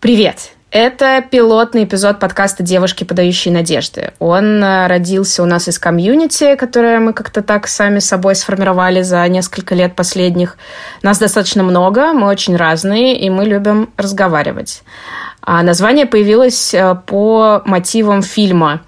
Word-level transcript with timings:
Привет! 0.00 0.52
Это 0.70 1.22
пилотный 1.30 1.84
эпизод 1.84 2.20
подкаста 2.20 2.62
«Девушки, 2.62 3.04
подающие 3.04 3.52
надежды». 3.52 4.14
Он 4.18 4.64
э, 4.64 4.86
родился 4.86 5.42
у 5.42 5.46
нас 5.46 5.68
из 5.68 5.78
комьюнити, 5.78 6.54
которое 6.54 7.00
мы 7.00 7.12
как-то 7.12 7.42
так 7.42 7.68
сами 7.68 7.98
собой 7.98 8.34
сформировали 8.34 9.02
за 9.02 9.28
несколько 9.28 9.74
лет 9.74 9.94
последних. 9.94 10.56
Нас 11.02 11.18
достаточно 11.18 11.62
много, 11.62 12.14
мы 12.14 12.28
очень 12.28 12.56
разные, 12.56 13.20
и 13.20 13.28
мы 13.28 13.44
любим 13.44 13.90
разговаривать. 13.98 14.84
А 15.42 15.62
название 15.62 16.06
появилось 16.06 16.72
э, 16.72 16.96
по 17.06 17.60
мотивам 17.66 18.22
фильма 18.22 18.80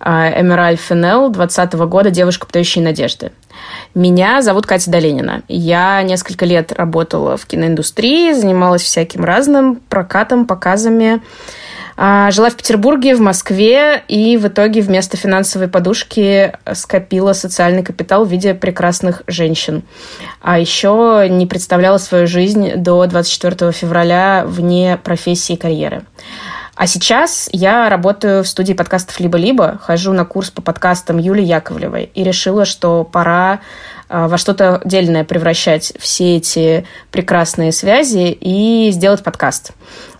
э, 0.00 0.40
Эмераль 0.40 0.78
Фенел 0.78 1.30
20 1.30 1.74
года 1.74 2.10
«Девушка, 2.10 2.44
подающая 2.44 2.82
надежды». 2.82 3.30
Меня 3.96 4.42
зовут 4.42 4.66
Катя 4.66 4.90
Доленина. 4.90 5.40
Я 5.48 6.02
несколько 6.02 6.44
лет 6.44 6.70
работала 6.70 7.38
в 7.38 7.46
киноиндустрии, 7.46 8.34
занималась 8.34 8.82
всяким 8.82 9.24
разным 9.24 9.76
прокатом, 9.76 10.46
показами. 10.46 11.22
А, 11.96 12.30
жила 12.30 12.50
в 12.50 12.56
Петербурге, 12.56 13.16
в 13.16 13.20
Москве, 13.20 14.02
и 14.06 14.36
в 14.36 14.48
итоге 14.48 14.82
вместо 14.82 15.16
финансовой 15.16 15.68
подушки 15.68 16.52
скопила 16.74 17.32
социальный 17.32 17.82
капитал 17.82 18.26
в 18.26 18.30
виде 18.30 18.52
прекрасных 18.52 19.22
женщин. 19.28 19.82
А 20.42 20.58
еще 20.58 21.26
не 21.30 21.46
представляла 21.46 21.96
свою 21.96 22.26
жизнь 22.26 22.72
до 22.76 23.06
24 23.06 23.72
февраля 23.72 24.44
вне 24.46 25.00
профессии 25.02 25.54
и 25.54 25.56
карьеры. 25.56 26.02
А 26.76 26.86
сейчас 26.86 27.48
я 27.52 27.88
работаю 27.88 28.44
в 28.44 28.48
студии 28.48 28.74
подкастов 28.74 29.18
«Либо-либо», 29.18 29.78
хожу 29.82 30.12
на 30.12 30.26
курс 30.26 30.50
по 30.50 30.60
подкастам 30.60 31.16
Юлии 31.16 31.44
Яковлевой 31.44 32.10
и 32.12 32.22
решила, 32.22 32.66
что 32.66 33.02
пора 33.02 33.60
а, 34.10 34.28
во 34.28 34.36
что-то 34.36 34.82
дельное 34.84 35.24
превращать 35.24 35.94
все 35.98 36.36
эти 36.36 36.86
прекрасные 37.10 37.72
связи 37.72 38.30
и 38.38 38.90
сделать 38.92 39.24
подкаст 39.24 39.72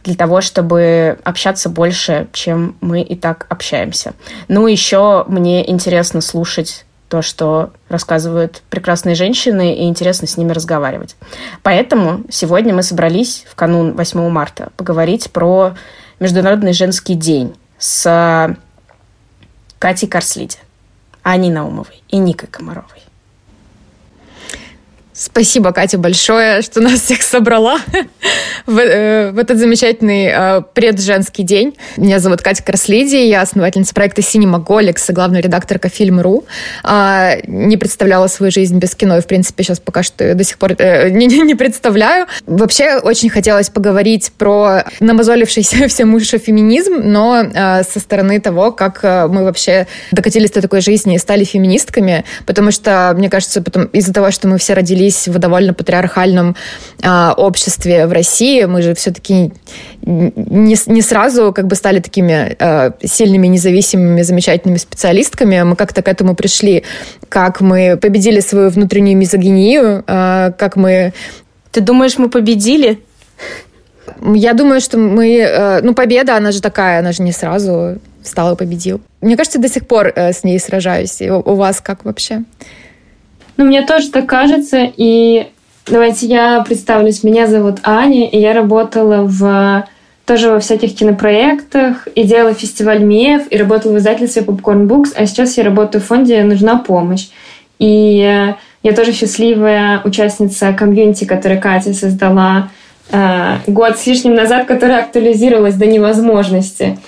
для 0.03 0.15
того, 0.15 0.41
чтобы 0.41 1.19
общаться 1.25 1.69
больше, 1.69 2.29
чем 2.33 2.77
мы 2.81 3.03
и 3.03 3.17
так 3.17 3.45
общаемся. 3.51 4.15
Ну, 4.49 4.67
еще 4.67 5.27
мне 5.29 5.69
интересно 5.71 6.23
слушать 6.23 6.87
то, 7.09 7.21
что 7.23 7.71
рассказывают 7.89 8.63
прекрасные 8.71 9.15
женщины, 9.15 9.75
и 9.75 9.85
интересно 9.85 10.27
с 10.27 10.37
ними 10.37 10.53
разговаривать. 10.53 11.17
Поэтому 11.63 12.23
сегодня 12.31 12.75
мы 12.75 12.83
собрались 12.83 13.45
в 13.49 13.55
канун 13.55 13.93
8 13.93 14.29
марта 14.29 14.71
поговорить 14.77 15.31
про 15.31 15.75
Международный 16.19 16.73
женский 16.73 17.15
день 17.15 17.55
с 17.79 18.57
Катей 19.79 20.09
Корслиди, 20.09 20.57
Аней 21.23 21.51
Наумовой 21.51 22.03
и 22.09 22.17
Никой 22.17 22.49
Комаровой. 22.49 23.06
Спасибо, 25.19 25.73
Катя, 25.73 25.97
большое, 25.97 26.61
что 26.61 26.83
нас 26.83 27.01
всех 27.01 27.23
собрала 27.23 27.79
в, 28.67 28.79
э, 28.79 29.31
в 29.31 29.39
этот 29.39 29.57
замечательный 29.57 30.27
э, 30.27 30.63
предженский 30.75 31.43
день. 31.43 31.75
Меня 31.97 32.19
зовут 32.19 32.43
Катя 32.43 32.63
Краслиди, 32.63 33.17
я 33.17 33.41
основательница 33.41 33.95
проекта 33.95 34.21
«Синемаголикс» 34.21 35.09
и 35.09 35.13
главная 35.15 35.41
редакторка 35.41 35.89
«Фильм.ру». 35.89 36.45
Э, 36.85 37.41
не 37.47 37.79
представляла 37.79 38.27
свою 38.27 38.53
жизнь 38.53 38.77
без 38.77 38.95
кино, 38.95 39.17
и, 39.17 39.23
в 39.23 39.27
принципе, 39.27 39.65
сейчас 39.65 39.81
пока 39.81 40.03
что 40.03 40.35
до 40.35 40.45
сих 40.45 40.59
пор 40.59 40.73
э, 40.77 41.09
не, 41.09 41.27
не 41.29 41.55
представляю. 41.55 42.27
Вообще, 42.45 42.99
очень 42.99 43.31
хотелось 43.31 43.71
поговорить 43.71 44.33
про 44.37 44.85
намазолившийся 45.01 45.89
всем 45.89 46.13
уши 46.15 46.37
феминизм, 46.37 46.97
но 47.03 47.41
э, 47.41 47.85
со 47.85 48.01
стороны 48.01 48.39
того, 48.39 48.71
как 48.71 49.01
э, 49.03 49.29
мы 49.29 49.45
вообще 49.45 49.87
докатились 50.13 50.51
до 50.51 50.61
такой 50.61 50.83
жизни 50.83 51.15
и 51.15 51.19
стали 51.19 51.45
феминистками, 51.45 52.27
потому 52.45 52.71
что, 52.71 53.15
мне 53.17 53.31
кажется, 53.31 53.63
потом 53.63 53.87
из-за 53.87 54.13
того, 54.13 54.31
что 54.31 54.47
мы 54.47 54.59
все 54.59 54.75
родились 54.75 55.06
родились 55.07 55.29
в 55.29 55.39
довольно 55.39 55.75
патриархальном 55.75 56.57
э, 57.03 57.31
обществе 57.37 58.07
в 58.07 58.13
России. 58.13 58.67
Мы 58.67 58.83
же 58.83 58.95
все-таки 58.95 59.53
не, 60.03 60.77
не 60.87 61.03
сразу 61.03 61.53
как 61.53 61.67
бы 61.67 61.77
стали 61.77 62.01
такими 62.01 62.57
э, 62.59 62.91
сильными, 63.05 63.49
независимыми, 63.49 64.23
замечательными 64.23 64.79
специалистками. 64.79 65.63
Мы 65.63 65.77
как-то 65.77 66.03
к 66.03 66.09
этому 66.09 66.35
пришли, 66.35 66.83
как 67.29 67.61
мы 67.61 67.97
победили 67.97 68.41
свою 68.41 68.71
внутреннюю 68.71 69.17
мизогинию, 69.17 70.05
э, 70.07 70.53
как 70.59 70.77
мы... 70.77 71.13
Ты 71.73 71.81
думаешь, 71.81 72.19
мы 72.19 72.29
победили? 72.29 72.99
Я 74.35 74.55
думаю, 74.55 74.81
что 74.81 74.99
мы... 74.99 75.81
Ну, 75.83 75.95
победа, 75.95 76.37
она 76.37 76.53
же 76.53 76.61
такая, 76.61 77.01
она 77.01 77.13
же 77.13 77.23
не 77.23 77.33
сразу 77.33 77.99
стала 78.23 78.55
и 78.55 78.57
победил. 78.57 79.01
Мне 79.21 79.37
кажется, 79.37 79.59
до 79.59 79.69
сих 79.69 79.87
пор 79.87 80.07
э, 80.07 80.33
с 80.33 80.45
ней 80.45 80.59
сражаюсь. 80.59 81.23
У, 81.23 81.35
у 81.35 81.55
вас 81.55 81.81
как 81.81 82.05
вообще? 82.05 82.43
Ну, 83.57 83.65
мне 83.65 83.83
тоже 83.83 84.11
так 84.11 84.27
кажется. 84.27 84.91
И 84.97 85.47
давайте 85.87 86.27
я 86.27 86.63
представлюсь. 86.63 87.23
Меня 87.23 87.47
зовут 87.47 87.79
Аня, 87.83 88.29
и 88.29 88.39
я 88.39 88.53
работала 88.53 89.23
в 89.23 89.87
тоже 90.27 90.51
во 90.51 90.59
всяких 90.59 90.97
кинопроектах 90.97 92.09
и 92.15 92.25
делала 92.25 92.53
фестиваль 92.53 93.03
МЕФ, 93.03 93.47
и 93.49 93.57
работала 93.57 93.93
в 93.93 93.99
издательстве 93.99 94.43
Popcorn 94.43 94.89
Books, 94.89 95.13
а 95.15 95.25
сейчас 95.25 95.57
я 95.57 95.63
работаю 95.63 96.03
в 96.03 96.07
фонде 96.07 96.43
«Нужна 96.43 96.77
помощь». 96.79 97.29
И 97.79 98.55
я 98.83 98.93
тоже 98.93 99.13
счастливая 99.13 100.01
участница 100.05 100.73
комьюнити, 100.73 101.25
которую 101.27 101.61
Катя 101.61 101.95
создала 101.95 102.71
э, 103.11 103.59
год 103.69 103.99
с 103.99 104.07
лишним 104.07 104.35
назад, 104.35 104.67
которая 104.67 105.01
актуализировалась 105.01 105.75
до 105.77 105.87
невозможности 105.87 106.99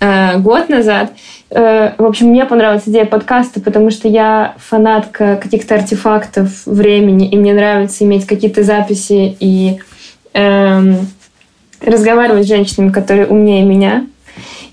э, 0.00 0.38
год 0.38 0.68
назад. 0.68 1.12
Э, 1.50 1.92
в 1.98 2.04
общем, 2.04 2.28
мне 2.28 2.44
понравилась 2.44 2.84
идея 2.86 3.04
подкаста, 3.04 3.60
потому 3.60 3.90
что 3.90 4.08
я 4.08 4.54
фанатка 4.58 5.36
каких-то 5.36 5.74
артефактов 5.74 6.66
времени, 6.66 7.28
и 7.28 7.36
мне 7.36 7.52
нравится 7.52 8.04
иметь 8.04 8.26
какие-то 8.26 8.62
записи 8.62 9.36
и 9.40 9.78
эм, 10.34 11.08
разговаривать 11.80 12.44
с 12.44 12.48
женщинами, 12.48 12.90
которые 12.90 13.26
умнее 13.26 13.64
меня. 13.64 14.06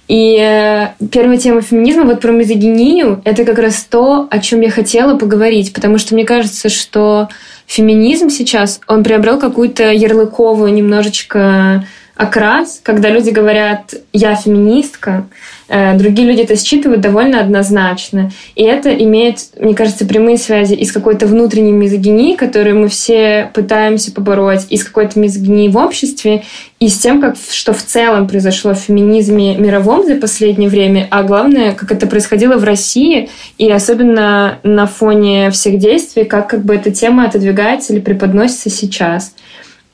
И 0.08 0.38
э, 0.40 0.90
первая 1.12 1.38
тема 1.38 1.62
феминизма, 1.62 2.04
вот 2.04 2.22
про 2.22 2.32
мизогинию, 2.32 3.22
это 3.26 3.44
как 3.44 3.58
раз 3.58 3.84
то, 3.90 4.28
о 4.30 4.40
чем 4.40 4.62
я 4.62 4.70
хотела 4.70 5.18
поговорить, 5.18 5.74
потому 5.74 5.98
что 5.98 6.14
мне 6.14 6.26
кажется, 6.26 6.70
что 6.70 7.30
феминизм 7.66 8.30
сейчас, 8.30 8.82
он 8.88 9.04
приобрел 9.04 9.40
какую-то 9.40 9.92
ярлыковую 9.92 10.72
немножечко 10.74 11.86
окрас, 12.16 12.80
когда 12.82 13.10
люди 13.10 13.30
говорят 13.30 13.94
«я 14.14 14.36
феминистка», 14.36 15.28
э, 15.68 15.98
другие 15.98 16.28
люди 16.28 16.42
это 16.42 16.56
считывают 16.56 17.02
довольно 17.02 17.42
однозначно. 17.42 18.32
И 18.56 18.64
это 18.64 18.94
имеет, 18.94 19.40
мне 19.60 19.76
кажется, 19.76 20.06
прямые 20.06 20.38
связи 20.38 20.74
и 20.76 20.86
с 20.86 20.94
какой-то 20.94 21.28
внутренней 21.28 21.74
мизогинией, 21.74 22.38
которую 22.38 22.80
мы 22.80 22.88
все 22.88 23.52
пытаемся 23.54 24.14
побороть, 24.14 24.66
и 24.70 24.78
с 24.78 24.86
какой-то 24.86 25.20
мизогинией 25.20 25.70
в 25.70 25.78
обществе, 25.78 26.44
и 26.80 26.88
с 26.88 26.98
тем, 27.00 27.20
как, 27.20 27.36
что 27.52 27.74
в 27.74 27.84
целом 27.84 28.30
произошло 28.30 28.74
в 28.74 28.80
феминизме 28.80 29.58
мировом 29.58 30.06
за 30.06 30.16
последнее 30.16 30.70
время, 30.70 31.08
а 31.12 31.24
главное, 31.24 31.74
как 31.74 31.92
это 31.92 32.08
происходило 32.08 32.56
в 32.56 32.64
России, 32.64 33.30
и 33.58 33.70
особенно 33.70 34.60
на 34.64 34.86
фоне 34.88 35.52
всех 35.52 35.80
действий, 35.80 36.24
как 36.24 36.50
как 36.50 36.64
бы 36.64 36.76
эта 36.76 36.92
тема 36.92 37.26
отодвигается 37.26 37.92
или 37.92 38.00
преподносится 38.00 38.70
сейчас. 38.70 39.34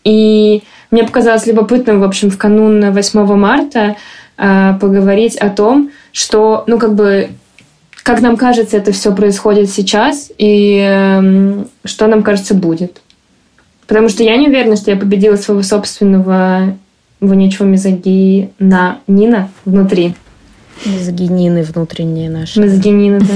И 0.03 0.63
мне 0.91 1.03
показалось 1.05 1.47
любопытным, 1.47 2.01
в 2.01 2.03
общем, 2.03 2.29
в 2.29 2.37
канун 2.37 2.91
8 2.91 3.35
марта 3.35 3.95
э, 4.37 4.73
поговорить 4.79 5.37
о 5.37 5.49
том, 5.49 5.91
что, 6.11 6.65
ну, 6.67 6.77
как 6.77 6.95
бы, 6.95 7.29
как 8.03 8.21
нам 8.21 8.35
кажется, 8.35 8.75
это 8.77 8.91
все 8.91 9.15
происходит 9.15 9.69
сейчас, 9.69 10.31
и 10.37 10.79
э, 10.85 11.63
что 11.85 12.07
нам 12.07 12.23
кажется 12.23 12.53
будет. 12.53 13.01
Потому 13.87 14.09
что 14.09 14.23
я 14.23 14.35
не 14.35 14.49
уверена, 14.49 14.75
что 14.75 14.91
я 14.91 14.97
победила 14.97 15.37
своего 15.37 15.63
собственного 15.63 16.77
вонючего 17.21 17.65
мизогина 17.65 18.99
Нина 19.07 19.49
внутри. 19.63 20.15
Мизогинины 20.85 21.63
внутренние 21.63 22.29
наши. 22.29 22.59
Мизогинины, 22.59 23.19
да. 23.19 23.33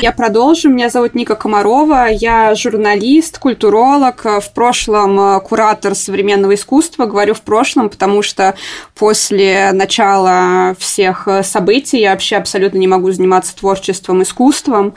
Я 0.00 0.12
продолжу. 0.12 0.68
Меня 0.68 0.88
зовут 0.88 1.14
Ника 1.14 1.34
Комарова. 1.34 2.08
Я 2.08 2.54
журналист, 2.54 3.38
культуролог, 3.38 4.24
в 4.24 4.52
прошлом 4.54 5.18
э, 5.18 5.40
куратор 5.40 5.94
современного 5.94 6.54
искусства. 6.54 7.06
Говорю 7.06 7.34
в 7.34 7.42
прошлом, 7.42 7.88
потому 7.88 8.22
что 8.22 8.54
после 8.94 9.70
начала 9.72 10.76
всех 10.78 11.26
э, 11.26 11.42
событий 11.42 12.00
я 12.00 12.12
вообще 12.12 12.36
абсолютно 12.36 12.78
не 12.78 12.88
могу 12.88 13.10
заниматься 13.10 13.56
творчеством, 13.56 14.22
искусством 14.22 14.94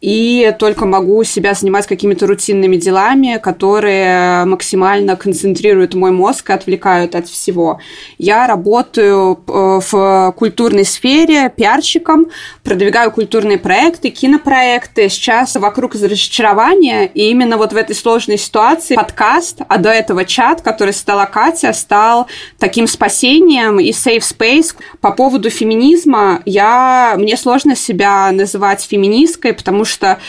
и 0.00 0.54
только 0.58 0.86
могу 0.86 1.24
себя 1.24 1.54
занимать 1.54 1.86
какими-то 1.86 2.26
рутинными 2.26 2.76
делами, 2.76 3.40
которые 3.42 4.44
максимально 4.44 5.16
концентрируют 5.16 5.94
мой 5.94 6.12
мозг 6.12 6.50
и 6.50 6.52
отвлекают 6.52 7.14
от 7.14 7.28
всего. 7.28 7.80
Я 8.16 8.46
работаю 8.46 9.40
э, 9.46 9.80
в 9.90 10.34
культурной 10.36 10.84
сфере 10.84 11.52
пиарщиком, 11.54 12.26
продвигаю 12.62 13.10
культурные 13.10 13.58
проекты, 13.58 14.10
кинопроекты. 14.10 15.08
Сейчас 15.08 15.56
вокруг 15.56 15.94
разочарования, 15.94 17.06
и 17.06 17.30
именно 17.30 17.56
вот 17.56 17.72
в 17.72 17.76
этой 17.76 17.96
сложной 17.96 18.38
ситуации 18.38 18.94
подкаст, 18.94 19.62
а 19.68 19.78
до 19.78 19.90
этого 19.90 20.24
чат, 20.24 20.62
который 20.62 20.92
стала 20.92 21.24
Катя, 21.24 21.72
стал 21.72 22.28
таким 22.58 22.86
спасением 22.86 23.80
и 23.80 23.90
safe 23.90 24.22
space. 24.22 24.76
По 25.00 25.10
поводу 25.10 25.50
феминизма, 25.50 26.40
я, 26.44 27.14
мне 27.16 27.36
сложно 27.36 27.74
себя 27.74 28.30
называть 28.30 28.82
феминисткой, 28.82 29.54
потому 29.54 29.84
что 29.88 30.20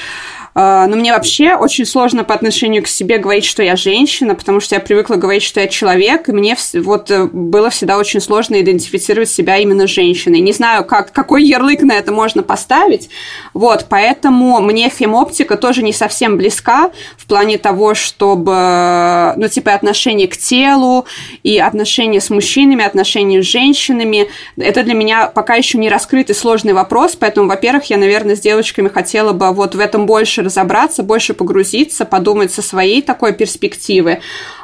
но 0.55 0.95
мне 0.95 1.13
вообще 1.13 1.55
очень 1.55 1.85
сложно 1.85 2.23
по 2.23 2.33
отношению 2.33 2.83
к 2.83 2.87
себе 2.87 3.17
говорить, 3.17 3.45
что 3.45 3.63
я 3.63 3.75
женщина, 3.75 4.35
потому 4.35 4.59
что 4.59 4.75
я 4.75 4.81
привыкла 4.81 5.15
говорить, 5.15 5.43
что 5.43 5.59
я 5.59 5.67
человек, 5.67 6.29
и 6.29 6.31
мне 6.31 6.57
вот 6.73 7.11
э, 7.11 7.25
было 7.25 7.69
всегда 7.69 7.97
очень 7.97 8.19
сложно 8.19 8.59
идентифицировать 8.59 9.29
себя 9.29 9.57
именно 9.57 9.87
женщиной. 9.87 10.39
Не 10.39 10.51
знаю, 10.51 10.85
как, 10.85 11.11
какой 11.11 11.43
ярлык 11.43 11.81
на 11.81 11.93
это 11.93 12.11
можно 12.11 12.43
поставить, 12.43 13.09
вот, 13.53 13.85
поэтому 13.89 14.59
мне 14.59 14.89
фемоптика 14.89 15.55
тоже 15.55 15.83
не 15.83 15.93
совсем 15.93 16.37
близка 16.37 16.91
в 17.17 17.25
плане 17.25 17.57
того, 17.57 17.93
чтобы, 17.93 19.33
ну, 19.37 19.47
типа, 19.47 19.73
отношение 19.73 20.27
к 20.27 20.37
телу 20.37 21.05
и 21.43 21.59
отношения 21.59 22.21
с 22.21 22.29
мужчинами, 22.29 22.83
отношения 22.83 23.41
с 23.41 23.45
женщинами. 23.45 24.29
Это 24.57 24.83
для 24.83 24.93
меня 24.93 25.27
пока 25.27 25.55
еще 25.55 25.77
не 25.77 25.89
раскрытый 25.89 26.35
сложный 26.35 26.73
вопрос, 26.73 27.15
поэтому, 27.15 27.47
во-первых, 27.47 27.85
я, 27.85 27.97
наверное, 27.97 28.35
с 28.35 28.39
девочками 28.39 28.87
хотела 28.87 29.33
бы 29.33 29.51
вот 29.51 29.75
в 29.75 29.79
этом 29.79 30.05
больше 30.05 30.38
разобраться, 30.41 31.03
больше 31.03 31.33
погрузиться, 31.33 32.05
подумать 32.05 32.51
со 32.51 32.61
своей 32.61 33.01
такой 33.01 33.33
перспективы. 33.33 34.19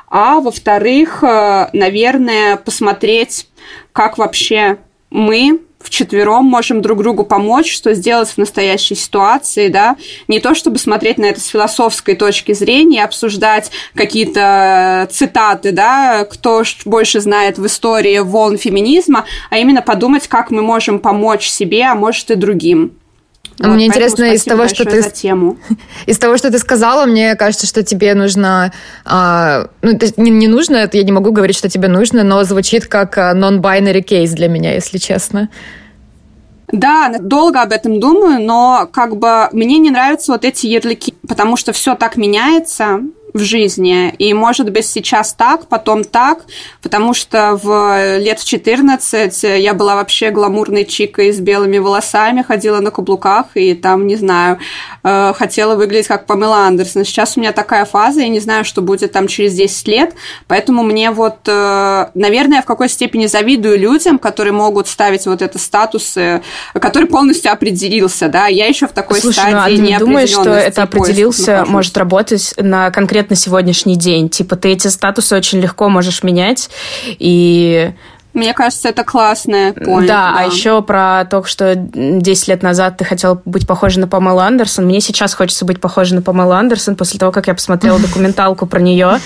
А 0.08 0.40
во-вторых, 0.40 1.24
э, 1.24 1.70
наверное, 1.74 2.58
посмотреть, 2.58 3.48
как 3.92 4.18
вообще 4.18 4.78
мы 5.10 5.60
вчетвером 5.86 6.46
можем 6.46 6.82
друг 6.82 7.02
другу 7.02 7.24
помочь, 7.24 7.72
что 7.72 7.94
сделать 7.94 8.30
в 8.30 8.38
настоящей 8.38 8.96
ситуации, 8.96 9.68
да, 9.68 9.96
не 10.28 10.40
то 10.40 10.56
чтобы 10.56 10.78
смотреть 10.78 11.18
на 11.18 11.26
это 11.26 11.40
с 11.40 11.48
философской 11.48 12.16
точки 12.16 12.54
зрения, 12.54 13.04
обсуждать 13.04 13.72
какие-то 13.94 15.08
цитаты, 15.12 15.72
да, 15.72 16.26
кто 16.26 16.64
больше 16.86 17.20
знает 17.20 17.58
в 17.58 17.66
истории 17.66 18.20
волн 18.20 18.58
феминизма, 18.58 19.26
а 19.50 19.58
именно 19.58 19.82
подумать, 19.82 20.28
как 20.28 20.52
мы 20.52 20.62
можем 20.62 21.00
помочь 21.00 21.48
себе, 21.48 21.84
а 21.86 21.96
может 21.96 22.32
и 22.32 22.36
другим. 22.36 22.94
Вот, 23.60 23.68
мне 23.70 23.88
интересно 23.88 24.26
из 24.34 24.44
того, 24.44 24.68
что 24.68 24.84
ты 24.86 25.10
тему. 25.10 25.58
из 26.06 26.18
того, 26.18 26.38
что 26.38 26.52
ты 26.52 26.60
сказала, 26.60 27.06
мне 27.06 27.36
кажется, 27.36 27.66
что 27.68 27.84
тебе 27.84 28.14
нужно, 28.14 28.74
а, 29.06 29.68
ну 29.82 29.98
не, 30.18 30.30
не 30.30 30.48
нужно, 30.48 30.78
это 30.78 30.98
я 30.98 31.04
не 31.04 31.12
могу 31.12 31.32
говорить, 31.32 31.56
что 31.56 31.70
тебе 31.70 31.88
нужно, 31.88 32.24
но 32.24 32.44
звучит 32.44 32.88
как 32.88 33.18
а, 33.18 33.34
non-binary 33.34 34.02
кейс 34.02 34.32
для 34.32 34.50
меня, 34.50 34.74
если 34.74 34.98
честно. 34.98 35.50
Да, 36.72 37.14
долго 37.20 37.62
об 37.62 37.72
этом 37.72 38.00
думаю, 38.00 38.42
но 38.42 38.90
как 38.92 39.18
бы 39.18 39.48
мне 39.52 39.78
не 39.78 39.92
нравятся 39.92 40.34
вот 40.34 40.44
эти 40.44 40.66
ярлыки, 40.66 41.14
потому 41.28 41.58
что 41.58 41.72
все 41.72 41.96
так 41.96 42.18
меняется, 42.18 43.02
в 43.36 43.40
жизни. 43.40 44.16
И 44.18 44.34
может 44.34 44.72
быть 44.72 44.86
сейчас 44.86 45.34
так, 45.34 45.68
потом 45.68 46.06
так, 46.06 46.46
потому 46.82 47.14
что 47.14 47.60
в 47.62 48.18
лет 48.18 48.40
в 48.40 48.46
14 48.46 49.44
я 49.44 49.74
была 49.74 49.96
вообще 49.96 50.32
гламурной 50.32 50.86
чикой 50.86 51.34
с 51.34 51.40
белыми 51.42 51.78
волосами, 51.78 52.44
ходила 52.44 52.80
на 52.80 52.92
каблуках 52.92 53.48
и 53.56 53.74
там, 53.74 54.08
не 54.08 54.16
знаю, 54.16 54.60
э, 55.04 55.34
хотела 55.36 55.76
выглядеть 55.76 56.08
как 56.08 56.28
Памела 56.28 56.60
Андерсон. 56.60 57.04
Сейчас 57.04 57.36
у 57.36 57.42
меня 57.42 57.52
такая 57.52 57.84
фаза, 57.84 58.22
я 58.22 58.30
не 58.30 58.40
знаю, 58.40 58.64
что 58.64 58.82
будет 58.82 59.12
там 59.12 59.28
через 59.28 59.54
10 59.54 59.88
лет, 59.90 60.16
поэтому 60.48 60.84
мне 60.84 61.12
вот, 61.12 61.40
э, 61.48 62.06
наверное, 62.14 62.62
в 62.62 62.66
какой 62.66 62.88
степени 62.88 63.26
завидую 63.26 63.78
людям, 63.78 64.18
которые 64.18 64.54
могут 64.54 64.88
ставить 64.88 65.26
вот 65.26 65.42
это 65.42 65.60
статусы, 65.60 66.42
который 66.74 67.10
полностью 67.10 67.52
определился, 67.52 68.30
да, 68.30 68.48
я 68.48 68.68
еще 68.68 68.88
в 68.88 68.94
такой 68.94 69.20
Слушай, 69.20 69.40
стадии 69.40 69.52
ну, 69.52 69.60
а 69.60 69.66
ты 69.66 69.78
не 69.78 70.00
думаешь, 70.00 70.30
что 70.30 70.52
это 70.52 70.84
определился, 70.84 71.66
может 71.68 71.98
работать 71.98 72.54
на 72.56 72.92
конкретно 72.92 73.25
на 73.30 73.36
сегодняшний 73.36 73.96
день. 73.96 74.30
Типа 74.30 74.56
ты 74.56 74.70
эти 74.70 74.88
статусы 74.88 75.36
очень 75.36 75.60
легко 75.60 75.90
можешь 75.90 76.24
менять, 76.24 76.70
и 77.08 77.92
мне 78.36 78.54
кажется, 78.54 78.90
это 78.90 79.04
классная 79.04 79.72
point. 79.72 80.08
Да, 80.08 80.34
да, 80.34 80.36
а 80.38 80.46
еще 80.46 80.82
про 80.82 81.26
то, 81.26 81.44
что 81.44 81.74
10 81.76 82.48
лет 82.48 82.64
назад 82.64 82.98
ты 82.98 83.06
хотел 83.06 83.42
быть 83.46 83.66
похожа 83.66 84.00
на 84.00 84.08
Памелу 84.08 84.40
Андерсон. 84.40 84.86
Мне 84.86 85.00
сейчас 85.00 85.34
хочется 85.34 85.66
быть 85.66 85.80
похожей 85.80 86.18
на 86.18 86.22
Памелу 86.22 86.52
Андерсон 86.52 86.96
после 86.96 87.20
того, 87.20 87.32
как 87.32 87.48
я 87.48 87.54
посмотрела 87.54 87.98
документалку 88.00 88.66
про 88.66 88.80
нее. 88.80 89.20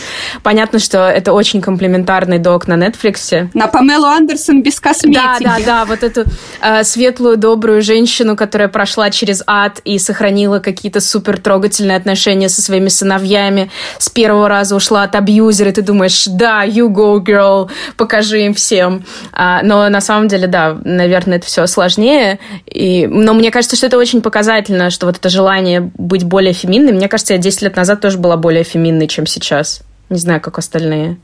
Понятно, 0.43 0.79
что 0.79 1.09
это 1.09 1.33
очень 1.33 1.61
комплементарный 1.61 2.37
док 2.37 2.67
на 2.67 2.73
Netflix. 2.73 3.49
На 3.53 3.67
Памелу 3.67 4.05
Андерсон 4.05 4.61
без 4.61 4.79
косметики. 4.79 5.43
Да, 5.43 5.57
да, 5.57 5.57
да, 5.65 5.85
вот 5.85 6.03
эту 6.03 6.25
э, 6.61 6.83
светлую, 6.83 7.37
добрую 7.37 7.81
женщину, 7.81 8.35
которая 8.35 8.67
прошла 8.67 9.09
через 9.09 9.43
ад 9.47 9.79
и 9.83 9.97
сохранила 9.97 10.59
какие-то 10.59 11.01
супер 11.01 11.39
трогательные 11.39 11.97
отношения 11.97 12.49
со 12.49 12.61
своими 12.61 12.89
сыновьями. 12.89 13.71
С 13.97 14.09
первого 14.09 14.47
раза 14.47 14.75
ушла 14.75 15.03
от 15.03 15.15
абьюзера, 15.15 15.69
и 15.69 15.73
ты 15.73 15.81
думаешь, 15.81 16.25
да, 16.27 16.63
you 16.63 16.87
go, 16.87 17.17
girl, 17.19 17.69
покажи 17.97 18.45
им 18.45 18.53
всем. 18.53 18.98
А, 19.31 19.61
но 19.63 19.89
на 19.89 20.01
самом 20.01 20.27
деле, 20.27 20.47
да, 20.47 20.77
наверное, 20.83 21.37
это 21.37 21.45
все 21.47 21.65
сложнее. 21.67 22.39
И, 22.65 23.07
но 23.07 23.33
мне 23.33 23.51
кажется, 23.51 23.75
что 23.75 23.87
это 23.87 23.97
очень 23.97 24.21
показательно, 24.21 24.89
что 24.89 25.05
вот 25.05 25.17
это 25.17 25.29
желание 25.29 25.91
быть 25.97 26.23
более 26.23 26.53
феминной. 26.53 26.93
Мне 26.93 27.07
кажется, 27.07 27.33
я 27.33 27.39
10 27.39 27.61
лет 27.63 27.75
назад 27.75 28.01
тоже 28.01 28.17
была 28.17 28.37
более 28.37 28.63
феминной, 28.63 29.07
чем 29.07 29.25
сейчас. 29.25 29.81
Не 30.09 30.19
знаю, 30.19 30.41
как 30.41 30.57
остальные. 30.57 31.17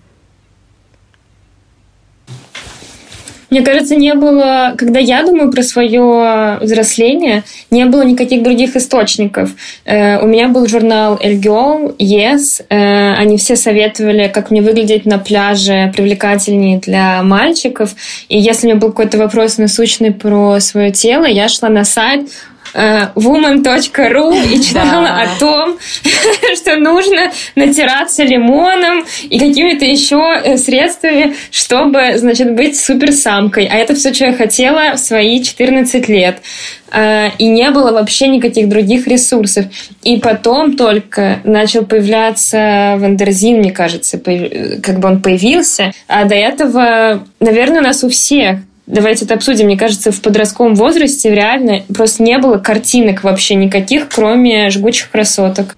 Мне 3.55 3.63
кажется, 3.63 3.95
не 3.95 4.13
было, 4.15 4.73
когда 4.77 4.99
я 4.99 5.23
думаю 5.23 5.49
про 5.49 5.63
свое 5.63 6.57
взросление, 6.59 7.45
не 7.71 7.85
было 7.85 8.01
никаких 8.01 8.43
других 8.43 8.75
источников. 8.75 9.51
Э, 9.85 10.19
у 10.19 10.27
меня 10.27 10.49
был 10.49 10.67
журнал 10.67 11.17
El 11.23 11.39
Girl, 11.39 11.95
Yes. 11.97 12.65
Они 12.67 13.37
все 13.37 13.55
советовали, 13.55 14.27
как 14.27 14.51
мне 14.51 14.61
выглядеть 14.61 15.05
на 15.05 15.19
пляже 15.19 15.93
привлекательнее 15.95 16.79
для 16.79 17.23
мальчиков. 17.23 17.95
И 18.27 18.37
если 18.37 18.67
у 18.67 18.69
меня 18.71 18.79
был 18.81 18.89
какой-то 18.89 19.17
вопрос 19.17 19.57
насущный 19.57 20.11
про 20.11 20.59
свое 20.59 20.91
тело, 20.91 21.23
я 21.23 21.47
шла 21.47 21.69
на 21.69 21.85
сайт, 21.85 22.27
woman.ru 22.75 24.53
и 24.53 24.61
читала 24.61 25.07
да. 25.07 25.21
о 25.21 25.39
том, 25.39 25.77
что 26.55 26.75
нужно 26.77 27.31
натираться 27.55 28.23
лимоном 28.23 29.05
и 29.29 29.39
какими-то 29.39 29.85
еще 29.85 30.41
э, 30.43 30.57
средствами, 30.57 31.35
чтобы, 31.51 32.17
значит, 32.17 32.53
быть 32.53 32.77
суперсамкой. 32.79 33.67
А 33.67 33.75
это 33.75 33.95
все, 33.95 34.13
что 34.13 34.25
я 34.25 34.33
хотела 34.33 34.95
в 34.95 34.99
свои 34.99 35.41
14 35.41 36.09
лет 36.09 36.39
э, 36.91 37.29
и 37.37 37.47
не 37.47 37.69
было 37.71 37.91
вообще 37.91 38.27
никаких 38.27 38.67
других 38.67 39.07
ресурсов. 39.07 39.65
И 40.03 40.17
потом 40.17 40.75
только 40.75 41.39
начал 41.43 41.85
появляться 41.85 42.95
Wonderzine, 42.97 43.59
мне 43.59 43.71
кажется, 43.71 44.17
как 44.17 44.99
бы 44.99 45.07
он 45.07 45.21
появился. 45.21 45.93
А 46.07 46.25
до 46.25 46.35
этого, 46.35 47.25
наверное, 47.39 47.79
у 47.79 47.83
нас 47.83 48.03
у 48.03 48.09
всех 48.09 48.59
Давайте 48.87 49.25
это 49.25 49.33
обсудим. 49.33 49.65
Мне 49.65 49.77
кажется, 49.77 50.11
в 50.11 50.21
подростковом 50.21 50.75
возрасте 50.75 51.33
реально 51.33 51.83
просто 51.93 52.21
не 52.21 52.37
было 52.37 52.57
картинок 52.57 53.23
вообще 53.23 53.55
никаких, 53.55 54.09
кроме 54.09 54.69
жгучих 54.69 55.09
красоток. 55.09 55.75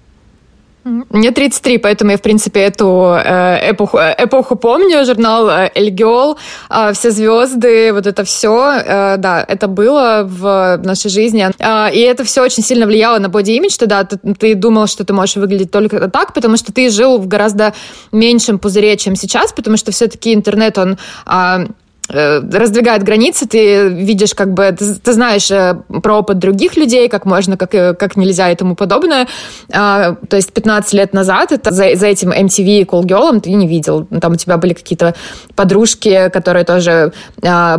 Мне 1.10 1.32
33, 1.32 1.80
поэтому 1.80 2.12
я, 2.12 2.18
в 2.18 2.22
принципе, 2.22 2.62
эту 2.62 3.14
э, 3.18 3.72
эпоху, 3.72 3.98
э, 3.98 4.16
эпоху 4.18 4.56
помню. 4.56 5.06
Журнал 5.06 5.50
э, 5.50 5.72
«Эльгиол», 5.76 6.38
э, 6.70 6.94
«Все 6.94 7.12
звезды», 7.12 7.92
вот 7.92 8.08
это 8.08 8.24
все. 8.24 8.72
Э, 8.86 9.18
да, 9.18 9.44
это 9.46 9.68
было 9.68 10.24
в 10.26 10.80
нашей 10.84 11.10
жизни. 11.10 11.50
Э, 11.60 11.94
и 11.94 12.00
это 12.00 12.24
все 12.24 12.42
очень 12.42 12.64
сильно 12.64 12.86
влияло 12.86 13.20
на 13.20 13.28
боди-имидж. 13.28 13.74
Что, 13.74 13.86
да, 13.86 14.06
ты, 14.06 14.18
ты 14.40 14.56
думал, 14.56 14.88
что 14.88 15.04
ты 15.04 15.14
можешь 15.14 15.36
выглядеть 15.36 15.72
только 15.72 16.08
так, 16.08 16.34
потому 16.34 16.56
что 16.56 16.72
ты 16.72 16.90
жил 16.90 17.18
в 17.18 17.28
гораздо 17.28 17.74
меньшем 18.14 18.58
пузыре, 18.58 18.96
чем 18.96 19.16
сейчас, 19.16 19.52
потому 19.52 19.78
что 19.78 19.92
все-таки 19.92 20.34
интернет, 20.34 20.78
он... 20.78 20.98
Э, 21.26 21.68
раздвигает 22.10 23.04
границы, 23.04 23.48
ты 23.48 23.90
видишь, 23.90 24.34
как 24.34 24.54
бы, 24.54 24.72
ты, 24.72 24.96
ты 24.96 25.14
знаешь 25.14 25.52
э, 25.52 25.76
про 26.02 26.20
опыт 26.20 26.40
других 26.40 26.78
людей, 26.78 27.10
как 27.10 27.26
можно, 27.26 27.58
как, 27.58 27.76
э, 27.76 27.94
как 27.94 28.16
нельзя 28.16 28.50
и 28.50 28.56
тому 28.56 28.76
подобное. 28.76 29.28
А, 29.74 30.16
то 30.30 30.38
есть 30.38 30.54
15 30.54 30.94
лет 30.94 31.14
назад 31.14 31.52
это 31.52 31.72
за, 31.72 31.96
за 31.96 32.08
этим 32.08 32.32
MTV 32.32 32.82
и 32.82 32.84
Cool 32.84 33.04
Girl 33.04 33.40
ты 33.42 33.52
не 33.52 33.68
видел. 33.68 34.08
Там 34.22 34.34
у 34.34 34.36
тебя 34.36 34.58
были 34.58 34.74
какие-то 34.74 35.16
подружки, 35.56 36.30
которые 36.30 36.64
тоже 36.64 37.12
а, 37.44 37.78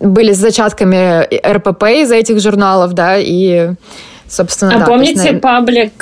были 0.00 0.32
с 0.32 0.38
зачатками 0.38 1.26
РПП 1.46 1.84
из 2.02 2.12
этих 2.12 2.40
журналов, 2.40 2.94
да, 2.94 3.18
и 3.18 3.72
собственно, 4.26 4.76
а 4.76 4.78
да, 4.78 4.84
помните 4.86 5.28
есть, 5.28 5.40
паблик 5.40 5.92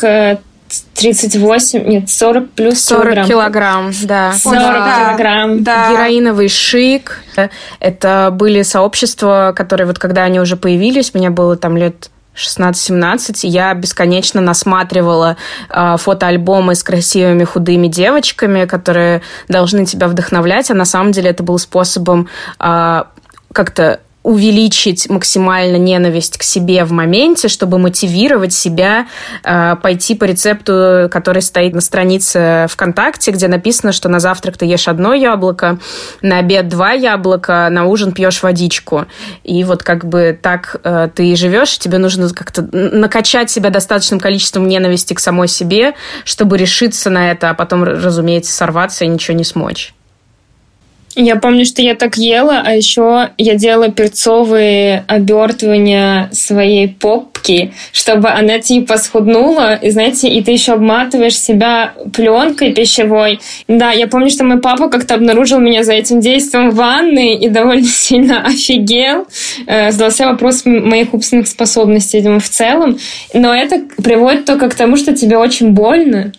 38, 0.95 1.89
нет, 1.89 2.11
40 2.11 2.51
плюс 2.51 2.81
40 2.85 3.03
килограмм. 3.03 3.29
килограмм, 3.29 3.93
да. 4.05 4.33
40 4.33 4.59
да, 4.61 4.99
килограмм. 4.99 5.63
Да. 5.65 5.93
Героиновый 5.93 6.49
шик. 6.49 7.23
Это 7.81 8.31
были 8.33 8.63
сообщества, 8.63 9.53
которые 9.57 9.87
вот 9.87 9.99
когда 9.99 10.25
они 10.25 10.41
уже 10.41 10.57
появились, 10.57 11.15
мне 11.15 11.31
было 11.31 11.57
там 11.57 11.77
лет 11.77 12.11
16-17, 12.39 13.41
я 13.43 13.75
бесконечно 13.75 14.41
насматривала 14.41 15.37
э, 15.71 15.97
фотоальбомы 15.99 16.75
с 16.75 16.83
красивыми 16.83 17.45
худыми 17.45 17.89
девочками, 17.89 18.65
которые 18.65 19.23
должны 19.49 19.85
тебя 19.85 20.07
вдохновлять, 20.07 20.71
а 20.71 20.75
на 20.75 20.85
самом 20.85 21.13
деле 21.13 21.31
это 21.31 21.43
был 21.43 21.59
способом 21.59 22.29
э, 22.61 23.03
как-то 23.53 24.01
увеличить 24.23 25.09
максимально 25.09 25.77
ненависть 25.77 26.39
к 26.39 26.43
себе 26.43 26.85
в 26.85 26.93
моменте, 26.93 27.49
чтобы 27.49 27.79
мотивировать 27.79 28.53
себя 28.53 29.07
э, 29.45 29.77
пойти 29.81 30.15
по 30.15 30.25
рецепту, 30.25 31.09
который 31.11 31.41
стоит 31.41 31.73
на 31.73 31.81
странице 31.81 32.67
ВКонтакте, 32.69 33.31
где 33.31 33.49
написано, 33.49 33.93
что 33.93 34.09
на 34.09 34.21
завтрак 34.21 34.57
ты 34.59 34.67
ешь 34.67 34.89
одно 34.89 35.15
яблоко, 35.15 35.79
на 36.21 36.39
обед 36.39 36.69
два 36.69 36.93
яблока, 36.93 37.69
на 37.71 37.87
ужин 37.87 38.13
пьешь 38.13 38.43
водичку. 38.43 39.07
И 39.45 39.63
вот 39.65 39.83
как 39.83 40.05
бы 40.05 40.39
так 40.41 40.81
э, 40.83 41.09
ты 41.15 41.35
живешь, 41.37 41.79
тебе 41.79 41.99
нужно 41.99 42.29
как-то 42.29 42.63
накачать 42.63 43.51
себя 43.51 43.71
достаточным 43.71 44.21
количеством 44.21 44.67
ненависти 44.69 45.15
к 45.15 45.21
самой 45.21 45.49
себе, 45.49 45.95
чтобы 46.25 46.59
решиться 46.59 47.09
на 47.09 47.31
это, 47.31 47.51
а 47.51 47.55
потом, 47.55 47.85
разумеется, 47.85 48.53
сорваться 48.53 49.05
и 49.05 49.09
ничего 49.09 49.37
не 49.37 49.45
смочь. 49.45 49.95
Я 51.21 51.35
помню, 51.35 51.65
что 51.65 51.83
я 51.83 51.97
так 51.97 52.17
ела, 52.17 52.63
а 52.65 52.77
еще 52.77 53.31
я 53.39 53.57
делала 53.57 53.91
перцовые 53.91 55.05
обертывания 55.09 56.29
своей 56.31 56.87
попки, 56.87 57.73
чтобы 57.91 58.29
она 58.29 58.61
типа 58.61 58.99
схуднула, 58.99 59.75
и 59.75 59.91
знаете, 59.91 60.29
и 60.29 60.41
ты 60.45 60.53
еще 60.53 60.75
обматываешь 60.75 61.37
себя 61.37 61.95
пленкой 62.15 62.73
пищевой. 62.73 63.41
Да, 63.67 63.91
я 63.91 64.07
помню, 64.07 64.31
что 64.31 64.45
мой 64.45 64.61
папа 64.61 64.89
как-то 64.89 65.17
обнаружил 65.17 65.59
меня 65.59 65.83
за 65.83 65.95
этим 65.95 66.21
действием 66.21 66.71
в 66.71 66.77
ванной 66.77 67.35
и 67.35 67.49
довольно 67.49 67.83
сильно 67.89 68.47
офигел. 68.47 69.27
Э, 69.67 69.91
задался 69.91 70.27
вопрос 70.27 70.65
моих 70.67 71.13
умственных 71.13 71.49
способностей, 71.49 72.21
думаю, 72.21 72.39
в 72.39 72.49
целом. 72.49 72.97
Но 73.35 73.53
это 73.53 73.83
приводит 74.01 74.45
только 74.45 74.69
к 74.69 74.77
тому, 74.77 74.97
что 74.97 75.13
тебе 75.17 75.37
очень 75.37 75.71
больно, 75.71 76.31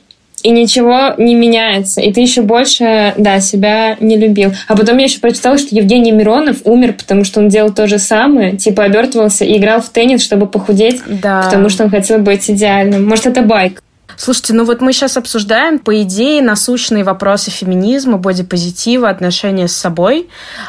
и 0.43 0.50
ничего 0.51 1.13
не 1.17 1.36
меняется, 1.36 2.01
и 2.01 2.12
ты 2.12 2.22
еще 2.22 2.41
больше, 2.41 3.13
да, 3.17 3.39
себя 3.39 3.98
не 4.00 4.17
любил. 4.17 4.53
А 4.67 4.75
потом 4.75 4.98
я 4.98 5.05
еще 5.05 5.19
прочитала, 5.19 5.58
что 5.58 5.75
Евгений 5.75 6.12
Миронов 6.12 6.58
умер, 6.65 6.93
потому 6.93 7.24
что 7.24 7.39
он 7.39 7.50
делал 7.50 7.72
то 7.72 7.88
же 7.88 8.00
самое, 8.00 8.58
типа 8.58 8.84
обертывался 8.84 9.46
и 9.46 9.58
играл 9.58 9.81
в 9.81 9.89
теннис, 9.89 10.24
чтобы 10.24 10.48
похудеть, 10.48 11.01
да. 11.08 11.43
потому 11.43 11.69
что 11.69 11.84
он 11.84 11.89
хотел 11.89 12.19
быть 12.19 12.50
идеальным. 12.50 13.08
Может, 13.08 13.27
это 13.27 13.41
байк? 13.41 13.81
Слушайте, 14.19 14.53
ну 14.53 14.65
вот 14.65 14.81
мы 14.81 14.91
сейчас 14.91 15.15
обсуждаем, 15.15 15.79
по 15.79 16.01
идее, 16.01 16.41
насущные 16.41 17.05
вопросы 17.05 17.51
феминизма, 17.51 18.17
бодипозитива, 18.17 19.08
отношения 19.08 19.69
с 19.69 19.74
собой, 19.74 20.27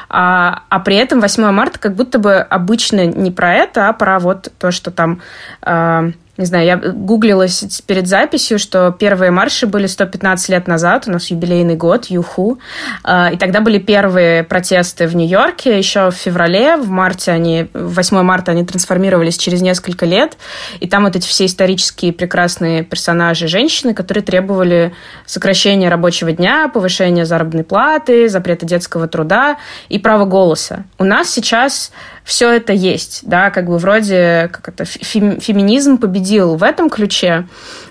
а, 0.09 0.63
а 0.69 0.79
при 0.79 0.95
этом 0.95 1.21
8 1.21 1.51
марта 1.51 1.81
как 1.81 1.97
будто 1.97 2.21
бы 2.21 2.37
обычно 2.37 3.07
не 3.07 3.33
про 3.33 3.55
это, 3.55 3.89
а 3.89 3.93
про 3.93 4.21
вот 4.21 4.53
то, 4.59 4.71
что 4.71 4.93
там... 4.93 5.21
Э, 5.63 6.13
не 6.41 6.47
знаю, 6.47 6.67
я 6.67 6.77
гуглилась 6.77 7.83
перед 7.87 8.09
записью, 8.09 8.59
что 8.59 8.91
первые 8.91 9.31
марши 9.31 9.67
были 9.67 9.87
115 9.87 10.49
лет 10.49 10.67
назад, 10.67 11.05
у 11.07 11.11
нас 11.11 11.31
юбилейный 11.31 11.77
год, 11.77 12.07
Юху, 12.07 12.59
а, 13.05 13.31
и 13.33 13.37
тогда 13.37 13.61
были 13.61 13.79
первые 13.79 14.43
протесты 14.43 15.07
в 15.07 15.15
Нью-Йорке, 15.15 15.77
еще 15.77 16.11
в 16.11 16.15
феврале, 16.15 16.77
в 16.77 16.89
марте 16.89 17.31
они, 17.31 17.69
8 17.75 18.23
марта 18.23 18.53
они 18.53 18.65
трансформировались 18.65 19.37
через 19.37 19.61
несколько 19.61 20.07
лет, 20.07 20.37
и 20.81 20.89
там 20.89 21.05
вот 21.05 21.15
эти 21.15 21.27
все 21.27 21.45
исторические 21.47 22.13
прекрасные 22.13 22.83
персонажи, 22.83 23.47
женщины, 23.47 23.93
которые 23.95 24.25
требовали 24.25 24.93
сокращения 25.27 25.89
рабочего 25.91 26.33
дня, 26.33 26.69
повышения 26.69 27.27
заработной 27.27 27.65
платы, 27.65 28.29
запрета 28.29 28.65
детского 28.65 29.09
труда 29.09 29.59
и 29.89 29.99
права 29.99 30.25
голоса. 30.25 30.85
У 30.99 31.05
нас 31.05 31.29
сейчас 31.31 31.93
все 32.25 32.51
это 32.53 32.73
есть, 32.73 33.21
да, 33.25 33.51
как 33.51 33.67
бы 33.67 33.79
вроде 33.79 34.49
как 34.53 34.69
это 34.69 34.85
феминизм 34.85 35.99
победил 35.99 36.30
в 36.57 36.63
этом 36.63 36.89
ключе, 36.91 37.47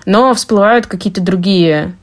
но 0.05 0.33
всплывают 0.33 0.87
какие-то 0.87 1.21
другие 1.21 1.95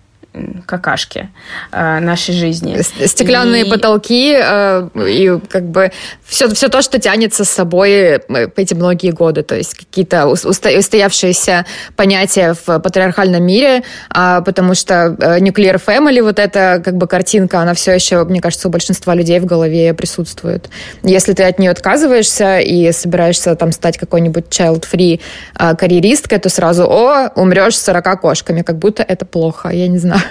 какашки 0.66 1.28
э, 1.72 2.00
нашей 2.00 2.34
жизни. 2.34 2.80
Стеклянные 3.06 3.64
и... 3.64 3.70
потолки 3.70 4.36
э, 4.38 4.88
и 4.96 5.38
как 5.48 5.64
бы 5.64 5.92
все, 6.24 6.48
все 6.48 6.68
то, 6.68 6.82
что 6.82 6.98
тянется 6.98 7.44
с 7.44 7.50
собой 7.50 7.90
э, 7.90 8.18
эти 8.56 8.74
многие 8.74 9.10
годы, 9.10 9.42
то 9.42 9.54
есть 9.54 9.74
какие-то 9.74 10.26
устоявшиеся 10.26 11.66
понятия 11.94 12.54
в 12.54 12.78
патриархальном 12.80 13.42
мире, 13.42 13.82
э, 14.14 14.42
потому 14.44 14.74
что 14.74 15.16
э, 15.18 15.38
nuclear 15.38 15.80
family, 15.84 16.22
вот 16.22 16.38
эта 16.38 16.80
как 16.84 16.96
бы 16.96 17.06
картинка, 17.06 17.60
она 17.60 17.74
все 17.74 17.92
еще, 17.92 18.24
мне 18.24 18.40
кажется, 18.40 18.68
у 18.68 18.70
большинства 18.70 19.14
людей 19.14 19.38
в 19.40 19.46
голове 19.46 19.94
присутствует. 19.94 20.68
Если 21.02 21.32
ты 21.32 21.44
от 21.44 21.58
нее 21.58 21.70
отказываешься 21.70 22.58
и 22.58 22.92
собираешься 22.92 23.54
там 23.54 23.72
стать 23.72 23.98
какой-нибудь 23.98 24.46
child-free 24.48 25.20
э, 25.58 25.76
карьеристкой, 25.76 26.38
то 26.38 26.48
сразу, 26.48 26.84
о, 26.84 27.30
умрешь 27.34 27.76
с 27.76 27.82
40 27.82 28.20
кошками, 28.20 28.62
как 28.62 28.78
будто 28.78 29.02
это 29.02 29.24
плохо, 29.24 29.68
я 29.68 29.88
не 29.88 29.98
знаю. 29.98 30.22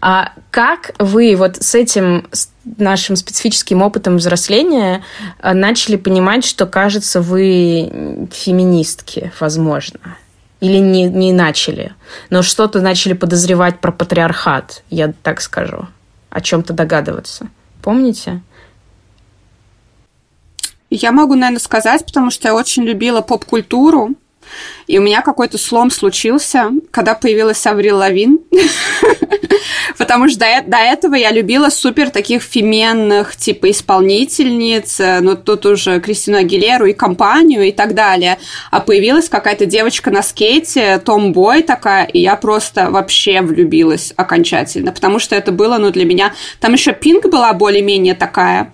А 0.00 0.32
как 0.50 0.92
вы 0.98 1.34
вот 1.36 1.56
с 1.56 1.74
этим 1.74 2.28
с 2.32 2.50
нашим 2.76 3.16
специфическим 3.16 3.82
опытом 3.82 4.18
взросления 4.18 5.02
э, 5.40 5.52
начали 5.54 5.96
понимать, 5.96 6.44
что, 6.44 6.66
кажется, 6.66 7.20
вы 7.20 8.28
феминистки, 8.32 9.32
возможно? 9.40 9.98
Или 10.60 10.78
не, 10.78 11.04
не 11.04 11.32
начали, 11.32 11.92
но 12.30 12.42
что-то 12.42 12.80
начали 12.80 13.12
подозревать 13.12 13.80
про 13.80 13.92
патриархат, 13.92 14.82
я 14.90 15.12
так 15.22 15.40
скажу, 15.40 15.86
о 16.30 16.40
чем-то 16.40 16.72
догадываться. 16.72 17.48
Помните? 17.80 18.42
Я 20.90 21.12
могу, 21.12 21.34
наверное, 21.34 21.60
сказать, 21.60 22.04
потому 22.04 22.30
что 22.30 22.48
я 22.48 22.54
очень 22.54 22.82
любила 22.82 23.20
поп-культуру, 23.20 24.14
и 24.88 24.98
у 24.98 25.02
меня 25.02 25.20
какой-то 25.22 25.58
слом 25.58 25.90
случился, 25.90 26.70
когда 26.90 27.14
появилась 27.14 27.64
Аврил 27.66 27.98
Лавин. 27.98 28.40
Потому 29.98 30.28
что 30.28 30.40
до, 30.40 30.62
до 30.66 30.76
этого 30.78 31.14
я 31.14 31.30
любила 31.30 31.68
супер 31.68 32.10
таких 32.10 32.42
феменных, 32.42 33.36
типа, 33.36 33.70
исполнительниц, 33.70 35.00
э, 35.00 35.20
ну, 35.20 35.36
тут 35.36 35.66
уже 35.66 36.00
Кристину 36.00 36.38
Агилеру 36.38 36.86
и 36.86 36.92
компанию 36.92 37.64
и 37.64 37.72
так 37.72 37.94
далее. 37.94 38.38
А 38.70 38.80
появилась 38.80 39.28
какая-то 39.28 39.66
девочка 39.66 40.10
на 40.10 40.22
скейте, 40.22 40.98
Том 41.04 41.32
Бой 41.32 41.62
такая, 41.62 42.04
и 42.06 42.20
я 42.20 42.36
просто 42.36 42.90
вообще 42.90 43.42
влюбилась 43.42 44.12
окончательно, 44.16 44.92
потому 44.92 45.18
что 45.18 45.36
это 45.36 45.52
было, 45.52 45.78
ну, 45.78 45.90
для 45.90 46.04
меня... 46.04 46.32
Там 46.60 46.72
еще 46.72 46.92
Пинк 46.92 47.26
была 47.26 47.52
более-менее 47.52 48.14
такая. 48.14 48.72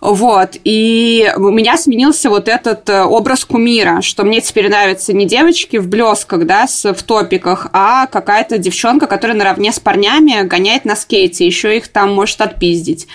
Вот. 0.00 0.56
И 0.64 1.32
у 1.36 1.50
меня 1.50 1.76
сменился 1.76 2.28
вот 2.28 2.48
этот 2.48 2.88
э, 2.90 3.02
образ 3.02 3.44
кумира, 3.44 4.02
что 4.02 4.24
мне 4.24 4.40
теперь 4.40 4.68
нравится 4.68 5.12
не 5.12 5.24
девочка, 5.26 5.45
девочки 5.46 5.76
в 5.76 5.88
блесках, 5.88 6.44
да, 6.44 6.66
в 6.66 7.02
топиках, 7.04 7.68
а 7.72 8.06
какая-то 8.06 8.58
девчонка, 8.58 9.06
которая 9.06 9.36
наравне 9.36 9.72
с 9.72 9.78
парнями 9.78 10.42
гоняет 10.42 10.84
на 10.84 10.96
скейте, 10.96 11.46
еще 11.46 11.76
их 11.76 11.86
там 11.88 12.12
может 12.12 12.40
отпиздить. 12.40 13.06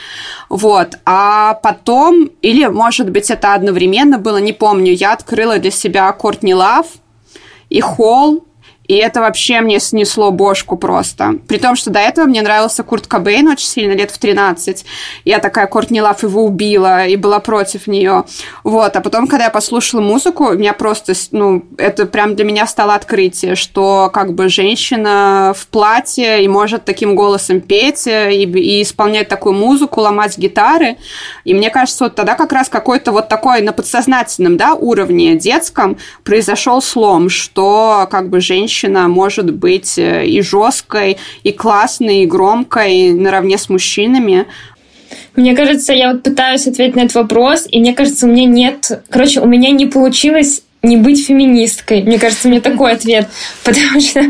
Вот. 0.48 0.98
А 1.06 1.56
потом, 1.56 2.30
или, 2.42 2.68
может 2.68 3.10
быть, 3.10 3.30
это 3.30 3.54
одновременно 3.54 4.18
было, 4.18 4.38
не 4.38 4.54
помню, 4.54 4.94
я 4.94 5.12
открыла 5.12 5.58
для 5.60 5.72
себя 5.72 6.10
Кортни 6.14 6.54
Лав 6.54 6.86
и 7.70 7.82
Холл, 7.82 8.46
и 8.92 8.96
это 8.96 9.22
вообще 9.22 9.62
мне 9.62 9.80
снесло 9.80 10.32
бошку 10.32 10.76
просто. 10.76 11.36
При 11.48 11.60
том, 11.60 11.78
что 11.78 11.92
до 11.92 12.00
этого 12.00 12.26
мне 12.26 12.42
нравился 12.42 12.84
Курт 12.84 13.08
Кобейн 13.08 13.48
очень 13.48 13.68
сильно, 13.68 13.94
лет 13.94 14.12
в 14.12 14.18
13. 14.18 14.86
Я 15.24 15.40
такая, 15.40 15.68
Кортни 15.68 16.02
Лав 16.02 16.24
его 16.24 16.44
убила 16.44 17.06
и 17.06 17.16
была 17.16 17.40
против 17.40 17.88
нее. 17.88 18.26
Вот. 18.66 18.94
А 18.94 19.00
потом, 19.00 19.28
когда 19.28 19.46
я 19.46 19.50
послушала 19.50 20.02
музыку, 20.02 20.48
у 20.48 20.56
меня 20.56 20.74
просто, 20.74 21.14
ну, 21.32 21.64
это 21.78 22.06
прям 22.06 22.36
для 22.36 22.44
меня 22.44 22.68
стало 22.68 22.94
открытие, 22.96 23.56
что 23.56 24.10
как 24.12 24.34
бы 24.34 24.50
женщина 24.50 25.54
в 25.56 25.68
платье 25.68 26.44
и 26.44 26.50
может 26.50 26.84
таким 26.84 27.16
голосом 27.16 27.62
петь 27.62 28.08
э, 28.08 28.34
и, 28.34 28.44
и 28.44 28.82
исполнять 28.82 29.30
такую 29.30 29.56
музыку, 29.56 30.02
ломать 30.02 30.38
гитары. 30.38 30.98
И 31.46 31.54
мне 31.54 31.70
кажется, 31.70 32.04
вот 32.06 32.16
тогда 32.16 32.36
как 32.36 32.52
раз 32.52 32.68
какой-то 32.68 33.14
вот 33.14 33.30
такой 33.30 33.62
на 33.62 33.72
подсознательном, 33.72 34.58
да, 34.58 34.74
уровне 34.74 35.36
детском 35.36 35.98
произошел 36.26 36.82
слом, 36.82 37.30
что 37.30 38.06
как 38.12 38.28
бы 38.28 38.42
женщина 38.42 38.81
женщина 38.82 39.08
может 39.08 39.54
быть 39.54 39.98
э, 39.98 40.26
и 40.26 40.42
жесткой, 40.42 41.18
и 41.44 41.52
классной, 41.52 42.24
и 42.24 42.26
громкой 42.26 43.12
наравне 43.12 43.58
с 43.58 43.70
мужчинами. 43.70 44.46
Мне 45.36 45.56
кажется, 45.56 45.94
я 45.94 46.12
вот 46.12 46.24
пытаюсь 46.24 46.68
ответить 46.68 46.96
на 46.96 47.02
этот 47.02 47.16
вопрос, 47.16 47.68
и 47.70 47.80
мне 47.80 47.94
кажется, 47.94 48.26
у 48.26 48.30
меня 48.30 48.46
нет... 48.46 49.04
Короче, 49.10 49.42
у 49.42 49.46
меня 49.46 49.72
не 49.72 49.86
получилось 49.86 50.64
не 50.84 50.98
быть 50.98 51.28
феминисткой. 51.28 52.02
Мне 52.02 52.18
кажется, 52.18 52.48
мне 52.48 52.60
такой 52.60 52.92
ответ. 52.98 53.28
Потому 53.64 54.02
что, 54.02 54.24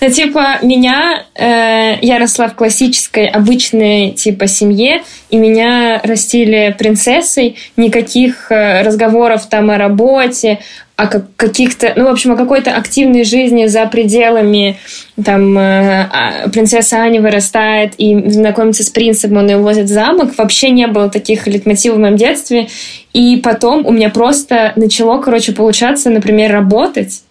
ну, 0.00 0.10
типа, 0.10 0.58
меня... 0.62 1.24
Э, 1.34 1.98
я 2.00 2.18
росла 2.18 2.48
в 2.48 2.54
классической, 2.54 3.26
обычной, 3.26 4.12
типа, 4.12 4.46
семье, 4.46 5.02
и 5.30 5.36
меня 5.36 6.00
растили 6.02 6.74
принцессой. 6.78 7.56
Никаких 7.76 8.50
э, 8.50 8.82
разговоров 8.82 9.48
там 9.48 9.70
о 9.70 9.76
работе, 9.76 10.60
о 10.98 11.06
каких-то, 11.06 11.92
ну, 11.94 12.06
в 12.06 12.08
общем, 12.08 12.32
о 12.32 12.36
какой-то 12.36 12.74
активной 12.74 13.22
жизни 13.22 13.66
за 13.66 13.86
пределами, 13.86 14.78
там, 15.24 15.56
э, 15.56 16.08
а, 16.10 16.48
принцесса 16.48 16.96
Аня 16.96 17.20
вырастает 17.20 17.94
и 17.98 18.28
знакомится 18.28 18.82
с 18.82 18.90
принцем, 18.90 19.36
он 19.36 19.48
ее 19.48 19.58
возит 19.58 19.84
в 19.84 19.92
замок, 19.92 20.36
вообще 20.36 20.70
не 20.70 20.88
было 20.88 21.08
таких 21.08 21.46
литмотивов 21.46 21.98
в 21.98 22.00
моем 22.00 22.16
детстве, 22.16 22.66
и 23.12 23.36
потом 23.36 23.86
у 23.86 23.92
меня 23.92 24.10
просто 24.10 24.72
начало, 24.74 25.22
короче, 25.22 25.52
получаться, 25.52 26.10
например, 26.10 26.50
работать, 26.50 27.22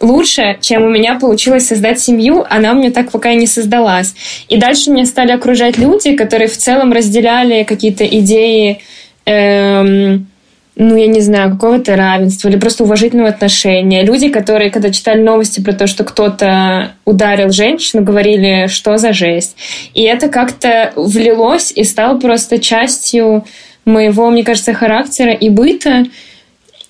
лучше, 0.00 0.58
чем 0.60 0.84
у 0.84 0.88
меня 0.88 1.18
получилось 1.18 1.66
создать 1.66 1.98
семью, 1.98 2.46
она 2.48 2.74
у 2.74 2.76
меня 2.76 2.92
так 2.92 3.10
пока 3.10 3.32
и 3.32 3.36
не 3.36 3.48
создалась. 3.48 4.14
И 4.48 4.56
дальше 4.56 4.92
меня 4.92 5.04
стали 5.04 5.32
окружать 5.32 5.78
люди, 5.78 6.14
которые 6.14 6.46
в 6.46 6.56
целом 6.56 6.92
разделяли 6.92 7.64
какие-то 7.64 8.06
идеи 8.06 8.78
эм, 9.26 10.28
ну, 10.76 10.96
я 10.96 11.06
не 11.06 11.20
знаю, 11.20 11.52
какого-то 11.52 11.94
равенства 11.96 12.48
или 12.48 12.58
просто 12.58 12.84
уважительного 12.84 13.28
отношения. 13.28 14.04
Люди, 14.04 14.28
которые, 14.28 14.70
когда 14.70 14.90
читали 14.90 15.22
новости 15.22 15.60
про 15.60 15.72
то, 15.72 15.86
что 15.86 16.02
кто-то 16.02 16.92
ударил 17.04 17.50
женщину, 17.50 18.02
говорили, 18.02 18.66
что 18.66 18.96
за 18.96 19.12
жесть. 19.12 19.56
И 19.94 20.02
это 20.02 20.28
как-то 20.28 20.92
влилось 20.96 21.72
и 21.74 21.84
стало 21.84 22.18
просто 22.18 22.58
частью 22.58 23.44
моего, 23.84 24.30
мне 24.30 24.42
кажется, 24.42 24.74
характера 24.74 25.32
и 25.32 25.48
быта 25.48 26.04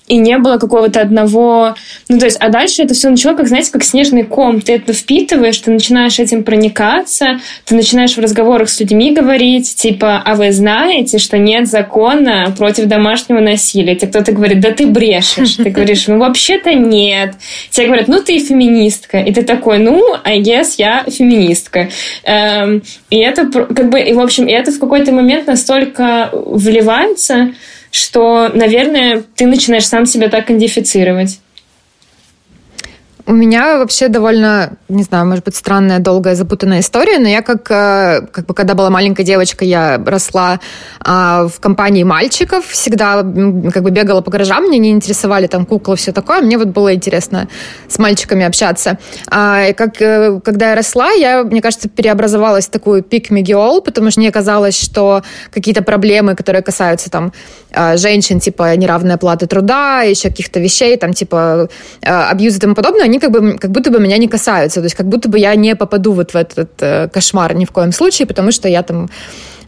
и 0.07 0.17
не 0.17 0.37
было 0.37 0.57
какого-то 0.57 1.01
одного... 1.01 1.75
Ну, 2.09 2.19
то 2.19 2.25
есть, 2.25 2.37
а 2.39 2.49
дальше 2.49 2.83
это 2.83 2.93
все 2.93 3.09
начало, 3.09 3.35
как, 3.35 3.47
знаете, 3.47 3.71
как 3.71 3.83
снежный 3.83 4.23
ком. 4.23 4.61
Ты 4.61 4.73
это 4.73 4.93
впитываешь, 4.93 5.57
ты 5.57 5.71
начинаешь 5.71 6.19
этим 6.19 6.43
проникаться, 6.43 7.39
ты 7.65 7.75
начинаешь 7.75 8.15
в 8.15 8.19
разговорах 8.19 8.69
с 8.69 8.79
людьми 8.79 9.11
говорить, 9.11 9.75
типа, 9.75 10.21
а 10.23 10.35
вы 10.35 10.51
знаете, 10.51 11.17
что 11.17 11.37
нет 11.37 11.67
закона 11.67 12.53
против 12.55 12.85
домашнего 12.85 13.39
насилия? 13.39 13.95
Тебе 13.95 14.11
кто-то 14.11 14.31
говорит, 14.31 14.59
да 14.59 14.71
ты 14.71 14.85
брешешь. 14.85 15.55
Ты 15.55 15.69
говоришь, 15.71 16.07
ну, 16.07 16.19
вообще-то 16.19 16.73
нет. 16.73 17.33
Тебе 17.71 17.87
говорят, 17.87 18.07
ну, 18.07 18.21
ты 18.21 18.37
феминистка. 18.37 19.19
И 19.19 19.33
ты 19.33 19.41
такой, 19.41 19.79
ну, 19.79 20.15
I 20.23 20.41
guess 20.41 20.75
я 20.77 21.03
феминистка. 21.07 21.89
Эм, 22.23 22.83
и 23.09 23.17
это 23.17 23.47
как 23.47 23.89
бы, 23.89 23.99
и, 23.99 24.13
в 24.13 24.19
общем, 24.19 24.45
и 24.45 24.51
это 24.51 24.71
в 24.71 24.79
какой-то 24.79 25.11
момент 25.11 25.47
настолько 25.47 26.29
вливается, 26.31 27.53
что, 27.95 28.49
наверное, 28.53 29.23
ты 29.35 29.45
начинаешь 29.45 29.87
сам 29.87 30.05
себя 30.05 30.29
так 30.29 30.49
идентифицировать. 30.49 31.39
У 33.27 33.33
меня 33.33 33.79
вообще 33.79 34.07
довольно, 34.07 34.73
не 34.87 35.01
знаю, 35.01 35.25
может 35.25 35.43
быть, 35.43 35.55
странная, 35.55 35.97
долгая, 35.97 36.35
запутанная 36.35 36.81
история, 36.81 37.17
но 37.17 37.27
я 37.27 37.41
как, 37.41 37.71
э, 37.71 38.27
как 38.31 38.45
бы, 38.45 38.53
когда 38.53 38.75
была 38.75 38.91
маленькая 38.91 39.23
девочка, 39.23 39.65
я 39.65 39.99
росла 40.05 40.59
а, 40.99 41.47
в 41.47 41.59
компании 41.59 42.03
мальчиков, 42.03 42.67
всегда 42.67 43.23
как 43.23 43.81
бы 43.81 43.89
бегала 43.89 44.21
по 44.21 44.29
гаражам, 44.29 44.65
мне 44.65 44.77
не 44.77 44.91
интересовали 44.91 45.47
там 45.47 45.65
куклы, 45.65 45.95
все 45.95 46.11
такое, 46.11 46.41
мне 46.41 46.59
вот 46.59 46.67
было 46.67 46.93
интересно 46.93 47.47
с 47.87 47.97
мальчиками 47.97 48.45
общаться. 48.45 48.99
А, 49.27 49.69
и 49.69 49.73
как, 49.73 49.99
э, 50.03 50.39
когда 50.43 50.69
я 50.69 50.75
росла, 50.75 51.09
я, 51.09 51.43
мне 51.43 51.63
кажется, 51.63 51.89
переобразовалась 51.89 52.67
в 52.67 52.69
такую 52.69 53.01
me 53.01 53.41
girl, 53.41 53.81
потому 53.81 54.11
что 54.11 54.19
мне 54.19 54.31
казалось, 54.31 54.79
что 54.79 55.23
какие-то 55.51 55.81
проблемы, 55.81 56.35
которые 56.35 56.61
касаются 56.61 57.09
там 57.09 57.33
а, 57.73 57.97
женщин, 57.97 58.39
типа 58.39 58.75
неравная 58.75 59.17
плата 59.17 59.47
труда, 59.47 60.01
еще 60.01 60.29
каких-то 60.29 60.59
вещей, 60.59 60.95
там 60.97 61.13
типа 61.13 61.69
абьюз 62.03 62.57
и 62.57 62.59
тому 62.59 62.75
подобное, 62.75 63.14
они 63.15 63.19
как, 63.19 63.31
бы, 63.31 63.57
как 63.57 63.71
будто 63.71 63.91
бы 63.91 63.99
меня 63.99 64.17
не 64.17 64.27
касаются. 64.27 64.79
То 64.79 64.85
есть 64.85 64.95
как 64.95 65.07
будто 65.07 65.29
бы 65.29 65.39
я 65.39 65.55
не 65.55 65.75
попаду 65.75 66.13
вот 66.13 66.33
в 66.33 66.35
этот 66.35 66.71
э, 66.81 67.07
кошмар 67.07 67.55
ни 67.55 67.65
в 67.65 67.71
коем 67.71 67.91
случае, 67.91 68.27
потому 68.27 68.51
что 68.51 68.67
я 68.67 68.83
там... 68.83 69.09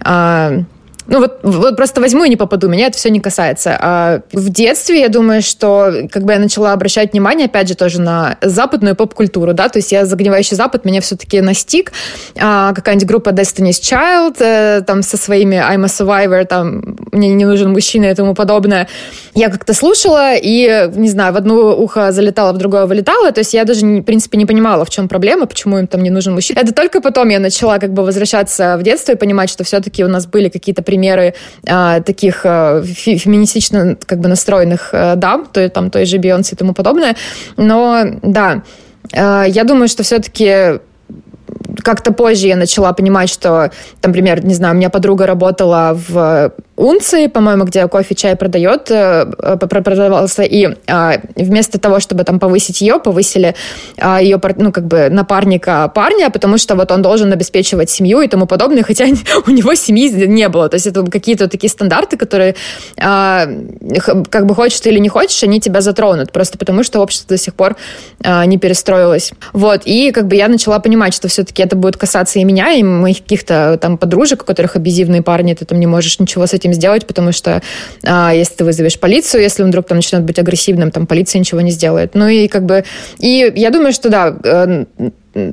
Э, 0.06 0.64
ну 1.10 1.20
вот, 1.20 1.40
вот 1.44 1.78
просто 1.78 2.02
возьму 2.02 2.26
и 2.26 2.30
не 2.30 2.36
попаду, 2.36 2.68
меня 2.68 2.88
это 2.88 2.98
все 2.98 3.10
не 3.10 3.22
касается. 3.22 3.78
А 3.80 4.22
в 4.34 4.50
детстве 4.50 5.00
я 5.00 5.08
думаю, 5.08 5.42
что 5.42 6.10
как 6.12 6.24
бы 6.24 6.34
я 6.34 6.40
начала 6.40 6.74
обращать 6.74 7.14
внимание, 7.14 7.46
опять 7.46 7.70
же, 7.70 7.76
тоже 7.76 8.02
на 8.02 8.38
западную 8.42 8.94
поп-культуру, 8.94 9.54
да, 9.54 9.70
то 9.70 9.80
есть 9.80 9.94
я 9.94 10.06
загнивающий 10.06 10.58
Запад 10.58 10.84
меня 10.84 11.00
все-таки 11.00 11.40
настиг. 11.40 11.94
А, 12.38 12.74
какая-нибудь 12.74 13.08
группа 13.08 13.30
Destiny's 13.30 13.80
Child, 13.80 14.36
э, 14.42 14.82
там 14.86 15.02
со 15.02 15.16
своими 15.16 15.56
I'm 15.56 15.86
a 15.86 15.88
Survivor, 15.88 16.44
там 16.44 16.98
мне 17.14 17.30
не 17.30 17.46
нужен 17.46 17.72
мужчина 17.72 18.06
и 18.08 18.14
тому 18.14 18.34
подобное. 18.34 18.90
Я 19.38 19.52
как-то 19.52 19.76
слушала 19.76 20.34
и, 20.36 20.90
не 20.96 21.10
знаю, 21.10 21.32
в 21.32 21.38
одно 21.38 21.80
ухо 21.80 22.12
залетала, 22.12 22.54
в 22.54 22.58
другое 22.58 22.88
вылетала, 22.88 23.32
то 23.32 23.42
есть 23.42 23.54
я 23.54 23.66
даже, 23.66 23.86
в 23.86 24.02
принципе, 24.02 24.36
не 24.36 24.48
понимала, 24.48 24.84
в 24.84 24.90
чем 24.90 25.08
проблема, 25.08 25.46
почему 25.46 25.78
им 25.78 25.86
там 25.86 26.02
не 26.02 26.10
нужен 26.10 26.34
мужчина. 26.34 26.58
Это 26.58 26.74
только 26.74 27.02
потом 27.02 27.30
я 27.30 27.40
начала 27.40 27.78
как 27.78 27.94
бы 27.94 28.04
возвращаться 28.04 28.78
в 28.80 28.82
детство 28.82 29.12
и 29.12 29.16
понимать, 29.16 29.52
что 29.52 29.64
все-таки 29.64 30.04
у 30.04 30.08
нас 30.08 30.26
были 30.26 30.50
какие-то 30.50 30.82
примеры 30.82 31.36
а, 31.68 32.02
таких 32.02 32.42
а, 32.46 32.82
феминистично 32.82 33.96
как 34.08 34.22
бы 34.22 34.28
настроенных 34.28 34.90
а, 34.92 35.16
дам, 35.16 35.46
то, 35.46 35.70
там, 35.70 35.92
той 35.92 36.06
же 36.06 36.18
Бейонсе 36.18 36.56
и 36.56 36.58
тому 36.58 36.74
подобное. 36.74 37.16
Но 37.58 38.06
да, 38.24 38.64
а, 39.14 39.44
я 39.44 39.66
думаю, 39.66 39.88
что 39.88 40.02
все-таки 40.02 40.80
как-то 41.84 42.12
позже 42.12 42.48
я 42.48 42.56
начала 42.56 42.92
понимать, 42.92 43.30
что, 43.30 43.70
там, 44.02 44.12
например, 44.14 44.44
не 44.44 44.56
знаю, 44.56 44.74
у 44.74 44.78
меня 44.78 44.90
подруга 44.90 45.28
работала 45.28 45.96
в 45.96 46.54
унции, 46.78 47.28
по-моему, 47.28 47.66
где 47.66 47.88
кофе, 47.88 48.16
чай 48.16 48.36
продает, 48.36 48.92
э, 48.92 49.26
продавался, 49.58 50.44
и 50.44 50.70
а, 50.88 51.20
вместо 51.36 51.80
того, 51.80 52.00
чтобы 52.00 52.24
там 52.24 52.40
повысить 52.40 52.82
ее, 52.82 53.00
повысили 53.00 53.56
а, 53.98 54.22
ее, 54.22 54.40
ну, 54.58 54.72
как 54.72 54.86
бы 54.86 55.10
напарника 55.10 55.92
парня, 55.94 56.30
потому 56.30 56.58
что 56.60 56.76
вот 56.76 56.92
он 56.92 57.02
должен 57.02 57.34
обеспечивать 57.34 57.90
семью 57.90 58.22
и 58.22 58.28
тому 58.28 58.46
подобное, 58.46 58.84
хотя 58.84 59.06
у 59.48 59.52
него 59.52 59.74
семьи 59.74 60.10
не 60.28 60.48
было. 60.50 60.70
То 60.70 60.76
есть 60.76 60.86
это 60.86 61.04
какие-то 61.04 61.48
такие 61.48 61.70
стандарты, 61.70 62.16
которые 62.16 62.56
а, 63.02 63.48
как 64.30 64.46
бы 64.46 64.54
хочешь 64.54 64.80
ты 64.80 64.90
или 64.90 65.00
не 65.00 65.10
хочешь, 65.10 65.44
они 65.44 65.60
тебя 65.60 65.82
затронут, 65.82 66.32
просто 66.32 66.58
потому 66.60 66.84
что 66.84 67.00
общество 67.00 67.30
до 67.30 67.38
сих 67.38 67.56
пор 67.56 67.76
не 68.46 68.58
перестроилось. 68.58 69.32
Вот, 69.54 69.82
и 69.86 70.12
как 70.12 70.28
бы 70.28 70.36
я 70.36 70.48
начала 70.48 70.80
понимать, 70.80 71.14
что 71.14 71.28
все-таки 71.28 71.64
это 71.64 71.76
будет 71.76 71.98
касаться 71.98 72.40
и 72.40 72.44
меня, 72.44 72.72
и 72.74 72.84
моих 72.84 73.24
каких-то 73.24 73.78
там 73.82 73.98
подружек, 73.98 74.44
у 74.44 74.46
которых 74.46 74.76
абьюзивные 74.76 75.22
парни, 75.22 75.54
ты 75.54 75.66
там 75.66 75.80
не 75.80 75.88
можешь 75.88 76.20
ничего 76.20 76.46
с 76.46 76.54
этим 76.54 76.67
этим 76.68 76.74
сделать, 76.74 77.06
потому 77.06 77.32
что 77.32 77.62
а, 78.04 78.34
если 78.34 78.56
ты 78.56 78.66
вызовешь 78.66 79.00
полицию, 79.00 79.42
если 79.42 79.64
он 79.64 79.70
вдруг 79.70 79.88
там 79.88 79.98
начнет 79.98 80.24
быть 80.24 80.40
агрессивным, 80.40 80.92
там 80.92 81.08
полиция 81.08 81.40
ничего 81.40 81.62
не 81.62 81.72
сделает. 81.72 82.16
Ну 82.16 82.28
и 82.28 82.48
как 82.48 82.66
бы... 82.66 82.84
И 83.20 83.52
я 83.56 83.70
думаю, 83.70 83.94
что 83.94 84.10
да, 84.10 84.36
э, 84.44 84.86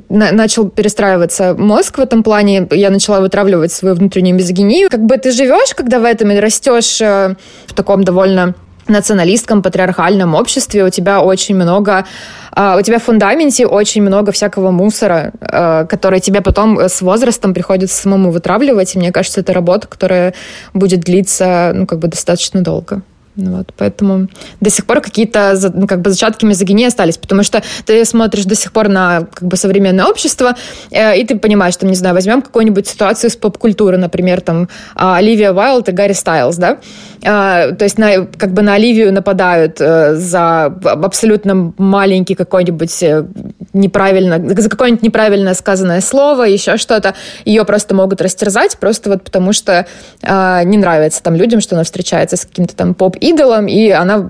начал 0.09 0.69
перестраиваться 0.69 1.53
мозг 1.53 1.97
в 1.97 2.01
этом 2.01 2.23
плане, 2.23 2.67
я 2.71 2.89
начала 2.89 3.19
вытравливать 3.19 3.71
свою 3.71 3.95
внутреннюю 3.95 4.35
мизогинию. 4.35 4.89
Как 4.89 5.05
бы 5.05 5.17
ты 5.17 5.31
живешь, 5.31 5.73
когда 5.75 5.99
в 5.99 6.03
этом 6.03 6.31
и 6.31 6.39
растешь 6.39 7.01
э, 7.01 7.35
в 7.67 7.73
таком 7.73 8.03
довольно 8.03 8.55
националистском, 8.87 9.61
патриархальном 9.61 10.35
обществе 10.35 10.83
у 10.83 10.89
тебя 10.89 11.21
очень 11.21 11.55
много, 11.55 12.05
а, 12.51 12.77
у 12.77 12.81
тебя 12.81 12.99
в 12.99 13.03
фундаменте 13.03 13.65
очень 13.65 14.01
много 14.01 14.31
всякого 14.31 14.71
мусора, 14.71 15.31
а, 15.41 15.85
который 15.85 16.19
тебе 16.19 16.41
потом 16.41 16.79
с 16.79 17.01
возрастом 17.01 17.53
приходится 17.53 18.01
самому 18.01 18.31
вытравливать. 18.31 18.95
И 18.95 18.99
мне 18.99 19.11
кажется, 19.11 19.41
это 19.41 19.53
работа, 19.53 19.87
которая 19.87 20.33
будет 20.73 21.01
длиться, 21.01 21.71
ну, 21.73 21.85
как 21.85 21.99
бы 21.99 22.07
достаточно 22.07 22.61
долго. 22.61 23.01
Ну 23.35 23.57
вот, 23.57 23.73
поэтому 23.75 24.29
до 24.61 24.69
сих 24.69 24.85
пор 24.85 25.01
какие-то 25.01 25.55
ну, 25.73 25.87
как 25.87 26.01
бы 26.01 26.09
зачатки 26.09 26.45
мизогинии 26.45 26.85
остались, 26.85 27.17
потому 27.17 27.43
что 27.43 27.61
ты 27.85 28.05
смотришь 28.05 28.45
до 28.45 28.55
сих 28.55 28.71
пор 28.71 28.87
на 28.87 29.27
как 29.33 29.47
бы 29.47 29.57
современное 29.57 30.05
общество, 30.05 30.55
э, 30.89 31.17
и 31.17 31.25
ты 31.25 31.37
понимаешь, 31.37 31.75
там, 31.75 31.89
не 31.89 31.95
знаю, 31.95 32.15
возьмем 32.15 32.41
какую-нибудь 32.41 32.87
ситуацию 32.87 33.29
с 33.29 33.35
поп-культуры, 33.35 33.97
например, 33.97 34.39
там, 34.39 34.69
а, 34.95 35.17
Оливия 35.17 35.51
Уайлд 35.51 35.89
и 35.89 35.91
Гарри 35.91 36.13
Стайлз, 36.13 36.55
да, 36.55 36.77
а, 37.25 37.71
то 37.73 37.83
есть 37.83 37.97
на, 37.97 38.25
как 38.25 38.53
бы 38.53 38.61
на 38.61 38.75
Оливию 38.75 39.11
нападают 39.11 39.81
э, 39.81 40.15
за 40.15 40.65
абсолютно 40.65 41.73
маленький 41.77 42.35
какой-нибудь 42.35 43.03
э, 43.03 43.25
неправильно, 43.73 44.61
за 44.61 44.69
какое-нибудь 44.69 45.03
неправильно 45.03 45.53
сказанное 45.55 46.01
слово, 46.01 46.43
еще 46.43 46.77
что-то, 46.77 47.15
ее 47.43 47.65
просто 47.65 47.95
могут 47.95 48.21
растерзать, 48.21 48.77
просто 48.77 49.09
вот 49.09 49.23
потому 49.23 49.51
что 49.51 49.87
э, 50.21 50.61
не 50.63 50.77
нравится 50.77 51.21
там 51.21 51.35
людям, 51.35 51.59
что 51.59 51.75
она 51.75 51.83
встречается 51.83 52.37
с 52.37 52.45
каким-то 52.45 52.75
там 52.75 52.93
поп 52.93 53.17
идолом, 53.29 53.67
и 53.67 53.89
она 53.89 54.29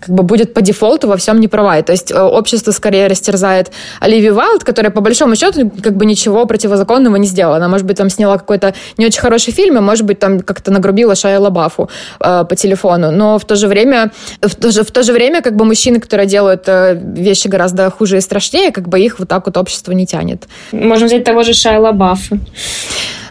как 0.00 0.14
бы 0.14 0.22
будет 0.22 0.54
по 0.54 0.62
дефолту 0.62 1.08
во 1.08 1.16
всем 1.16 1.40
не 1.40 1.48
права. 1.48 1.82
То 1.82 1.92
есть 1.92 2.10
э, 2.10 2.20
общество 2.20 2.72
скорее 2.72 3.06
растерзает 3.06 3.70
Оливию 4.00 4.34
Вайлд, 4.34 4.64
которая 4.64 4.92
по 4.92 5.00
большому 5.00 5.36
счету 5.36 5.70
как 5.82 5.96
бы 5.96 6.06
ничего 6.06 6.46
противозаконного 6.46 7.16
не 7.16 7.26
сделала. 7.26 7.56
Она, 7.56 7.68
может 7.68 7.86
быть, 7.86 7.96
там 7.96 8.10
сняла 8.10 8.38
какой-то 8.38 8.74
не 8.96 9.06
очень 9.06 9.20
хороший 9.20 9.52
фильм, 9.52 9.76
а 9.78 9.80
может 9.80 10.04
быть, 10.04 10.18
там 10.18 10.40
как-то 10.40 10.70
нагрубила 10.70 11.14
Шая 11.14 11.40
Лабафу 11.40 11.90
э, 12.20 12.44
по 12.48 12.56
телефону. 12.56 13.10
Но 13.10 13.38
в 13.38 13.44
то 13.44 13.56
же 13.56 13.68
время, 13.68 14.10
в 14.40 14.54
то 14.54 14.70
же, 14.70 14.82
в 14.82 14.90
то 14.90 15.02
же 15.02 15.12
время, 15.12 15.42
как 15.42 15.56
бы 15.56 15.64
мужчины, 15.64 16.00
которые 16.00 16.26
делают 16.26 16.64
э, 16.68 16.98
вещи 17.16 17.48
гораздо 17.48 17.90
хуже 17.90 18.18
и 18.18 18.20
страшнее, 18.20 18.70
как 18.70 18.88
бы 18.88 19.00
их 19.00 19.18
вот 19.18 19.28
так 19.28 19.46
вот 19.46 19.56
общество 19.56 19.92
не 19.92 20.06
тянет. 20.06 20.48
Можем 20.72 21.08
взять 21.08 21.24
того 21.24 21.42
же 21.42 21.54
Шая 21.54 21.80
Лабафа. 21.80 22.38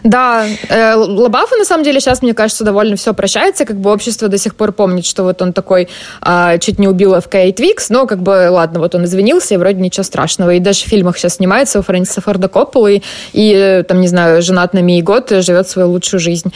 Да, 0.08 0.46
э, 0.70 0.94
Лабафу, 0.94 1.56
на 1.56 1.66
самом 1.66 1.84
деле, 1.84 2.00
сейчас, 2.00 2.22
мне 2.22 2.32
кажется, 2.32 2.64
довольно 2.64 2.96
все 2.96 3.12
прощается, 3.12 3.66
как 3.66 3.76
бы 3.76 3.92
общество 3.92 4.28
до 4.28 4.38
сих 4.38 4.54
пор 4.54 4.72
помнит, 4.72 5.04
что 5.04 5.22
вот 5.22 5.42
он 5.42 5.52
такой 5.52 5.90
э, 6.24 6.58
чуть 6.60 6.78
не 6.78 6.88
убил 6.88 7.20
ФК 7.20 7.34
и 7.34 7.52
Твикс, 7.52 7.90
но 7.90 8.06
как 8.06 8.22
бы, 8.22 8.48
ладно, 8.50 8.80
вот 8.80 8.94
он 8.94 9.04
извинился, 9.04 9.52
и 9.52 9.58
вроде 9.58 9.82
ничего 9.82 10.04
страшного. 10.04 10.54
И 10.54 10.60
даже 10.60 10.86
в 10.86 10.88
фильмах 10.88 11.18
сейчас 11.18 11.34
снимается 11.34 11.78
у 11.78 11.82
Фрэнсиса 11.82 12.22
Форда 12.22 12.48
Копполы, 12.48 13.02
и, 13.34 13.52
э, 13.52 13.82
там, 13.82 14.00
не 14.00 14.08
знаю, 14.08 14.40
женат 14.40 14.72
на 14.72 14.78
Мии 14.78 15.02
Год, 15.02 15.28
живет 15.28 15.68
свою 15.68 15.90
лучшую 15.90 16.20
жизнь. 16.20 16.54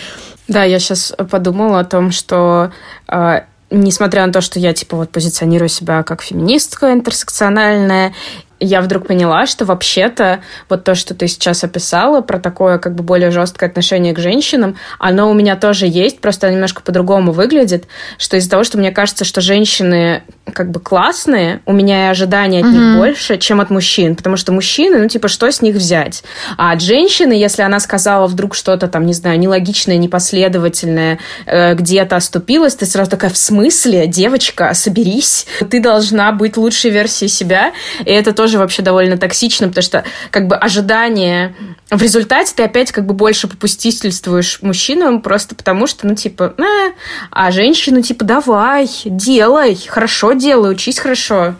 Да, 0.48 0.64
я 0.64 0.78
сейчас 0.78 1.12
подумала 1.30 1.80
о 1.80 1.84
том, 1.84 2.10
что 2.10 2.72
э, 3.06 3.40
несмотря 3.70 4.24
на 4.26 4.32
то, 4.32 4.40
что 4.40 4.60
я, 4.60 4.72
типа, 4.72 4.96
вот 4.96 5.10
позиционирую 5.10 5.68
себя 5.68 6.02
как 6.04 6.22
феминистка 6.22 6.90
интерсекциональная, 6.94 8.14
я 8.62 8.80
вдруг 8.80 9.06
поняла, 9.06 9.46
что 9.46 9.64
вообще-то 9.64 10.40
вот 10.68 10.84
то, 10.84 10.94
что 10.94 11.14
ты 11.14 11.26
сейчас 11.26 11.64
описала, 11.64 12.20
про 12.20 12.38
такое 12.38 12.78
как 12.78 12.94
бы 12.94 13.02
более 13.02 13.30
жесткое 13.30 13.68
отношение 13.68 14.14
к 14.14 14.18
женщинам, 14.18 14.76
оно 14.98 15.30
у 15.30 15.34
меня 15.34 15.56
тоже 15.56 15.86
есть, 15.86 16.20
просто 16.20 16.50
немножко 16.50 16.82
по-другому 16.82 17.32
выглядит, 17.32 17.86
что 18.18 18.36
из-за 18.36 18.50
того, 18.50 18.64
что 18.64 18.78
мне 18.78 18.92
кажется, 18.92 19.24
что 19.24 19.40
женщины 19.40 20.22
как 20.52 20.70
бы 20.70 20.80
классные, 20.80 21.60
у 21.66 21.72
меня 21.72 22.06
и 22.06 22.10
ожидания 22.10 22.60
от 22.60 22.66
mm-hmm. 22.66 22.70
них 22.70 22.96
больше, 22.98 23.38
чем 23.38 23.60
от 23.60 23.70
мужчин, 23.70 24.16
потому 24.16 24.36
что 24.36 24.52
мужчины, 24.52 24.98
ну 24.98 25.08
типа, 25.08 25.28
что 25.28 25.50
с 25.50 25.62
них 25.62 25.76
взять? 25.76 26.22
А 26.56 26.72
от 26.72 26.80
женщины, 26.80 27.32
если 27.32 27.62
она 27.62 27.80
сказала 27.80 28.26
вдруг 28.26 28.54
что-то 28.54 28.88
там, 28.88 29.06
не 29.06 29.14
знаю, 29.14 29.38
нелогичное, 29.38 29.96
непоследовательное, 29.96 31.18
э, 31.46 31.74
где-то 31.74 32.16
оступилась, 32.16 32.74
ты 32.74 32.86
сразу 32.86 33.10
такая, 33.10 33.30
в 33.30 33.36
смысле, 33.36 34.06
девочка, 34.06 34.72
соберись, 34.74 35.46
ты 35.70 35.80
должна 35.80 36.32
быть 36.32 36.56
лучшей 36.56 36.90
версией 36.90 37.28
себя, 37.28 37.72
и 38.04 38.12
это 38.12 38.32
тоже 38.32 38.51
вообще 38.58 38.82
довольно 38.82 39.18
токсично, 39.18 39.68
потому 39.68 39.82
что 39.82 40.04
как 40.30 40.46
бы 40.46 40.56
ожидание 40.56 41.54
в 41.90 42.02
результате 42.02 42.52
ты 42.54 42.62
опять 42.62 42.92
как 42.92 43.06
бы 43.06 43.14
больше 43.14 43.48
попустительствуешь 43.48 44.60
мужчинам 44.62 45.20
просто 45.20 45.54
потому, 45.54 45.86
что, 45.86 46.06
ну, 46.06 46.14
типа, 46.14 46.54
э, 46.58 46.92
а 47.30 47.50
женщину, 47.50 48.02
типа, 48.02 48.24
давай, 48.24 48.88
делай, 49.04 49.76
хорошо 49.88 50.32
делай, 50.32 50.72
учись 50.72 50.98
хорошо. 50.98 51.54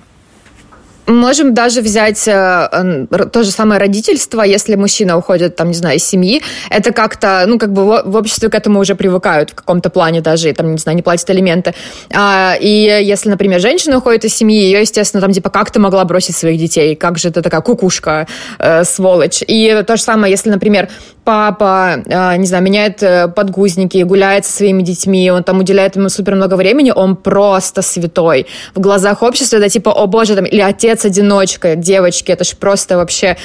Можем 1.06 1.52
даже 1.52 1.80
взять 1.80 2.28
э, 2.28 3.06
то 3.32 3.42
же 3.42 3.50
самое 3.50 3.80
родительство, 3.80 4.42
если 4.42 4.76
мужчина 4.76 5.16
уходит, 5.16 5.56
там, 5.56 5.68
не 5.68 5.74
знаю, 5.74 5.96
из 5.96 6.04
семьи, 6.04 6.42
это 6.70 6.92
как-то, 6.92 7.44
ну, 7.46 7.58
как 7.58 7.72
бы 7.72 8.02
в, 8.04 8.16
обществе 8.16 8.48
к 8.48 8.54
этому 8.54 8.78
уже 8.78 8.94
привыкают 8.94 9.50
в 9.50 9.54
каком-то 9.54 9.90
плане 9.90 10.20
даже, 10.20 10.50
и, 10.50 10.52
там, 10.52 10.72
не 10.72 10.78
знаю, 10.78 10.94
не 10.94 11.02
платят 11.02 11.28
элементы. 11.30 11.74
А, 12.14 12.54
и 12.60 12.68
если, 13.02 13.30
например, 13.30 13.60
женщина 13.60 13.98
уходит 13.98 14.24
из 14.24 14.34
семьи, 14.34 14.56
ее, 14.56 14.80
естественно, 14.80 15.20
там, 15.20 15.32
типа, 15.32 15.50
как 15.50 15.72
ты 15.72 15.80
могла 15.80 16.04
бросить 16.04 16.36
своих 16.36 16.60
детей? 16.60 16.94
Как 16.94 17.18
же 17.18 17.32
ты 17.32 17.42
такая 17.42 17.62
кукушка, 17.62 18.28
э, 18.58 18.84
сволочь? 18.84 19.42
И 19.46 19.82
то 19.86 19.96
же 19.96 20.02
самое, 20.02 20.30
если, 20.30 20.50
например, 20.50 20.88
папа, 21.24 22.02
э, 22.04 22.36
не 22.36 22.46
знаю, 22.46 22.64
меняет 22.64 23.02
э, 23.02 23.28
подгузники, 23.28 24.02
гуляет 24.02 24.44
со 24.44 24.52
своими 24.52 24.82
детьми, 24.82 25.30
он 25.30 25.44
там 25.44 25.60
уделяет 25.60 25.96
ему 25.96 26.08
супер 26.08 26.34
много 26.34 26.54
времени, 26.54 26.92
он 26.94 27.16
просто 27.16 27.82
святой. 27.82 28.46
В 28.74 28.80
глазах 28.80 29.22
общества 29.22 29.58
это 29.58 29.68
типа, 29.68 29.90
о 29.90 30.06
боже, 30.06 30.34
там, 30.34 30.44
или 30.44 30.60
отец 30.60 30.92
отец-одиночка, 30.92 31.76
девочки, 31.76 32.32
это 32.32 32.44
же 32.44 32.56
просто 32.56 32.96
вообще 32.96 33.36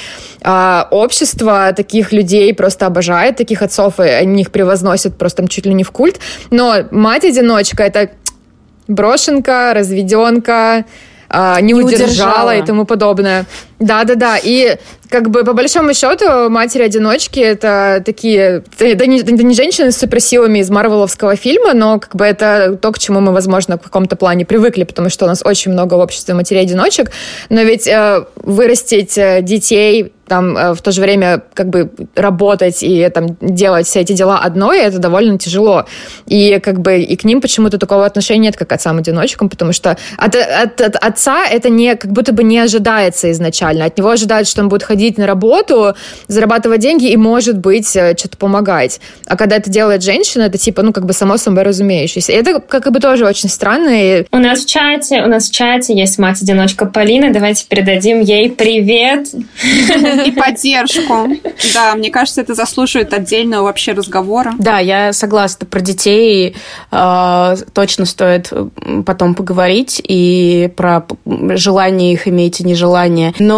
э, 0.42 0.84
общество 0.90 1.72
таких 1.76 2.12
людей 2.12 2.52
просто 2.52 2.86
обожает 2.86 3.36
таких 3.36 3.62
отцов, 3.62 4.00
и 4.00 4.02
они 4.02 4.42
их 4.42 4.50
превозносят 4.50 5.16
просто 5.16 5.38
там 5.38 5.48
чуть 5.48 5.66
ли 5.66 5.74
не 5.74 5.84
в 5.84 5.90
культ. 5.92 6.18
Но 6.50 6.84
мать-одиночка 6.90 7.84
это 7.84 8.10
брошенка, 8.88 9.72
разведенка, 9.74 10.84
не, 11.30 11.62
не 11.62 11.74
удержала, 11.74 12.06
удержала 12.06 12.56
и 12.56 12.62
тому 12.62 12.84
подобное. 12.84 13.46
Да-да-да, 13.80 14.38
и 14.42 14.76
как 15.08 15.30
бы 15.30 15.44
по 15.44 15.52
большому 15.52 15.94
счету 15.94 16.50
матери-одиночки 16.50 17.38
это 17.38 18.02
такие, 18.04 18.64
это 18.78 19.06
не, 19.06 19.20
это 19.20 19.32
не 19.32 19.54
женщины 19.54 19.92
с 19.92 19.96
суперсилами 19.96 20.58
из 20.58 20.70
марвеловского 20.70 21.36
фильма, 21.36 21.74
но 21.74 22.00
как 22.00 22.16
бы 22.16 22.24
это 22.24 22.76
то, 22.80 22.90
к 22.92 22.98
чему 22.98 23.20
мы, 23.20 23.32
возможно, 23.32 23.78
в 23.78 23.82
каком-то 23.82 24.16
плане 24.16 24.44
привыкли, 24.44 24.82
потому 24.82 25.10
что 25.10 25.24
у 25.24 25.28
нас 25.28 25.42
очень 25.44 25.72
много 25.72 25.94
в 25.94 26.00
обществе 26.00 26.34
матерей-одиночек, 26.34 27.10
но 27.50 27.62
ведь 27.62 27.86
э, 27.86 28.24
вырастить 28.36 29.16
э, 29.16 29.42
детей 29.42 30.12
там 30.26 30.56
э, 30.56 30.74
в 30.74 30.82
то 30.82 30.92
же 30.92 31.00
время 31.00 31.42
как 31.54 31.70
бы 31.70 31.90
работать 32.14 32.82
и 32.82 33.08
там 33.08 33.36
делать 33.40 33.86
все 33.86 34.00
эти 34.00 34.12
дела 34.12 34.40
одной, 34.40 34.80
это 34.80 34.98
довольно 34.98 35.38
тяжело. 35.38 35.86
И 36.26 36.60
как 36.60 36.80
бы 36.80 37.00
и 37.00 37.16
к 37.16 37.24
ним 37.24 37.40
почему-то 37.40 37.78
такого 37.78 38.04
отношения 38.04 38.48
нет, 38.48 38.56
как 38.56 38.68
к 38.68 38.72
отцам-одиночкам, 38.72 39.48
потому 39.48 39.72
что 39.72 39.96
от, 40.18 40.36
от, 40.36 40.80
от 40.80 40.96
отца 40.96 41.46
это 41.46 41.70
не 41.70 41.96
как 41.96 42.12
будто 42.12 42.32
бы 42.32 42.44
не 42.44 42.58
ожидается 42.58 43.30
изначально. 43.30 43.67
От 43.70 43.98
него 43.98 44.10
ожидают, 44.10 44.48
что 44.48 44.62
он 44.62 44.68
будет 44.68 44.82
ходить 44.82 45.18
на 45.18 45.26
работу, 45.26 45.94
зарабатывать 46.26 46.80
деньги 46.80 47.10
и, 47.10 47.16
может 47.16 47.58
быть, 47.58 47.94
э, 47.96 48.16
что-то 48.16 48.36
помогать. 48.36 49.00
А 49.26 49.36
когда 49.36 49.56
это 49.56 49.70
делает 49.70 50.02
женщина, 50.02 50.42
это 50.42 50.58
типа, 50.58 50.82
ну, 50.82 50.92
как 50.92 51.06
бы 51.06 51.12
само 51.12 51.36
собой 51.36 51.62
разумеющееся. 51.62 52.32
И 52.32 52.36
это 52.36 52.60
как 52.60 52.90
бы 52.90 53.00
тоже 53.00 53.26
очень 53.26 53.48
странно. 53.48 53.88
И... 53.90 54.26
У 54.30 54.38
нас 54.38 54.64
в 54.64 54.66
чате, 54.66 55.22
у 55.22 55.28
нас 55.28 55.48
в 55.48 55.52
чате 55.52 55.94
есть 55.96 56.18
мать-одиночка 56.18 56.86
Полина. 56.86 57.32
Давайте 57.32 57.66
передадим 57.66 58.20
ей 58.20 58.50
привет. 58.50 59.28
И 60.26 60.30
поддержку. 60.32 61.28
Да, 61.74 61.94
мне 61.94 62.10
кажется, 62.10 62.40
это 62.40 62.54
заслуживает 62.54 63.12
отдельного 63.12 63.64
вообще 63.64 63.92
разговора. 63.92 64.54
Да, 64.58 64.78
я 64.78 65.12
согласна. 65.12 65.66
Про 65.66 65.80
детей 65.80 66.56
э, 66.90 67.56
точно 67.72 68.04
стоит 68.04 68.52
потом 69.04 69.34
поговорить 69.34 70.00
и 70.06 70.70
про 70.76 71.06
желание 71.26 72.12
их 72.12 72.28
иметь 72.28 72.60
и 72.60 72.64
нежелание. 72.64 73.34
Но 73.38 73.57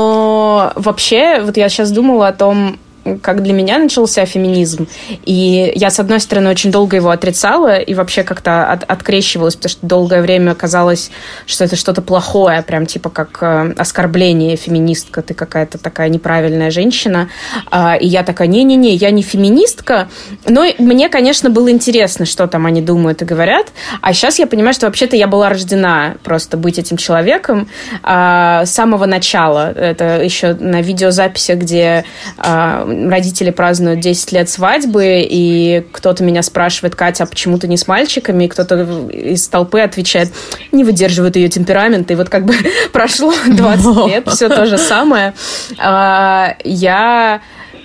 вообще, 0.77 1.41
вот 1.41 1.57
я 1.57 1.69
сейчас 1.69 1.91
думала 1.91 2.29
о 2.29 2.33
том, 2.33 2.79
как 3.23 3.43
для 3.43 3.53
меня 3.53 3.79
начался 3.79 4.25
феминизм. 4.27 4.87
И 5.25 5.73
я, 5.75 5.91
с 5.91 5.99
одной 6.01 6.21
стороны, 6.21 6.51
очень 6.51 6.71
долго 6.71 6.97
его 6.97 7.11
отрицала 7.11 7.79
и 7.79 7.95
вообще 7.95 8.23
как-то 8.23 8.71
от, 8.71 8.85
открещивалась, 8.85 9.57
потому 9.57 9.71
что 9.71 9.87
долгое 9.87 10.23
время 10.23 10.55
казалось, 10.55 11.11
что 11.47 11.65
это 11.65 11.77
что-то 11.77 12.03
плохое, 12.03 12.63
прям 12.63 12.87
типа 12.87 13.11
как 13.11 13.39
э, 13.43 13.75
оскорбление 13.77 14.57
феминистка, 14.57 15.23
ты 15.23 15.35
какая-то 15.35 15.79
такая 15.79 16.09
неправильная 16.09 16.71
женщина. 16.71 17.29
А, 17.71 17.97
и 17.97 18.07
я 18.07 18.23
такая, 18.23 18.49
не-не-не, 18.49 18.95
я 18.95 19.11
не 19.11 19.23
феминистка. 19.23 20.09
Но 20.47 20.65
мне, 20.79 21.09
конечно, 21.09 21.51
было 21.51 21.71
интересно, 21.71 22.27
что 22.27 22.47
там 22.47 22.67
они 22.67 22.83
думают 22.83 23.23
и 23.23 23.25
говорят. 23.25 23.69
А 24.01 24.13
сейчас 24.13 24.39
я 24.39 24.47
понимаю, 24.47 24.75
что 24.75 24.87
вообще-то 24.87 25.17
я 25.17 25.27
была 25.27 25.49
рождена 25.49 26.17
просто 26.23 26.57
быть 26.57 26.79
этим 26.79 26.97
человеком 26.97 27.69
а, 28.03 28.65
с 28.67 28.71
самого 28.71 29.07
начала. 29.07 29.73
Это 29.73 30.23
еще 30.23 30.55
на 30.55 30.83
видеозаписи, 30.83 31.53
где 31.53 32.05
а, 32.37 32.90
родители 33.11 33.51
празднуют 33.51 34.01
10 34.01 34.33
лет 34.33 34.49
свадьбы, 34.49 35.27
и 35.29 35.85
кто-то 35.93 36.23
меня 36.25 36.43
спрашивает, 36.43 36.95
Катя, 36.95 37.25
а 37.25 37.27
почему 37.27 37.59
ты 37.59 37.69
не 37.69 37.77
с 37.77 37.87
мальчиками? 37.87 38.45
И 38.45 38.49
кто-то 38.49 39.09
из 39.11 39.49
толпы 39.49 39.81
отвечает, 39.81 40.33
не 40.73 40.85
выдерживает 40.85 41.37
ее 41.37 41.49
темперамент. 41.49 42.11
И 42.11 42.15
вот 42.15 42.29
как 42.29 42.45
бы 42.45 42.55
прошло 42.93 43.33
20 43.47 44.07
лет, 44.09 44.29
все 44.29 44.49
то 44.49 44.67
же 44.67 44.79
самое. 44.79 45.35
А, 45.79 46.57
я 46.65 47.41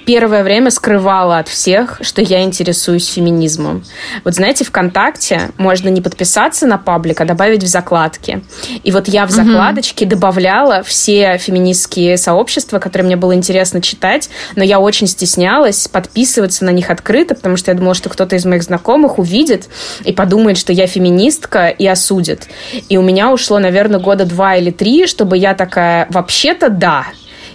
первое 0.05 0.43
время 0.43 0.71
скрывала 0.71 1.39
от 1.39 1.47
всех, 1.47 1.99
что 2.01 2.21
я 2.21 2.43
интересуюсь 2.43 3.07
феминизмом. 3.07 3.83
Вот 4.23 4.35
знаете, 4.35 4.63
ВКонтакте 4.63 5.49
можно 5.57 5.89
не 5.89 6.01
подписаться 6.01 6.67
на 6.67 6.77
паблик, 6.77 7.21
а 7.21 7.25
добавить 7.25 7.63
в 7.63 7.67
закладки. 7.67 8.43
И 8.83 8.91
вот 8.91 9.07
я 9.07 9.25
в 9.25 9.31
закладочке 9.31 10.05
mm-hmm. 10.05 10.09
добавляла 10.09 10.83
все 10.83 11.37
феминистские 11.37 12.17
сообщества, 12.17 12.79
которые 12.79 13.07
мне 13.07 13.15
было 13.15 13.33
интересно 13.33 13.81
читать, 13.81 14.29
но 14.55 14.63
я 14.63 14.79
очень 14.79 15.07
стеснялась 15.07 15.87
подписываться 15.87 16.65
на 16.65 16.69
них 16.69 16.89
открыто, 16.89 17.35
потому 17.35 17.57
что 17.57 17.71
я 17.71 17.77
думала, 17.77 17.95
что 17.95 18.09
кто-то 18.09 18.35
из 18.35 18.45
моих 18.45 18.63
знакомых 18.63 19.19
увидит 19.19 19.67
и 20.03 20.13
подумает, 20.13 20.57
что 20.57 20.71
я 20.71 20.87
феминистка 20.87 21.67
и 21.67 21.85
осудит. 21.85 22.47
И 22.89 22.97
у 22.97 23.01
меня 23.01 23.31
ушло, 23.31 23.59
наверное, 23.59 23.99
года 23.99 24.25
два 24.25 24.55
или 24.55 24.71
три, 24.71 25.07
чтобы 25.07 25.37
я 25.37 25.53
такая, 25.55 26.07
вообще-то 26.09 26.69
да, 26.69 27.05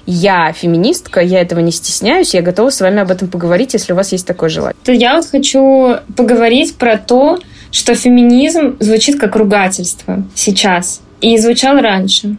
я 0.07 0.53
феминистка, 0.53 1.21
я 1.21 1.41
этого 1.41 1.61
не 1.61 1.73
стесняюсь, 1.73 2.35
я 2.35 2.43
готова 2.43 2.71
с 2.71 2.81
вами 2.81 3.01
об 3.01 3.11
этом 3.11 3.29
поговорить, 3.29 3.75
если 3.75 3.93
у 3.93 3.97
вас 3.97 4.13
есть 4.13 4.27
такое 4.27 4.49
желание. 4.49 4.77
Я 4.87 5.17
вот 5.17 5.27
хочу 5.27 5.97
поговорить 6.17 6.77
про 6.77 6.97
то, 6.97 7.39
что 7.71 7.95
феминизм 7.95 8.77
звучит 8.81 9.19
как 9.21 9.37
ругательство 9.37 10.25
сейчас 10.35 11.01
и 11.21 11.37
звучал 11.39 11.79
раньше. 11.81 12.37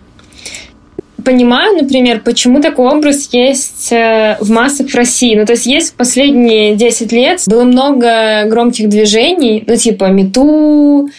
Понимаю, 1.24 1.78
например, 1.78 2.22
почему 2.22 2.62
такой 2.62 2.90
образ 2.92 3.30
есть 3.32 3.92
э, 3.92 4.38
в 4.40 4.50
массах 4.50 4.90
в 4.90 4.96
России. 4.96 5.36
Ну, 5.36 5.46
то 5.46 5.54
есть 5.54 5.68
есть 5.68 5.94
последние 5.94 6.76
10 6.76 7.12
лет 7.12 7.44
было 7.46 7.64
много 7.64 8.46
громких 8.46 8.90
движений, 8.90 9.64
ну, 9.68 9.76
типа 9.76 10.06
Мету, 10.06 11.10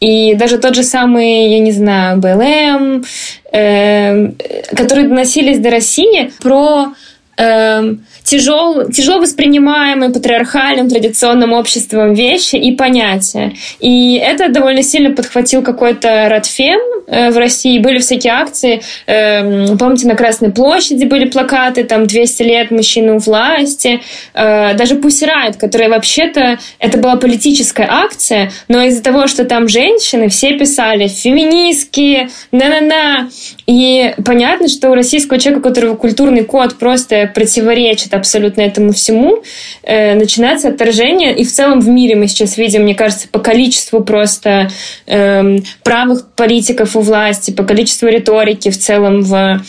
и 0.00 0.34
даже 0.34 0.58
тот 0.58 0.74
же 0.74 0.82
самый, 0.82 1.50
я 1.50 1.58
не 1.60 1.72
знаю, 1.72 2.18
БЛМ, 2.18 3.04
э, 3.52 4.32
которые 4.76 5.08
доносились 5.08 5.58
до 5.58 5.70
России 5.70 6.32
про 6.42 6.92
э, 7.36 7.94
тяжел, 8.24 8.90
тяжело 8.90 9.20
воспринимаемые 9.20 10.10
патриархальным 10.10 10.88
традиционным 10.88 11.52
обществом 11.52 12.14
вещи 12.14 12.56
и 12.56 12.72
понятия. 12.72 13.52
И 13.80 14.16
это 14.16 14.48
довольно 14.48 14.82
сильно 14.82 15.14
подхватил 15.14 15.62
какой-то 15.62 16.28
Радфем 16.28 16.80
э, 17.06 17.30
в 17.30 17.36
России. 17.36 17.78
Были 17.78 17.98
всякие 17.98 18.32
акции. 18.32 18.82
Э, 19.06 19.76
помните, 19.76 20.08
на 20.08 20.14
Красной 20.14 20.50
площади 20.50 21.04
были 21.04 21.28
плакаты, 21.28 21.84
там 21.84 22.06
200 22.06 22.42
лет 22.42 22.70
мужчины 22.70 23.14
у 23.14 23.18
власти. 23.18 24.00
Э, 24.32 24.74
даже 24.74 24.94
Riot, 24.94 25.58
которая 25.58 25.90
вообще-то 25.90 26.58
это 26.78 26.98
была 26.98 27.16
политическая 27.16 27.86
акция, 27.88 28.50
но 28.68 28.82
из-за 28.84 29.02
того, 29.02 29.26
что 29.26 29.44
там 29.44 29.68
женщины, 29.68 30.28
все 30.28 30.58
писали 30.58 31.08
феминистки, 31.08 32.30
на-на-на. 32.52 33.28
И 33.66 34.14
понятно, 34.24 34.68
что 34.68 34.90
у 34.90 34.94
российского 34.94 35.38
человека, 35.38 35.66
у 35.66 35.68
которого 35.68 35.96
культурный 35.96 36.44
код 36.44 36.76
просто 36.78 37.30
противоречит 37.34 38.13
абсолютно 38.16 38.62
этому 38.62 38.92
всему, 38.92 39.42
э, 39.82 40.14
начинается 40.14 40.68
отторжение. 40.68 41.34
И 41.36 41.44
в 41.44 41.52
целом 41.52 41.80
в 41.80 41.88
мире 41.88 42.16
мы 42.16 42.28
сейчас 42.28 42.56
видим, 42.56 42.82
мне 42.82 42.94
кажется, 42.94 43.28
по 43.28 43.38
количеству 43.38 44.00
просто 44.00 44.68
э, 45.06 45.58
правых 45.82 46.26
политиков 46.34 46.96
у 46.96 47.00
власти, 47.00 47.50
по 47.50 47.64
количеству 47.64 48.08
риторики 48.08 48.70
в 48.70 48.78
целом 48.78 49.22
в 49.22 49.62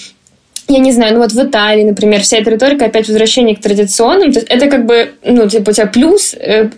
я 0.67 0.79
не 0.79 0.91
знаю, 0.91 1.13
ну 1.13 1.19
вот 1.19 1.31
в 1.31 1.43
Италии, 1.43 1.83
например, 1.83 2.21
вся 2.21 2.37
эта 2.37 2.49
риторика 2.49 2.85
опять 2.85 3.07
возвращение 3.07 3.55
к 3.55 3.61
традиционным, 3.61 4.33
то 4.33 4.39
есть 4.39 4.49
это 4.49 4.67
как 4.67 4.87
бы, 4.87 5.11
ну, 5.23 5.47
типа 5.47 5.69
у 5.69 5.73
тебя 5.73 5.85
плюс 5.85 6.33
э, 6.33 6.71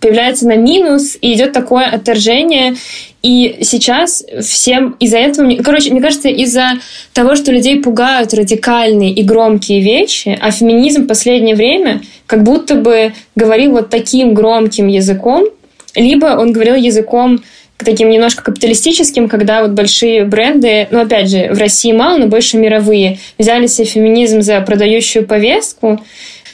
появляется 0.00 0.46
на 0.46 0.56
минус, 0.56 1.16
и 1.20 1.32
идет 1.34 1.52
такое 1.52 1.86
отторжение. 1.86 2.76
И 3.22 3.58
сейчас 3.62 4.24
всем 4.42 4.96
из-за 5.00 5.18
этого... 5.18 5.56
Короче, 5.62 5.90
мне 5.90 6.00
кажется, 6.00 6.28
из-за 6.28 6.74
того, 7.12 7.34
что 7.34 7.52
людей 7.52 7.80
пугают 7.80 8.34
радикальные 8.34 9.12
и 9.12 9.22
громкие 9.22 9.80
вещи, 9.80 10.38
а 10.40 10.50
феминизм 10.50 11.04
в 11.04 11.06
последнее 11.06 11.56
время 11.56 12.02
как 12.26 12.42
будто 12.42 12.74
бы 12.74 13.12
говорил 13.34 13.72
вот 13.72 13.90
таким 13.90 14.34
громким 14.34 14.86
языком, 14.86 15.46
либо 15.94 16.26
он 16.38 16.52
говорил 16.52 16.74
языком 16.74 17.40
таким 17.78 18.08
немножко 18.08 18.42
капиталистическим, 18.42 19.28
когда 19.28 19.62
вот 19.62 19.72
большие 19.72 20.24
бренды, 20.24 20.88
ну, 20.90 21.02
опять 21.02 21.30
же, 21.30 21.52
в 21.52 21.58
России 21.58 21.92
мало, 21.92 22.18
но 22.18 22.26
больше 22.26 22.56
мировые, 22.56 23.18
взяли 23.38 23.66
себе 23.66 23.86
феминизм 23.86 24.40
за 24.40 24.60
продающую 24.60 25.26
повестку, 25.26 26.00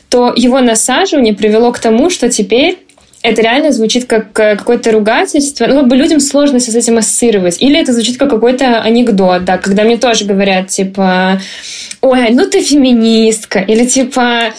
то 0.09 0.33
его 0.35 0.61
насаживание 0.61 1.33
привело 1.33 1.73
к 1.73 1.79
тому, 1.79 2.11
что 2.11 2.29
теперь 2.29 2.79
это 3.23 3.41
реально 3.43 3.73
звучит 3.73 4.07
как 4.07 4.39
э, 4.39 4.57
какое-то 4.57 4.91
ругательство. 4.93 5.67
Ну, 5.67 5.81
как 5.81 5.89
бы 5.89 5.97
людям 5.97 6.21
сложно 6.21 6.59
с 6.59 6.69
этим 6.69 6.99
ассоциировать. 6.99 7.61
Или 7.63 7.81
это 7.81 7.93
звучит 7.93 8.19
как 8.19 8.31
какой-то 8.31 8.81
анекдот, 8.81 9.45
да, 9.45 9.59
когда 9.59 9.85
мне 9.85 9.97
тоже 9.97 10.25
говорят, 10.25 10.69
типа, 10.69 11.41
ой, 12.01 12.31
ну 12.31 12.47
ты 12.47 12.63
феминистка. 12.63 13.61
Или 13.61 13.87
типа, 13.87 14.53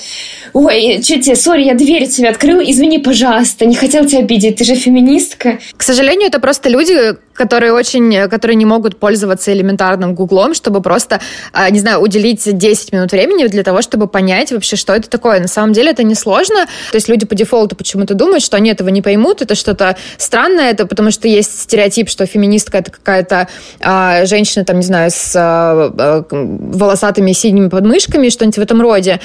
ой, 0.54 1.02
что 1.04 1.20
тебе, 1.20 1.36
сори, 1.36 1.63
я 1.63 1.74
дверь 1.74 2.08
тебе 2.08 2.30
открыла, 2.30 2.62
извини, 2.62 3.00
пожалуйста, 3.00 3.66
не 3.66 3.76
хотел 3.76 4.06
тебя 4.06 4.20
обидеть, 4.20 4.58
ты 4.58 4.63
же 4.63 4.76
феминистка. 4.76 5.60
К 5.76 5.84
сожалению, 5.84 6.28
это 6.28 6.39
просто 6.39 6.70
люди, 6.70 7.16
которые 7.34 7.74
очень, 7.74 8.30
которые 8.30 8.56
не 8.56 8.66
могут 8.66 9.00
пользоваться 9.00 9.52
элементарным 9.52 10.13
гуглом, 10.13 10.54
чтобы 10.54 10.82
просто, 10.82 11.20
а, 11.52 11.70
не 11.70 11.80
знаю, 11.80 12.00
уделить 12.00 12.58
10 12.58 12.94
минут 12.94 13.12
времени 13.12 13.48
для 13.48 13.63
того, 13.63 13.82
чтобы 13.82 14.08
понять 14.08 14.52
вообще, 14.52 14.76
что 14.76 14.94
это 14.94 15.10
такое. 15.10 15.39
На 15.39 15.48
самом 15.48 15.74
деле 15.74 15.92
это 15.92 16.04
несложно. 16.04 16.66
То 16.92 16.96
есть 16.96 17.10
люди 17.10 17.26
по 17.26 17.36
дефолту 17.36 17.76
почему-то 17.76 18.13
думают, 18.13 18.44
что 18.44 18.58
они 18.58 18.70
этого 18.70 18.89
не 18.89 19.02
поймут, 19.02 19.42
это 19.42 19.56
что-то 19.56 19.98
странное, 20.18 20.72
это 20.72 20.86
потому 20.86 21.12
что 21.12 21.28
есть 21.28 21.62
стереотип, 21.62 22.10
что 22.10 22.26
феминистка 22.26 22.78
это 22.78 22.92
какая-то 22.92 23.48
а, 23.80 24.26
женщина, 24.26 24.63
там, 24.63 24.78
не 24.78 24.86
знаю, 24.86 25.10
с 25.10 25.34
а, 25.36 25.92
а, 25.98 26.26
волосатыми 26.32 27.32
синими 27.32 27.70
подмышками, 27.70 28.30
что-нибудь 28.30 28.58
в 28.58 28.62
этом 28.62 28.82
роде. 28.82 29.20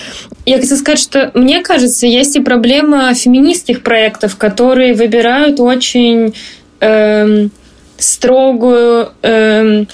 Я 0.46 0.56
хочу 0.56 0.76
сказать, 0.76 0.98
что 0.98 1.17
мне 1.34 1.62
кажется, 1.62 2.06
есть 2.06 2.36
и 2.36 2.40
проблема 2.40 3.14
феминистских 3.14 3.82
проектов, 3.82 4.36
которые 4.36 4.94
выбирают 4.94 5.60
очень 5.60 6.34
эм, 6.80 7.50
строгую 7.98 9.10
эм, 9.22 9.88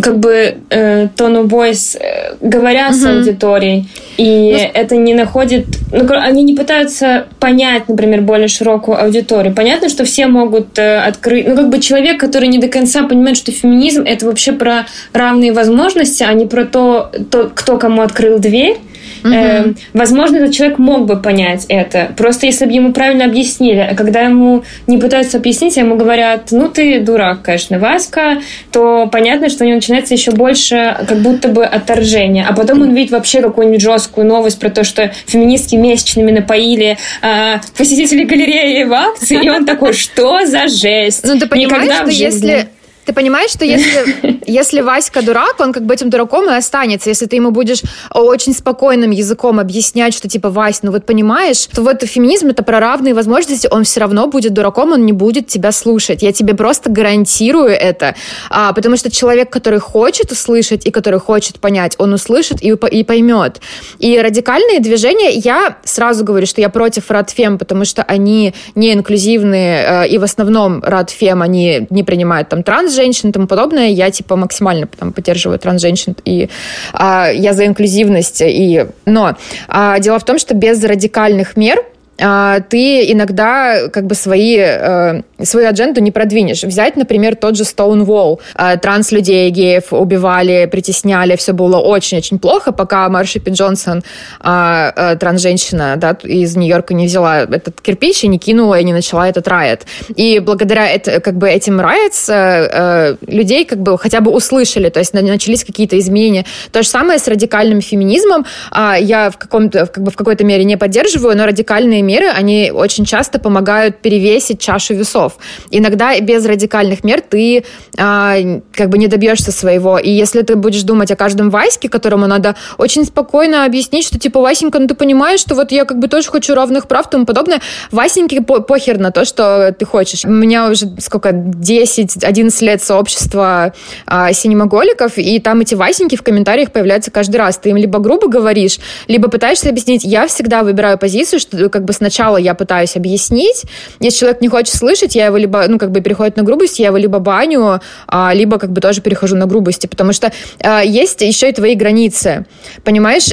как 0.00 0.18
бы 0.18 0.56
э, 0.70 1.08
тону 1.16 1.44
бойс, 1.44 1.96
э, 1.96 2.34
говоря 2.40 2.88
угу. 2.88 2.94
с 2.94 3.04
аудиторией, 3.04 3.88
и 4.16 4.52
ну, 4.52 4.70
это 4.74 4.96
не 4.96 5.14
находит, 5.14 5.66
ну, 5.92 6.04
они 6.10 6.42
не 6.42 6.54
пытаются 6.54 7.26
понять, 7.38 7.88
например, 7.88 8.22
более 8.22 8.48
широкую 8.48 9.00
аудиторию. 9.00 9.54
Понятно, 9.54 9.88
что 9.88 10.04
все 10.04 10.26
могут 10.26 10.78
э, 10.78 10.98
открыть, 10.98 11.46
ну, 11.46 11.54
как 11.54 11.68
бы 11.68 11.80
человек, 11.80 12.18
который 12.18 12.48
не 12.48 12.58
до 12.58 12.68
конца 12.68 13.04
понимает, 13.04 13.36
что 13.36 13.52
феминизм 13.52 14.02
это 14.02 14.26
вообще 14.26 14.52
про 14.52 14.86
равные 15.12 15.52
возможности, 15.52 16.24
а 16.24 16.32
не 16.32 16.46
про 16.46 16.64
то, 16.64 17.12
то 17.30 17.50
кто 17.54 17.78
кому 17.78 18.02
открыл 18.02 18.38
дверь. 18.38 18.78
Угу. 19.24 19.32
Э, 19.32 19.72
возможно, 19.94 20.36
этот 20.36 20.54
человек 20.54 20.78
мог 20.78 21.06
бы 21.06 21.16
понять 21.16 21.64
это. 21.68 22.12
Просто 22.16 22.46
если 22.46 22.66
бы 22.66 22.72
ему 22.72 22.92
правильно 22.92 23.24
объяснили. 23.24 23.88
А 23.90 23.94
когда 23.94 24.20
ему 24.20 24.64
не 24.86 24.98
пытаются 24.98 25.38
объяснить, 25.38 25.78
а 25.78 25.80
ему 25.80 25.96
говорят, 25.96 26.48
ну 26.50 26.68
ты 26.68 27.00
дурак, 27.00 27.42
конечно, 27.42 27.78
Васька, 27.78 28.42
то 28.70 29.08
понятно, 29.10 29.48
что 29.48 29.64
у 29.64 29.66
него 29.66 29.76
начинается 29.76 30.12
еще 30.12 30.30
больше 30.32 30.96
как 31.08 31.18
будто 31.18 31.48
бы 31.48 31.64
отторжение. 31.64 32.44
А 32.48 32.52
потом 32.52 32.82
он 32.82 32.94
видит 32.94 33.12
вообще 33.12 33.40
какую-нибудь 33.40 33.80
жесткую 33.80 34.26
новость 34.26 34.60
про 34.60 34.68
то, 34.68 34.84
что 34.84 35.10
феминистки 35.26 35.76
месячными 35.76 36.30
напоили 36.30 36.98
э, 37.22 37.54
посетителей 37.76 38.24
галереи 38.24 38.84
в 38.84 38.92
акции, 38.92 39.42
и 39.42 39.48
он 39.48 39.64
такой, 39.64 39.94
что 39.94 40.44
за 40.44 40.68
жесть? 40.68 41.24
Ну 41.24 41.38
ты 41.38 41.46
понимаешь, 41.46 41.92
что 41.94 42.10
если 42.10 42.68
ты 43.04 43.12
понимаешь, 43.12 43.50
что 43.50 43.64
если, 43.64 44.40
если 44.46 44.80
Васька 44.80 45.22
дурак, 45.22 45.60
он 45.60 45.72
как 45.72 45.84
бы 45.84 45.94
этим 45.94 46.10
дураком 46.10 46.50
и 46.50 46.54
останется. 46.54 47.10
Если 47.10 47.26
ты 47.26 47.36
ему 47.36 47.50
будешь 47.50 47.82
очень 48.10 48.54
спокойным 48.54 49.10
языком 49.10 49.60
объяснять, 49.60 50.14
что 50.14 50.28
типа, 50.28 50.50
Вась, 50.50 50.82
ну 50.82 50.92
вот 50.92 51.04
понимаешь, 51.04 51.66
то 51.66 51.82
вот 51.82 52.02
феминизм 52.02 52.48
это 52.48 52.62
про 52.62 52.80
равные 52.80 53.14
возможности, 53.14 53.68
он 53.70 53.84
все 53.84 54.00
равно 54.00 54.26
будет 54.26 54.54
дураком, 54.54 54.92
он 54.92 55.04
не 55.04 55.12
будет 55.12 55.48
тебя 55.48 55.72
слушать. 55.72 56.22
Я 56.22 56.32
тебе 56.32 56.54
просто 56.54 56.90
гарантирую 56.90 57.70
это. 57.70 58.14
А, 58.50 58.72
потому 58.72 58.96
что 58.96 59.10
человек, 59.10 59.50
который 59.50 59.80
хочет 59.80 60.32
услышать 60.32 60.86
и 60.86 60.90
который 60.90 61.20
хочет 61.20 61.60
понять, 61.60 61.94
он 61.98 62.12
услышит 62.12 62.62
и, 62.62 62.68
и 62.68 63.04
поймет. 63.04 63.60
И 63.98 64.18
радикальные 64.18 64.80
движения, 64.80 65.30
я 65.30 65.76
сразу 65.84 66.24
говорю, 66.24 66.46
что 66.46 66.60
я 66.60 66.68
против 66.68 67.10
радфем, 67.10 67.58
потому 67.58 67.84
что 67.84 68.02
они 68.02 68.54
не 68.74 68.92
инклюзивные, 68.92 70.04
э, 70.04 70.08
и 70.08 70.18
в 70.18 70.24
основном 70.24 70.82
радфем, 70.82 71.42
они 71.42 71.86
не 71.90 72.02
принимают 72.02 72.48
там 72.48 72.62
транс 72.62 72.93
женщин 72.94 73.30
и 73.30 73.32
тому 73.32 73.46
подобное, 73.46 73.88
я 73.88 74.10
типа 74.10 74.36
максимально 74.36 74.86
там 74.86 75.12
поддерживаю 75.12 75.58
транс-женщин, 75.58 76.16
и 76.24 76.48
а, 76.92 77.28
я 77.30 77.52
за 77.52 77.66
инклюзивность. 77.66 78.40
И... 78.40 78.86
Но 79.04 79.36
а, 79.68 79.98
дело 79.98 80.18
в 80.18 80.24
том, 80.24 80.38
что 80.38 80.54
без 80.54 80.82
радикальных 80.82 81.56
мер 81.56 81.84
ты 82.16 83.10
иногда 83.12 83.88
как 83.88 84.06
бы 84.06 84.14
свои, 84.14 84.56
э, 84.58 85.22
свою 85.42 85.68
адженду 85.68 86.00
не 86.00 86.12
продвинешь. 86.12 86.62
Взять, 86.62 86.96
например, 86.96 87.34
тот 87.34 87.56
же 87.56 87.64
Stonewall. 87.64 88.38
А, 88.54 88.76
транс-людей, 88.76 89.50
геев 89.50 89.92
убивали, 89.92 90.68
притесняли, 90.70 91.34
все 91.36 91.52
было 91.52 91.78
очень-очень 91.78 92.38
плохо, 92.38 92.72
пока 92.72 93.08
Марши 93.08 93.40
Пи 93.40 93.50
Джонсон, 93.50 94.04
а, 94.40 95.16
транс-женщина 95.16 95.94
да, 95.96 96.16
из 96.22 96.56
Нью-Йорка 96.56 96.94
не 96.94 97.06
взяла 97.06 97.40
этот 97.40 97.80
кирпич 97.80 98.22
и 98.24 98.28
не 98.28 98.38
кинула, 98.38 98.78
и 98.78 98.84
не 98.84 98.92
начала 98.92 99.28
этот 99.28 99.48
райот. 99.48 99.80
И 100.14 100.38
благодаря 100.38 100.88
это, 100.88 101.20
как 101.20 101.36
бы 101.36 101.48
этим 101.48 101.80
райотс 101.80 102.28
э, 102.28 103.16
людей 103.26 103.64
как 103.64 103.80
бы 103.80 103.98
хотя 103.98 104.20
бы 104.20 104.30
услышали, 104.30 104.88
то 104.88 105.00
есть 105.00 105.14
начались 105.14 105.64
какие-то 105.64 105.98
изменения. 105.98 106.44
То 106.70 106.82
же 106.82 106.88
самое 106.88 107.18
с 107.18 107.26
радикальным 107.26 107.80
феминизмом. 107.80 108.46
Я 108.72 109.30
в, 109.30 109.38
каком-то, 109.38 109.86
как 109.86 110.02
бы 110.02 110.10
в 110.10 110.16
какой-то 110.16 110.44
мере 110.44 110.64
не 110.64 110.76
поддерживаю, 110.76 111.36
но 111.36 111.46
радикальные 111.46 112.03
меры, 112.04 112.28
они 112.28 112.70
очень 112.74 113.04
часто 113.04 113.38
помогают 113.38 113.98
перевесить 113.98 114.60
чашу 114.60 114.94
весов. 114.94 115.36
Иногда 115.70 116.18
без 116.20 116.44
радикальных 116.46 117.04
мер 117.04 117.20
ты 117.20 117.64
а, 117.98 118.36
как 118.72 118.88
бы 118.88 118.98
не 118.98 119.08
добьешься 119.08 119.52
своего. 119.52 119.98
И 119.98 120.10
если 120.10 120.42
ты 120.42 120.56
будешь 120.56 120.82
думать 120.82 121.10
о 121.10 121.16
каждом 121.16 121.50
Ваське, 121.50 121.88
которому 121.88 122.26
надо 122.26 122.56
очень 122.78 123.04
спокойно 123.04 123.64
объяснить, 123.64 124.06
что 124.06 124.18
типа, 124.18 124.40
Васенька, 124.40 124.78
ну 124.78 124.86
ты 124.86 124.94
понимаешь, 124.94 125.40
что 125.40 125.54
вот 125.54 125.72
я 125.72 125.84
как 125.84 125.98
бы 125.98 126.08
тоже 126.08 126.30
хочу 126.30 126.54
равных 126.54 126.86
прав 126.88 127.08
тому 127.08 127.24
подобное, 127.24 127.60
Васеньке 127.90 128.40
по 128.42 128.60
похер 128.60 128.98
на 128.98 129.10
то, 129.10 129.24
что 129.24 129.74
ты 129.78 129.84
хочешь. 129.84 130.24
У 130.24 130.30
меня 130.30 130.68
уже 130.68 130.86
сколько, 131.00 131.30
10-11 131.30 132.64
лет 132.64 132.82
сообщества 132.82 133.72
а, 134.06 134.32
синемоголиков, 134.32 135.16
и 135.16 135.38
там 135.40 135.60
эти 135.60 135.74
Васеньки 135.74 136.16
в 136.16 136.22
комментариях 136.22 136.72
появляются 136.72 137.10
каждый 137.10 137.36
раз. 137.36 137.58
Ты 137.58 137.70
им 137.70 137.76
либо 137.76 137.98
грубо 137.98 138.28
говоришь, 138.28 138.78
либо 139.08 139.28
пытаешься 139.28 139.70
объяснить. 139.70 140.04
Я 140.04 140.26
всегда 140.26 140.62
выбираю 140.62 140.98
позицию, 140.98 141.40
что 141.40 141.68
как 141.70 141.84
бы 141.84 141.92
сначала 141.94 142.36
я 142.36 142.54
пытаюсь 142.54 142.96
объяснить. 142.96 143.64
Если 144.00 144.18
человек 144.20 144.40
не 144.40 144.48
хочет 144.48 144.74
слышать, 144.74 145.14
я 145.14 145.26
его 145.26 145.36
либо, 145.36 145.66
ну, 145.68 145.78
как 145.78 145.90
бы 145.90 146.00
переходит 146.00 146.36
на 146.36 146.42
грубость, 146.42 146.78
я 146.78 146.88
его 146.88 146.96
либо 146.96 147.18
баню, 147.18 147.80
а, 148.06 148.32
либо 148.34 148.58
как 148.58 148.72
бы 148.72 148.80
тоже 148.80 149.00
перехожу 149.00 149.36
на 149.36 149.46
грубости, 149.46 149.86
потому 149.86 150.12
что 150.12 150.32
а, 150.60 150.82
есть 150.82 151.22
еще 151.22 151.48
и 151.48 151.52
твои 151.52 151.74
границы. 151.74 152.46
Понимаешь? 152.84 153.30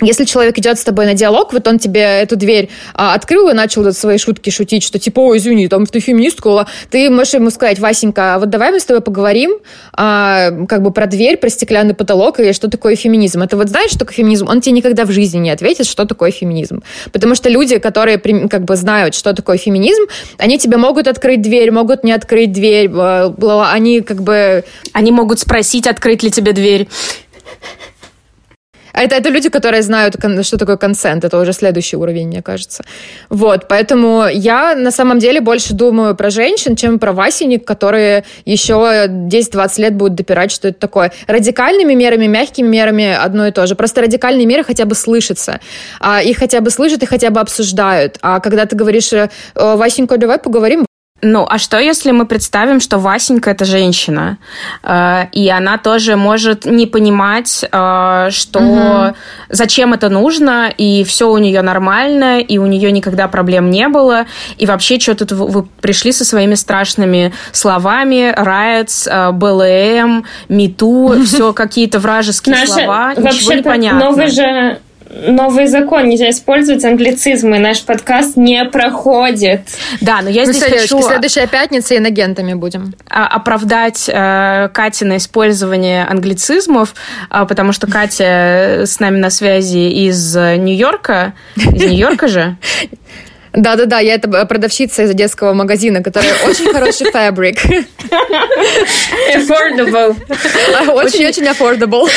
А, 0.00 0.04
если 0.04 0.24
человек 0.24 0.58
идет 0.58 0.78
с 0.78 0.84
тобой 0.84 1.06
на 1.06 1.14
диалог, 1.14 1.52
вот 1.52 1.66
он 1.66 1.78
тебе 1.78 2.00
эту 2.00 2.36
дверь 2.36 2.68
а, 2.94 3.14
открыл 3.14 3.48
и 3.48 3.52
начал 3.52 3.92
свои 3.92 4.18
шутки 4.18 4.50
шутить, 4.50 4.82
что 4.82 4.98
типа, 4.98 5.20
ой, 5.20 5.38
извини, 5.38 5.68
там 5.68 5.86
ты 5.86 6.00
феминистка, 6.00 6.66
ты 6.90 7.10
можешь 7.10 7.34
ему 7.34 7.50
сказать, 7.50 7.78
Васенька, 7.78 8.36
вот 8.38 8.50
давай 8.50 8.70
мы 8.72 8.80
с 8.80 8.84
тобой 8.84 9.00
поговорим 9.00 9.52
а, 9.92 10.50
как 10.68 10.82
бы 10.82 10.90
про 10.90 11.06
дверь, 11.06 11.36
про 11.36 11.48
стеклянный 11.50 11.94
потолок 11.94 12.40
и 12.40 12.52
что 12.52 12.68
такое 12.68 12.96
феминизм. 12.96 13.42
Это 13.42 13.56
вот 13.56 13.68
знаешь, 13.68 13.90
что 13.90 14.00
такое 14.00 14.14
феминизм? 14.16 14.48
Он 14.48 14.60
тебе 14.60 14.72
никогда 14.72 15.04
в 15.04 15.10
жизни 15.10 15.38
не 15.38 15.50
ответит, 15.50 15.86
что 15.86 16.04
такое 16.04 16.30
феминизм. 16.30 16.82
Потому 17.12 17.34
что 17.34 17.48
люди, 17.48 17.78
которые 17.78 18.18
как 18.18 18.64
бы 18.64 18.76
знают, 18.76 19.14
что 19.14 19.32
такое 19.32 19.58
феминизм, 19.58 20.04
они 20.38 20.58
тебе 20.58 20.76
могут 20.76 21.08
открыть 21.08 21.42
дверь, 21.42 21.70
могут 21.70 22.04
не 22.04 22.12
открыть 22.12 22.52
дверь, 22.52 22.90
они 22.90 24.00
как 24.00 24.22
бы... 24.22 24.64
Они 24.92 25.12
могут 25.12 25.38
спросить, 25.38 25.86
открыть 25.86 26.22
ли 26.22 26.30
тебе 26.30 26.52
дверь. 26.52 26.88
А 28.92 29.02
это, 29.02 29.16
это 29.16 29.28
люди, 29.30 29.48
которые 29.48 29.82
знают, 29.82 30.16
что 30.42 30.56
такое 30.56 30.76
консент. 30.76 31.24
Это 31.24 31.38
уже 31.40 31.52
следующий 31.52 31.96
уровень, 31.96 32.28
мне 32.28 32.42
кажется. 32.42 32.84
Вот, 33.28 33.68
поэтому 33.68 34.26
я 34.26 34.74
на 34.74 34.90
самом 34.90 35.18
деле 35.18 35.40
больше 35.40 35.74
думаю 35.74 36.14
про 36.14 36.30
женщин, 36.30 36.76
чем 36.76 36.98
про 36.98 37.12
Васенек, 37.12 37.64
которые 37.64 38.24
еще 38.44 38.72
10-20 38.72 39.80
лет 39.80 39.94
будут 39.94 40.14
допирать, 40.14 40.52
что 40.52 40.68
это 40.68 40.78
такое. 40.78 41.12
Радикальными 41.26 41.94
мерами, 41.94 42.26
мягкими 42.26 42.66
мерами 42.66 43.12
одно 43.12 43.46
и 43.46 43.50
то 43.50 43.66
же. 43.66 43.74
Просто 43.74 44.02
радикальные 44.02 44.46
меры 44.46 44.64
хотя 44.64 44.84
бы 44.84 44.94
слышатся. 44.94 45.60
А, 46.00 46.22
их 46.22 46.38
хотя 46.38 46.60
бы 46.60 46.70
слышат 46.70 47.02
и 47.02 47.06
хотя 47.06 47.30
бы 47.30 47.40
обсуждают. 47.40 48.18
А 48.22 48.40
когда 48.40 48.66
ты 48.66 48.76
говоришь, 48.76 49.12
«Э, 49.12 49.28
Васенька, 49.54 50.16
давай 50.16 50.38
поговорим, 50.38 50.86
Ну, 51.22 51.46
а 51.48 51.58
что, 51.58 51.78
если 51.78 52.12
мы 52.12 52.26
представим, 52.26 52.80
что 52.80 52.98
Васенька– 52.98 53.50
это 53.52 53.64
женщина, 53.64 54.38
э, 54.82 55.26
и 55.32 55.48
она 55.50 55.76
тоже 55.76 56.16
может 56.16 56.64
не 56.64 56.86
понимать, 56.86 57.64
э, 57.70 58.28
что 58.30 58.58
угу. 58.58 59.16
зачем 59.50 59.92
это 59.92 60.08
нужно, 60.08 60.72
и 60.74 61.04
все 61.04 61.30
у 61.30 61.38
нее 61.38 61.60
нормально, 61.62 62.40
и 62.40 62.58
у 62.58 62.66
нее 62.66 62.90
никогда 62.90 63.28
проблем 63.28 63.70
не 63.70 63.88
было, 63.88 64.26
и 64.56 64.66
вообще 64.66 64.98
что-то 64.98 65.34
вы 65.34 65.64
пришли 65.80 66.12
со 66.12 66.24
своими 66.24 66.54
страшными 66.54 67.32
словами, 67.52 68.34
riots, 68.34 69.08
э, 69.08 69.32
БЛМ, 69.32 70.24
МИТУ, 70.48 71.22
все 71.24 71.52
какие-то 71.52 71.98
вражеские 71.98 72.66
слова, 72.66 73.14
ничего 73.14 73.52
не 73.52 73.62
понятно. 73.62 74.00
Новый 74.00 74.28
же 74.28 74.80
новый 75.10 75.66
закон, 75.66 76.08
нельзя 76.08 76.30
использовать 76.30 76.84
англицизмы. 76.84 77.58
Наш 77.58 77.82
подкаст 77.82 78.36
не 78.36 78.64
проходит. 78.64 79.62
Да, 80.00 80.22
но 80.22 80.30
я 80.30 80.44
ну, 80.44 80.52
здесь 80.52 80.62
все, 80.62 80.78
хочу... 80.78 81.02
Следующая 81.02 81.46
пятница 81.46 81.96
иногентами 81.96 82.54
будем. 82.54 82.94
Оправдать 83.08 84.08
э, 84.08 84.68
Кате 84.72 85.04
на 85.04 85.16
использование 85.16 86.04
англицизмов, 86.04 86.94
э, 87.30 87.44
потому 87.48 87.72
что 87.72 87.86
Катя 87.86 88.84
с 88.86 89.00
нами 89.00 89.18
на 89.18 89.30
связи 89.30 89.90
из 90.06 90.34
Нью-Йорка. 90.36 91.34
Из 91.56 91.82
Нью-Йорка 91.82 92.28
же. 92.28 92.56
Да-да-да, 93.52 93.98
я 93.98 94.14
это 94.14 94.46
продавщица 94.46 95.02
из 95.02 95.14
детского 95.14 95.52
магазина, 95.54 96.02
которая 96.02 96.32
очень 96.46 96.72
хороший 96.72 97.10
фабрик. 97.10 97.58
Affordable. 99.34 100.16
Очень-очень 100.92 101.46
affordable. 101.46 102.08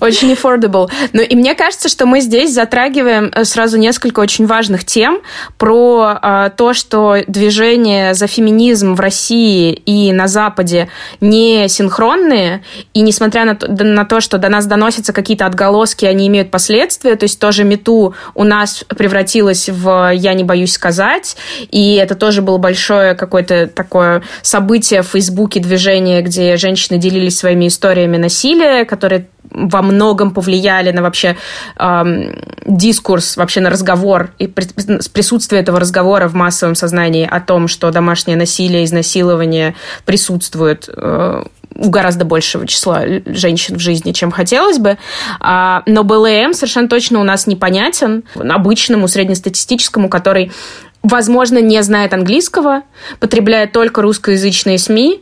Очень 0.00 0.32
affordable. 0.32 0.90
Ну 1.12 1.22
и 1.22 1.34
мне 1.34 1.54
кажется, 1.54 1.88
что 1.88 2.06
мы 2.06 2.20
здесь 2.20 2.52
затрагиваем 2.52 3.30
э, 3.34 3.44
сразу 3.44 3.78
несколько 3.78 4.20
очень 4.20 4.46
важных 4.46 4.84
тем 4.84 5.20
про 5.56 6.18
э, 6.22 6.50
то, 6.56 6.74
что 6.74 7.16
движение 7.26 8.14
за 8.14 8.26
феминизм 8.26 8.94
в 8.94 9.00
России 9.00 9.72
и 9.72 10.12
на 10.12 10.28
Западе 10.28 10.88
не 11.20 11.68
синхронные, 11.68 12.62
и 12.92 13.00
несмотря 13.00 13.44
на 13.44 13.54
то, 13.56 13.68
на 13.68 14.04
то 14.04 14.20
что 14.20 14.38
до 14.38 14.48
нас 14.48 14.66
доносятся 14.66 15.12
какие-то 15.12 15.46
отголоски, 15.46 16.04
они 16.04 16.26
имеют 16.26 16.50
последствия, 16.50 17.16
то 17.16 17.24
есть 17.24 17.38
тоже 17.38 17.64
мету 17.64 18.14
у 18.34 18.44
нас 18.44 18.84
превратилась 18.88 19.68
в 19.68 20.12
«я 20.14 20.34
не 20.34 20.44
боюсь 20.44 20.73
сказать. 20.74 21.36
И 21.70 21.94
это 21.94 22.14
тоже 22.14 22.42
было 22.42 22.58
большое 22.58 23.14
какое-то 23.14 23.66
такое 23.66 24.22
событие 24.42 25.02
в 25.02 25.08
Фейсбуке, 25.08 25.60
движение, 25.60 26.22
где 26.22 26.56
женщины 26.56 26.98
делились 26.98 27.38
своими 27.38 27.68
историями 27.68 28.16
насилия, 28.16 28.84
которые 28.84 29.26
во 29.50 29.82
многом 29.82 30.32
повлияли 30.32 30.90
на 30.90 31.02
вообще 31.02 31.36
эм, 31.78 32.34
дискурс, 32.66 33.36
вообще 33.36 33.60
на 33.60 33.70
разговор 33.70 34.30
и 34.38 34.46
присутствие 34.46 35.62
этого 35.62 35.78
разговора 35.78 36.28
в 36.28 36.34
массовом 36.34 36.74
сознании 36.74 37.26
о 37.30 37.40
том, 37.40 37.68
что 37.68 37.90
домашнее 37.90 38.36
насилие, 38.36 38.84
изнасилование 38.84 39.74
присутствует 40.04 40.88
э, 40.88 41.44
у 41.76 41.90
гораздо 41.90 42.24
большего 42.24 42.66
числа 42.66 43.02
женщин 43.26 43.76
в 43.76 43.80
жизни, 43.80 44.12
чем 44.12 44.30
хотелось 44.30 44.78
бы. 44.78 44.98
А, 45.40 45.82
но 45.86 46.04
БЛМ 46.04 46.54
совершенно 46.54 46.88
точно 46.88 47.20
у 47.20 47.24
нас 47.24 47.46
непонятен 47.46 48.24
обычному 48.34 49.08
среднестатистическому, 49.08 50.08
который 50.08 50.52
возможно, 51.04 51.58
не 51.58 51.80
знает 51.82 52.14
английского, 52.14 52.82
потребляет 53.20 53.72
только 53.72 54.02
русскоязычные 54.02 54.78
СМИ, 54.78 55.20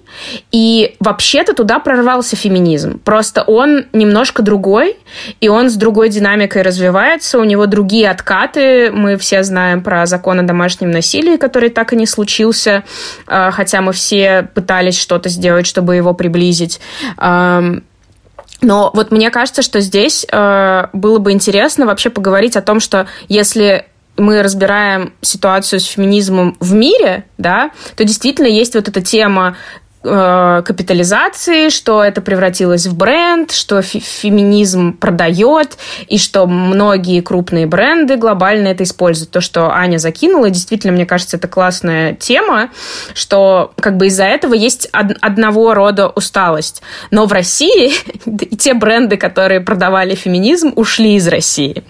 и 0.53 0.95
вообще-то 1.01 1.55
туда 1.55 1.81
прорвался 1.81 2.37
феминизм. 2.37 3.01
Просто 3.01 3.43
он 3.43 3.87
немножко 3.93 4.43
другой, 4.43 4.97
и 5.41 5.49
он 5.49 5.69
с 5.69 5.75
другой 5.75 6.09
динамикой 6.09 6.63
развивается, 6.63 7.39
у 7.39 7.45
него 7.45 7.67
другие 7.67 8.09
откаты. 8.09 8.93
Мы 8.93 9.17
все 9.17 9.43
знаем 9.43 9.83
про 9.83 10.07
закон 10.07 10.39
о 10.39 10.45
домашнем 10.45 10.93
насилии, 10.93 11.37
который 11.37 11.69
так 11.69 11.93
и 11.93 11.97
не 11.97 12.07
случился, 12.07 12.85
а, 13.27 13.51
хотя 13.51 13.81
мы 13.81 13.93
все 13.93 14.49
пытались 14.55 14.99
что-то 14.99 15.29
сделать, 15.29 15.67
чтобы 15.67 15.97
его 15.97 16.15
приблизить. 16.15 16.81
Но 17.19 18.93
вот 18.95 19.11
мне 19.11 19.31
кажется, 19.31 19.61
что 19.61 19.81
здесь 19.81 20.25
э, 20.31 20.87
было 20.93 21.19
бы 21.19 21.33
интересно 21.33 21.85
вообще 21.85 22.11
поговорить 22.11 22.57
о 22.57 22.63
том, 22.63 22.79
что 22.79 23.09
если 23.29 23.87
мы 24.17 24.43
разбираем 24.43 25.15
ситуацию 25.23 25.81
с 25.81 25.85
феминизмом 25.85 26.57
в 26.61 26.75
мире, 26.75 27.25
да, 27.39 27.71
то 27.97 28.05
действительно 28.05 28.47
есть 28.47 28.75
вот 28.75 28.89
эта 28.89 29.01
тема 29.01 29.57
Э, 30.05 30.63
капитализации, 30.67 31.69
что 31.69 32.03
это 32.03 32.21
превратилось 32.23 32.87
в 32.87 32.97
бренд, 32.97 33.53
что 33.53 33.83
феминизм 33.83 34.97
продает, 34.97 35.77
и 36.09 36.19
что 36.19 36.47
многие 36.47 37.21
крупные 37.21 37.67
бренды 37.67 38.17
глобально 38.17 38.69
это 38.69 38.83
используют. 38.83 39.31
То, 39.31 39.41
что 39.41 39.73
Аня 39.73 39.99
закинула, 39.99 40.51
действительно, 40.51 40.93
мне 40.93 41.07
кажется, 41.07 41.37
это 41.37 41.47
классная 41.47 42.15
тема, 42.15 42.71
что 43.15 43.73
как 43.79 43.97
бы 43.97 44.09
из-за 44.09 44.25
этого 44.25 44.55
есть 44.55 44.89
од- 44.93 45.17
одного 45.21 45.73
рода 45.73 46.09
усталость. 46.09 46.83
Но 47.13 47.27
в 47.27 47.33
России 47.33 47.93
те 48.57 48.75
бренды, 48.75 49.17
которые 49.17 49.61
продавали 49.61 50.17
феминизм, 50.17 50.73
ушли 50.75 51.15
из 51.15 51.29
России. 51.29 51.85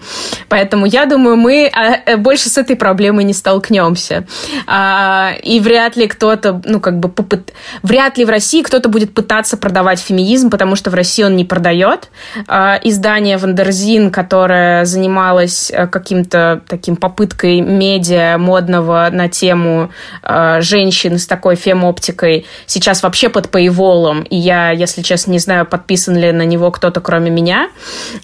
Поэтому 0.49 0.85
я 0.85 1.07
думаю, 1.07 1.35
мы 1.35 1.67
а, 1.73 1.95
э, 2.05 2.17
больше 2.17 2.49
с 2.49 2.59
этой 2.59 2.75
проблемой 2.75 3.23
не 3.23 3.33
столкнемся. 3.33 4.27
А, 4.67 5.31
и 5.41 5.59
вряд 5.59 5.95
ли 5.95 6.07
кто-то, 6.07 6.61
ну, 6.63 6.79
как 6.79 6.99
бы, 6.99 7.09
попыт... 7.09 7.53
вряд 7.81 8.02
вряд 8.03 8.17
ли 8.17 8.25
в 8.25 8.29
России 8.29 8.61
кто-то 8.61 8.89
будет 8.89 9.13
пытаться 9.13 9.55
продавать 9.55 9.99
феминизм, 9.99 10.49
потому 10.49 10.75
что 10.75 10.89
в 10.89 10.93
России 10.93 11.23
он 11.23 11.37
не 11.37 11.45
продает. 11.45 12.09
А, 12.47 12.77
издание 12.83 13.37
Wonderzine, 13.37 14.11
которое 14.11 14.83
занималось 14.83 15.71
э, 15.71 15.87
каким-то 15.87 16.61
таким 16.67 16.97
попыткой 16.97 17.61
медиа 17.61 18.37
модного 18.37 19.07
на 19.09 19.29
тему 19.29 19.89
э, 20.21 20.57
женщин 20.59 21.17
с 21.17 21.25
такой 21.25 21.55
фемоптикой, 21.55 22.45
сейчас 22.65 23.03
вообще 23.03 23.29
под 23.29 23.45
paywall, 23.45 24.27
и 24.27 24.35
я, 24.35 24.71
если 24.71 25.01
честно, 25.01 25.31
не 25.31 25.39
знаю, 25.39 25.65
подписан 25.65 26.17
ли 26.17 26.33
на 26.33 26.43
него 26.43 26.71
кто-то, 26.71 26.99
кроме 26.99 27.31
меня. 27.31 27.69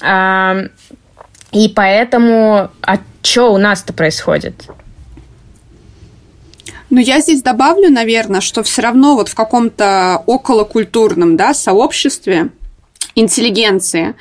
А, 0.02 0.58
и 1.54 1.70
поэтому, 1.70 2.70
а 2.82 2.98
что 3.24 3.54
у 3.54 3.58
нас-то 3.58 3.94
происходит? 3.94 4.56
Ну, 6.90 7.00
я 7.00 7.20
здесь 7.20 7.42
добавлю, 7.44 7.92
наверное, 7.92 8.42
что 8.42 8.64
все 8.64 8.82
равно 8.82 9.16
вот 9.16 9.30
в 9.30 9.36
каком-то 9.36 10.24
околокультурном 10.26 11.38
да, 11.38 11.54
сообществе 11.54 12.50
интеллигенции. 13.20 14.16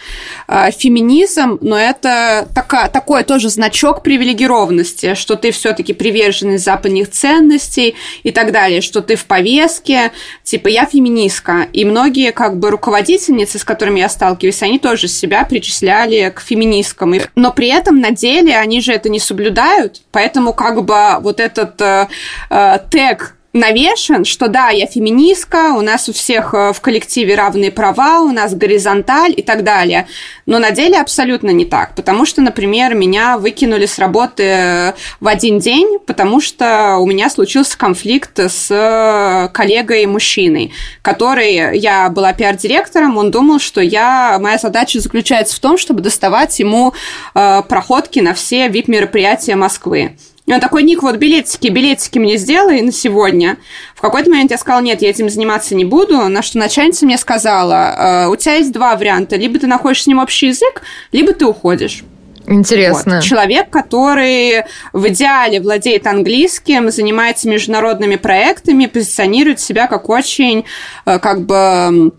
А, 0.46 0.70
феминизм, 0.70 1.58
но 1.60 1.78
это 1.78 2.48
такая, 2.54 2.88
такой 2.88 3.22
тоже 3.22 3.48
значок 3.48 4.02
привилегированности, 4.02 5.14
что 5.14 5.36
ты 5.36 5.50
все-таки 5.50 5.92
приверженный 5.92 6.58
западных 6.58 7.10
ценностей 7.10 7.94
и 8.22 8.30
так 8.30 8.52
далее, 8.52 8.80
что 8.80 9.00
ты 9.00 9.16
в 9.16 9.26
повестке, 9.26 10.12
типа 10.42 10.68
я 10.68 10.84
феминистка. 10.84 11.66
И 11.72 11.84
многие 11.84 12.32
как 12.32 12.58
бы 12.58 12.70
руководительницы, 12.70 13.58
с 13.58 13.64
которыми 13.64 14.00
я 14.00 14.08
сталкиваюсь, 14.08 14.62
они 14.62 14.78
тоже 14.78 15.08
себя 15.08 15.44
причисляли 15.44 16.32
к 16.34 16.40
феминисткам. 16.40 17.14
Но 17.34 17.52
при 17.52 17.68
этом 17.68 18.00
на 18.00 18.10
деле 18.10 18.56
они 18.56 18.80
же 18.80 18.92
это 18.92 19.08
не 19.08 19.20
соблюдают, 19.20 20.02
поэтому 20.12 20.52
как 20.52 20.84
бы 20.84 21.16
вот 21.20 21.40
этот 21.40 21.80
э, 21.80 22.08
э, 22.50 22.78
тег 22.90 23.37
навешен, 23.58 24.24
что 24.24 24.48
да, 24.48 24.70
я 24.70 24.86
феминистка, 24.86 25.74
у 25.74 25.80
нас 25.80 26.08
у 26.08 26.12
всех 26.12 26.54
э, 26.54 26.72
в 26.72 26.80
коллективе 26.80 27.34
равные 27.34 27.70
права, 27.70 28.20
у 28.20 28.30
нас 28.30 28.54
горизонталь 28.54 29.34
и 29.36 29.42
так 29.42 29.64
далее. 29.64 30.06
Но 30.46 30.58
на 30.58 30.70
деле 30.70 30.98
абсолютно 31.00 31.50
не 31.50 31.64
так, 31.64 31.94
потому 31.94 32.24
что, 32.24 32.40
например, 32.40 32.94
меня 32.94 33.38
выкинули 33.38 33.86
с 33.86 33.98
работы 33.98 34.42
э, 34.42 34.92
в 35.20 35.26
один 35.26 35.58
день, 35.58 35.98
потому 36.06 36.40
что 36.40 36.96
у 36.98 37.06
меня 37.06 37.28
случился 37.30 37.76
конфликт 37.76 38.38
с 38.38 38.68
э, 38.70 39.48
коллегой-мужчиной, 39.52 40.72
который, 41.02 41.78
я 41.78 42.08
была 42.08 42.32
пиар-директором, 42.32 43.16
он 43.16 43.30
думал, 43.30 43.58
что 43.58 43.80
я, 43.80 44.38
моя 44.40 44.58
задача 44.58 45.00
заключается 45.00 45.56
в 45.56 45.60
том, 45.60 45.78
чтобы 45.78 46.00
доставать 46.00 46.58
ему 46.58 46.94
э, 47.34 47.62
проходки 47.68 48.20
на 48.20 48.34
все 48.34 48.68
VIP-мероприятия 48.68 49.56
Москвы. 49.56 50.16
И 50.48 50.52
он 50.52 50.60
такой, 50.60 50.82
Ник, 50.82 51.02
вот 51.02 51.16
билетики, 51.16 51.68
билетики 51.68 52.18
мне 52.18 52.38
сделай 52.38 52.80
на 52.80 52.90
сегодня. 52.90 53.58
В 53.94 54.00
какой-то 54.00 54.30
момент 54.30 54.50
я 54.50 54.56
сказала, 54.56 54.80
нет, 54.80 55.02
я 55.02 55.10
этим 55.10 55.28
заниматься 55.28 55.74
не 55.74 55.84
буду, 55.84 56.26
на 56.26 56.40
что 56.40 56.56
начальница 56.56 57.04
мне 57.04 57.18
сказала, 57.18 58.24
«Э, 58.24 58.28
у 58.28 58.36
тебя 58.36 58.54
есть 58.54 58.72
два 58.72 58.96
варианта, 58.96 59.36
либо 59.36 59.58
ты 59.58 59.66
находишь 59.66 60.04
с 60.04 60.06
ним 60.06 60.18
общий 60.18 60.46
язык, 60.46 60.80
либо 61.12 61.34
ты 61.34 61.44
уходишь. 61.44 62.02
Интересно. 62.46 63.16
Вот. 63.16 63.24
Человек, 63.24 63.68
который 63.68 64.64
в 64.94 65.08
идеале 65.08 65.60
владеет 65.60 66.06
английским, 66.06 66.90
занимается 66.90 67.46
международными 67.46 68.16
проектами, 68.16 68.86
позиционирует 68.86 69.60
себя 69.60 69.86
как 69.86 70.08
очень, 70.08 70.64
э, 71.04 71.18
как 71.18 71.42
бы 71.42 72.12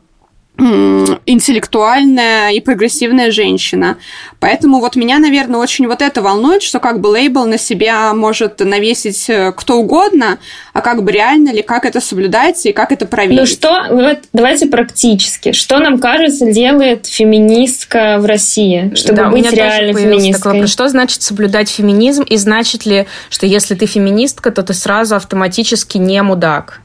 интеллектуальная 0.59 2.51
и 2.51 2.59
прогрессивная 2.59 3.31
женщина. 3.31 3.97
Поэтому 4.39 4.79
вот 4.79 4.95
меня, 4.95 5.19
наверное, 5.19 5.59
очень 5.59 5.87
вот 5.87 6.01
это 6.01 6.21
волнует, 6.21 6.63
что 6.63 6.79
как 6.79 6.99
бы 6.99 7.07
лейбл 7.07 7.45
на 7.45 7.57
себя 7.57 8.13
может 8.13 8.59
навесить 8.59 9.29
э, 9.29 9.51
кто 9.55 9.77
угодно, 9.77 10.37
а 10.73 10.81
как 10.81 11.03
бы 11.03 11.11
реально 11.11 11.51
ли, 11.51 11.61
как 11.61 11.85
это 11.85 12.01
соблюдается 12.01 12.69
и 12.69 12.73
как 12.73 12.91
это 12.91 13.05
проверить. 13.05 13.39
Ну 13.39 13.45
что, 13.45 13.87
вот 13.89 14.19
давайте 14.33 14.67
практически. 14.67 15.51
Что 15.51 15.79
нам 15.79 15.99
кажется 15.99 16.51
делает 16.51 17.05
феминистка 17.07 18.17
в 18.19 18.25
России, 18.25 18.91
чтобы 18.95 19.17
да, 19.17 19.29
быть 19.29 19.51
реально 19.51 19.97
феминисткой? 19.97 20.53
Вопрос, 20.53 20.71
что 20.71 20.87
значит 20.87 21.21
соблюдать 21.21 21.69
феминизм 21.69 22.23
и 22.23 22.37
значит 22.37 22.85
ли, 22.85 23.07
что 23.29 23.45
если 23.45 23.75
ты 23.75 23.85
феминистка, 23.85 24.51
то 24.51 24.63
ты 24.63 24.73
сразу 24.73 25.15
автоматически 25.15 25.97
не 25.97 26.21
мудак? 26.21 26.81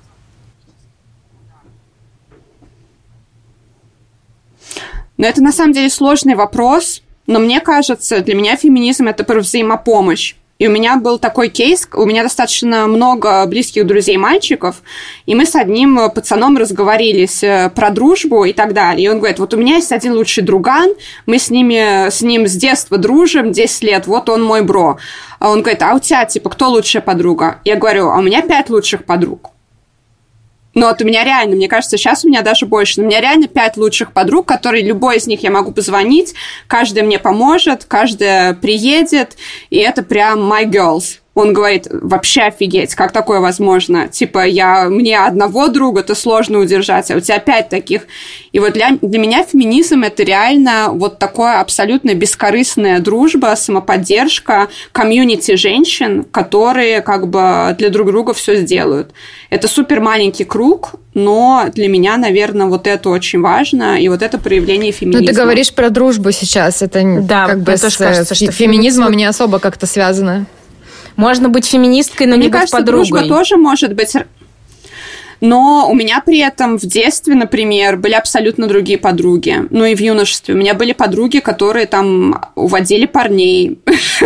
Но 5.24 5.30
это 5.30 5.42
на 5.42 5.52
самом 5.52 5.72
деле 5.72 5.88
сложный 5.88 6.34
вопрос, 6.34 7.00
но 7.26 7.38
мне 7.38 7.60
кажется, 7.60 8.20
для 8.20 8.34
меня 8.34 8.56
феминизм 8.56 9.08
это 9.08 9.24
про 9.24 9.40
взаимопомощь. 9.40 10.34
И 10.58 10.68
у 10.68 10.70
меня 10.70 10.98
был 10.98 11.18
такой 11.18 11.48
кейс, 11.48 11.88
у 11.94 12.04
меня 12.04 12.24
достаточно 12.24 12.86
много 12.86 13.46
близких 13.46 13.86
друзей 13.86 14.18
мальчиков, 14.18 14.82
и 15.24 15.34
мы 15.34 15.46
с 15.46 15.54
одним 15.54 16.10
пацаном 16.14 16.58
разговорились 16.58 17.42
э, 17.42 17.70
про 17.74 17.88
дружбу 17.88 18.44
и 18.44 18.52
так 18.52 18.74
далее. 18.74 19.06
И 19.06 19.08
он 19.08 19.16
говорит, 19.16 19.38
вот 19.38 19.54
у 19.54 19.56
меня 19.56 19.76
есть 19.76 19.92
один 19.92 20.12
лучший 20.12 20.44
друган, 20.44 20.92
мы 21.24 21.38
с, 21.38 21.48
ними, 21.48 22.10
с 22.10 22.20
ним 22.20 22.46
с 22.46 22.52
детства 22.52 22.98
дружим, 22.98 23.50
10 23.50 23.82
лет, 23.82 24.06
вот 24.06 24.28
он 24.28 24.44
мой 24.44 24.60
бро. 24.60 24.98
А 25.38 25.48
он 25.48 25.62
говорит, 25.62 25.80
а 25.80 25.94
у 25.94 26.00
тебя, 26.00 26.26
типа, 26.26 26.50
кто 26.50 26.68
лучшая 26.68 27.00
подруга? 27.00 27.60
Я 27.64 27.76
говорю, 27.76 28.10
а 28.10 28.18
у 28.18 28.22
меня 28.22 28.42
пять 28.42 28.68
лучших 28.68 29.06
подруг. 29.06 29.53
Но 30.74 30.88
вот 30.88 31.00
у 31.00 31.04
меня 31.04 31.24
реально, 31.24 31.56
мне 31.56 31.68
кажется, 31.68 31.96
сейчас 31.96 32.24
у 32.24 32.28
меня 32.28 32.42
даже 32.42 32.66
больше. 32.66 33.00
У 33.00 33.04
меня 33.04 33.20
реально 33.20 33.48
пять 33.48 33.76
лучших 33.76 34.12
подруг, 34.12 34.46
которые 34.46 34.84
любой 34.84 35.16
из 35.16 35.26
них 35.26 35.42
я 35.42 35.50
могу 35.50 35.72
позвонить, 35.72 36.34
каждая 36.66 37.04
мне 37.04 37.18
поможет, 37.18 37.84
каждая 37.84 38.54
приедет, 38.54 39.36
и 39.70 39.78
это 39.78 40.02
прям 40.02 40.52
my 40.52 40.64
girls 40.64 41.20
он 41.34 41.52
говорит, 41.52 41.88
вообще 41.90 42.42
офигеть, 42.42 42.94
как 42.94 43.10
такое 43.12 43.40
возможно? 43.40 44.06
Типа, 44.08 44.46
я, 44.46 44.88
мне 44.88 45.18
одного 45.18 45.68
друга-то 45.68 46.14
сложно 46.14 46.60
удержать, 46.60 47.10
а 47.10 47.16
у 47.16 47.20
тебя 47.20 47.40
пять 47.40 47.68
таких. 47.68 48.02
И 48.52 48.60
вот 48.60 48.72
для, 48.74 48.96
для 49.02 49.18
меня 49.18 49.44
феминизм– 49.44 50.02
это 50.04 50.22
реально 50.22 50.90
вот 50.92 51.18
такое 51.18 51.60
абсолютно 51.60 52.14
бескорыстная 52.14 53.00
дружба, 53.00 53.54
самоподдержка, 53.56 54.68
комьюнити 54.92 55.56
женщин, 55.56 56.24
которые 56.30 57.00
как 57.00 57.28
бы 57.28 57.74
для 57.78 57.90
друг 57.90 58.08
друга 58.08 58.32
все 58.32 58.54
сделают. 58.56 59.12
Это 59.50 59.66
супер 59.66 60.00
маленький 60.00 60.44
круг, 60.44 60.94
но 61.14 61.66
для 61.72 61.88
меня, 61.88 62.16
наверное, 62.16 62.66
вот 62.66 62.86
это 62.86 63.08
очень 63.08 63.40
важно, 63.40 64.00
и 64.00 64.08
вот 64.08 64.22
это 64.22 64.38
проявление 64.38 64.92
феминизма. 64.92 65.20
Ну, 65.20 65.26
ты 65.26 65.32
говоришь 65.32 65.72
про 65.72 65.90
дружбу 65.90 66.30
сейчас, 66.30 66.80
это 66.80 67.02
да, 67.22 67.46
как 67.46 67.60
бы 67.60 67.76
с 67.76 67.96
кажется, 67.96 68.34
что 68.36 68.52
феминизмом 68.52 69.08
феминизм... 69.08 69.18
не 69.18 69.24
особо 69.24 69.58
как-то 69.58 69.86
связано. 69.86 70.46
Можно 71.16 71.48
быть 71.48 71.66
феминисткой, 71.66 72.26
но 72.26 72.36
Мне 72.36 72.46
не 72.46 72.50
кажется, 72.52 72.76
быть 72.76 72.86
подругой. 72.86 73.08
дружба 73.08 73.28
тоже 73.28 73.56
может 73.56 73.94
быть 73.94 74.14
но 75.44 75.90
у 75.90 75.94
меня 75.94 76.22
при 76.24 76.38
этом 76.38 76.78
в 76.78 76.86
детстве, 76.86 77.34
например, 77.34 77.98
были 77.98 78.14
абсолютно 78.14 78.66
другие 78.66 78.96
подруги. 78.96 79.66
Ну 79.68 79.84
и 79.84 79.94
в 79.94 80.00
юношестве. 80.00 80.54
У 80.54 80.56
меня 80.56 80.72
были 80.72 80.94
подруги, 80.94 81.40
которые 81.40 81.84
там 81.84 82.40
уводили 82.54 83.04
парней. 83.04 83.78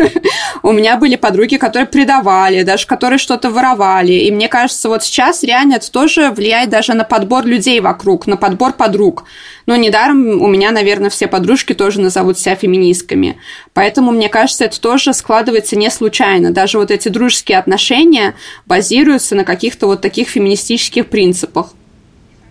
У 0.62 0.70
меня 0.70 0.96
были 0.96 1.16
подруги, 1.16 1.56
которые 1.56 1.88
предавали, 1.88 2.62
даже 2.62 2.86
которые 2.86 3.18
что-то 3.18 3.50
воровали. 3.50 4.12
И 4.12 4.30
мне 4.30 4.48
кажется, 4.48 4.88
вот 4.88 5.02
сейчас 5.02 5.42
реально 5.42 5.74
это 5.74 5.90
тоже 5.90 6.30
влияет 6.30 6.70
даже 6.70 6.94
на 6.94 7.02
подбор 7.02 7.44
людей 7.46 7.80
вокруг, 7.80 8.28
на 8.28 8.36
подбор 8.36 8.72
подруг. 8.72 9.24
Но 9.66 9.76
недаром 9.76 10.40
у 10.40 10.46
меня, 10.46 10.70
наверное, 10.70 11.10
все 11.10 11.26
подружки 11.26 11.74
тоже 11.74 12.00
назовут 12.00 12.38
себя 12.38 12.54
феминистками. 12.54 13.38
Поэтому, 13.74 14.12
мне 14.12 14.28
кажется, 14.28 14.64
это 14.64 14.80
тоже 14.80 15.12
складывается 15.12 15.76
не 15.76 15.90
случайно. 15.90 16.52
Даже 16.52 16.78
вот 16.78 16.90
эти 16.90 17.08
дружеские 17.08 17.58
отношения 17.58 18.34
базируются 18.66 19.34
на 19.34 19.44
каких-то 19.44 19.86
вот 19.86 20.00
таких 20.00 20.28
феминистических 20.28 21.07
принципах. 21.08 21.74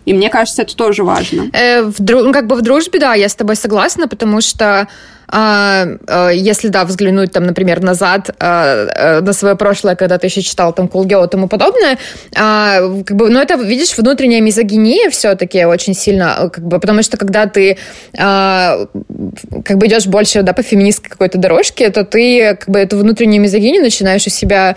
И 0.06 0.14
мне 0.14 0.30
кажется, 0.30 0.62
это 0.62 0.76
тоже 0.76 1.04
важно. 1.04 1.50
Э, 1.52 1.84
в, 1.84 2.00
ну, 2.00 2.32
как 2.32 2.48
бы 2.48 2.56
в 2.56 2.62
дружбе, 2.62 3.00
да, 3.00 3.14
я 3.14 3.28
с 3.28 3.36
тобой 3.36 3.58
согласна, 3.58 4.08
потому 4.08 4.42
что 4.42 4.88
а, 5.30 5.86
а, 6.08 6.30
если, 6.30 6.70
да, 6.70 6.86
взглянуть, 6.86 7.32
там, 7.34 7.46
например, 7.46 7.82
назад 7.82 8.30
а, 8.40 9.20
на 9.22 9.34
свое 9.34 9.56
прошлое, 9.56 9.96
когда 9.96 10.18
ты 10.18 10.28
еще 10.28 10.42
читал 10.42 10.74
там 10.74 10.86
Cool 10.86 11.26
и 11.26 11.30
тому 11.30 11.48
подобное, 11.48 11.98
как 12.34 13.18
бы, 13.18 13.30
ну, 13.30 13.40
это, 13.40 13.56
видишь, 13.56 13.98
внутренняя 13.98 14.42
мизогиния 14.42 15.10
все-таки 15.10 15.66
очень 15.66 15.94
сильно, 15.94 16.50
как 16.54 16.66
бы, 16.66 16.80
потому 16.80 17.04
что 17.04 17.18
когда 17.18 17.46
ты 17.46 17.78
как 18.14 19.78
бы 19.78 19.88
идешь 19.88 20.08
больше, 20.08 20.42
да, 20.44 20.54
по 20.54 20.64
феминистской 20.64 21.10
какой-то 21.10 21.38
дорожке, 21.38 21.90
то 21.90 22.04
ты, 22.04 22.56
как 22.56 22.70
бы, 22.70 22.80
эту 22.80 22.98
внутреннюю 22.98 23.42
мизогинию 23.42 23.82
начинаешь 23.82 24.26
у 24.26 24.30
себя 24.30 24.76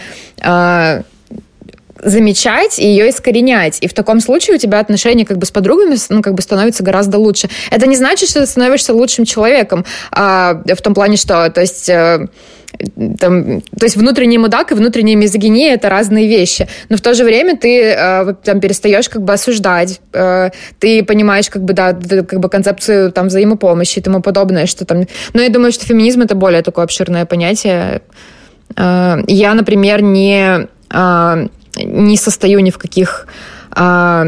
замечать 2.03 2.79
и 2.79 2.87
ее 2.87 3.11
искоренять. 3.11 3.79
И 3.81 3.89
в 3.89 3.95
таком 3.95 4.21
случае 4.21 4.57
у 4.57 4.59
тебя 4.59 4.81
отношения 4.81 5.25
как 5.25 5.39
бы 5.39 5.47
с 5.47 5.51
подругами 5.51 5.97
ну, 6.09 6.23
как 6.23 6.35
бы 6.35 6.43
становятся 6.43 6.83
гораздо 6.83 7.19
лучше. 7.19 7.49
Это 7.71 7.87
не 7.87 7.97
значит, 7.97 8.29
что 8.29 8.41
ты 8.41 8.47
становишься 8.47 8.95
лучшим 8.95 9.25
человеком 9.25 9.85
а, 10.13 10.63
в 10.65 10.83
том 10.83 10.95
плане, 10.95 11.17
что 11.17 11.49
то 11.51 11.61
есть 11.61 11.89
э, 11.89 12.27
там, 13.19 13.61
то 13.61 13.85
есть 13.85 13.97
внутренний 13.97 14.39
мудак 14.39 14.73
и 14.73 14.75
внутренняя 14.75 15.17
мизогиния 15.17 15.75
это 15.75 15.89
разные 15.89 16.29
вещи, 16.29 16.69
но 16.89 16.97
в 16.97 17.01
то 17.01 17.15
же 17.15 17.25
время 17.25 17.57
ты 17.57 17.83
э, 17.83 18.35
там 18.43 18.61
перестаешь 18.61 19.09
как 19.09 19.23
бы 19.23 19.33
осуждать, 19.33 20.01
э, 20.13 20.51
ты 20.79 21.05
понимаешь 21.05 21.51
как 21.51 21.63
бы 21.63 21.73
да 21.73 21.93
как 21.93 22.41
бы 22.41 22.49
концепцию 22.49 23.13
там 23.13 23.29
взаимопомощи 23.29 23.99
и 23.99 24.03
тому 24.03 24.23
подобное, 24.23 24.67
что 24.67 24.85
там. 24.85 25.05
Но 25.35 25.43
я 25.43 25.49
думаю, 25.49 25.73
что 25.73 25.85
феминизм 25.85 26.23
это 26.23 26.35
более 26.35 26.63
такое 26.63 26.85
обширное 26.85 27.27
понятие. 27.27 28.03
Э, 28.77 29.19
я, 29.27 29.55
например, 29.55 30.03
не 30.03 30.69
э, 30.91 31.47
не 31.85 32.17
состою 32.17 32.61
ни 32.61 32.71
в 32.71 32.79
каких 32.79 33.27
а, 33.73 34.27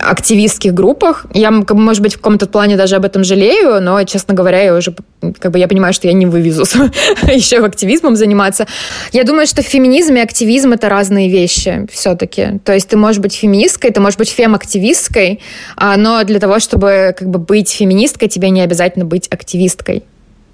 активистских 0.00 0.72
группах. 0.72 1.26
Я, 1.34 1.50
может 1.50 2.02
быть, 2.02 2.14
в 2.14 2.16
каком-то 2.16 2.46
плане 2.46 2.76
даже 2.76 2.96
об 2.96 3.04
этом 3.04 3.24
жалею, 3.24 3.80
но, 3.82 4.02
честно 4.04 4.34
говоря, 4.34 4.62
я 4.62 4.74
уже, 4.74 4.94
как 5.38 5.52
бы, 5.52 5.58
я 5.58 5.68
понимаю, 5.68 5.92
что 5.92 6.06
я 6.08 6.14
не 6.14 6.26
вывезу 6.26 6.62
еще 7.22 7.60
в 7.60 7.64
активизмом 7.64 8.16
заниматься. 8.16 8.66
Я 9.12 9.24
думаю, 9.24 9.46
что 9.46 9.62
феминизм 9.62 10.14
и 10.14 10.20
активизм— 10.20 10.72
это 10.74 10.88
разные 10.88 11.28
вещи 11.28 11.86
все-таки. 11.92 12.60
То 12.64 12.72
есть 12.72 12.88
ты 12.88 12.96
можешь 12.96 13.20
быть 13.20 13.34
феминисткой, 13.34 13.90
ты 13.90 14.00
можешь 14.00 14.18
быть 14.18 14.30
фем-активисткой, 14.30 15.40
а, 15.76 15.96
но 15.96 16.24
для 16.24 16.40
того, 16.40 16.58
чтобы 16.60 17.14
как 17.16 17.28
бы 17.28 17.38
быть 17.38 17.70
феминисткой, 17.70 18.28
тебе 18.28 18.50
не 18.50 18.62
обязательно 18.62 19.04
быть 19.04 19.28
активисткой 19.28 20.04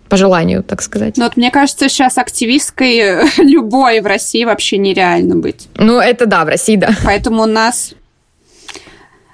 по 0.08 0.16
желанию, 0.16 0.62
так 0.62 0.82
сказать. 0.82 1.16
Ну 1.16 1.24
вот 1.24 1.36
мне 1.36 1.50
кажется, 1.50 1.88
сейчас 1.88 2.18
активисткой 2.18 3.28
любой 3.38 4.00
в 4.00 4.06
России 4.06 4.44
вообще 4.44 4.78
нереально 4.78 5.36
быть. 5.36 5.68
Ну 5.76 5.98
это 5.98 6.26
да, 6.26 6.44
в 6.44 6.48
России 6.48 6.76
да. 6.76 6.90
Поэтому 7.04 7.42
у 7.42 7.46
нас... 7.46 7.94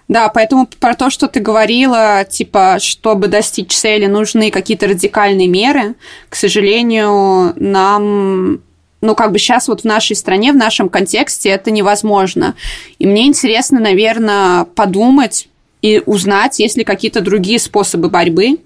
Да, 0.09 0.29
поэтому 0.29 0.69
про 0.79 0.95
то, 0.95 1.09
что 1.09 1.27
ты 1.27 1.41
говорила, 1.41 2.25
типа, 2.29 2.77
чтобы 2.81 3.29
достичь 3.29 3.73
цели, 3.73 4.07
нужны 4.07 4.51
какие-то 4.51 4.87
радикальные 4.87 5.49
меры. 5.49 5.95
К 6.29 6.35
сожалению, 6.35 7.55
нам 7.57 8.61
ну, 9.03 9.15
как 9.15 9.33
бы 9.33 9.39
сейчас 9.39 9.69
вот 9.69 9.83
в 9.83 9.85
нашей 9.85 10.15
стране, 10.15 10.53
в 10.53 10.57
нашем 10.57 10.89
контексте 10.89 11.51
это 11.51 11.71
невозможно. 11.71 12.55
И 12.99 13.07
мне 13.07 13.27
интересно, 13.27 13.81
наверное, 13.81 14.65
подумать 14.65 15.49
и 15.83 16.01
узнать, 16.07 16.61
есть 16.61 16.77
ли 16.77 16.85
какие-то 16.85 17.21
другие 17.21 17.59
способы 17.59 18.09
борьбы, 18.09 18.59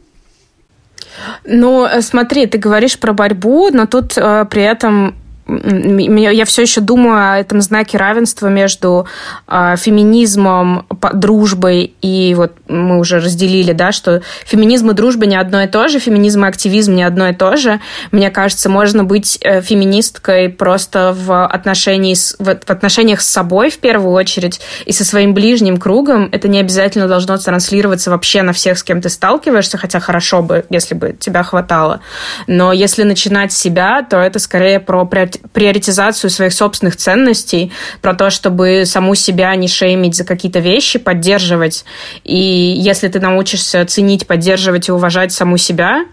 ну, 1.45 1.87
э, 1.87 2.01
смотри, 2.03 2.47
ты 2.47 2.59
говоришь 2.59 2.99
про 2.99 3.13
борьбу, 3.13 3.71
но 3.73 3.87
тут 3.87 4.17
э, 4.17 4.47
при 4.51 4.63
этом 4.63 5.15
я 5.49 6.45
все 6.45 6.63
еще 6.63 6.81
думаю 6.81 7.33
о 7.33 7.39
этом 7.39 7.61
знаке 7.61 7.99
равенства 7.99 8.49
между 8.49 9.07
э, 9.47 9.77
феминизмом, 9.79 10.87
дружбой 11.15 11.95
и 12.03 12.35
вот 12.37 12.53
мы 12.69 12.99
уже 12.99 13.21
разделили, 13.21 13.73
да, 13.73 13.93
что 13.93 14.23
феминизм 14.45 14.91
и 14.91 14.95
дружба 14.95 15.27
не 15.27 15.37
одно 15.37 15.63
и 15.63 15.69
то 15.69 15.87
же, 15.87 16.01
феминизм 16.01 16.45
и 16.45 16.49
активизм 16.49 16.95
не 16.95 17.05
одно 17.05 17.29
и 17.29 17.35
то 17.35 17.57
же. 17.57 17.81
Мне 18.11 18.31
кажется, 18.31 18.69
можно 18.69 19.05
быть 19.05 19.39
э, 19.41 19.61
феминисткой 19.61 20.49
просто 20.49 21.15
в, 21.17 21.47
отношении 21.47 22.15
с, 22.15 22.35
в, 22.41 22.49
отношениях 22.49 23.21
с 23.21 23.27
собой 23.27 23.71
в 23.71 23.79
первую 23.79 24.13
очередь 24.15 24.61
и 24.85 24.93
со 24.93 25.05
своим 25.05 25.33
ближним 25.33 25.77
кругом. 25.77 26.29
Это 26.33 26.49
не 26.49 26.59
обязательно 26.59 27.07
должно 27.07 27.37
транслироваться 27.39 28.11
вообще 28.11 28.43
на 28.43 28.53
всех, 28.53 28.79
с 28.79 28.83
кем 28.83 29.01
ты 29.01 29.09
сталкиваешься, 29.09 29.79
хотя 29.79 30.01
хорошо 30.01 30.43
бы, 30.43 30.65
если 30.71 30.95
бы 30.95 31.17
тебя 31.19 31.45
хватало. 31.45 32.01
Но 32.49 32.73
если 32.73 33.05
начинать 33.05 33.53
с 33.53 33.57
себя, 33.57 34.05
то 34.09 34.17
это 34.17 34.41
скорее 34.41 34.81
про 34.81 35.05
приоритизацию 35.53 36.31
своих 36.31 36.53
собственных 36.53 36.97
ценностей, 36.97 37.73
про 38.01 38.15
то, 38.15 38.31
чтобы 38.31 38.85
саму 38.85 39.15
себя 39.15 39.55
не 39.57 39.69
шеймить 39.69 40.15
за 40.15 40.25
какие-то 40.25 40.59
вещи, 40.59 40.99
поддерживать. 40.99 41.85
И 42.25 42.37
если 42.37 43.09
ты 43.09 43.21
научишься 43.21 43.85
ценить, 43.87 44.27
поддерживать 44.27 44.89
и 44.89 44.93
уважать 44.93 45.33
саму 45.33 45.57
себя, 45.57 46.05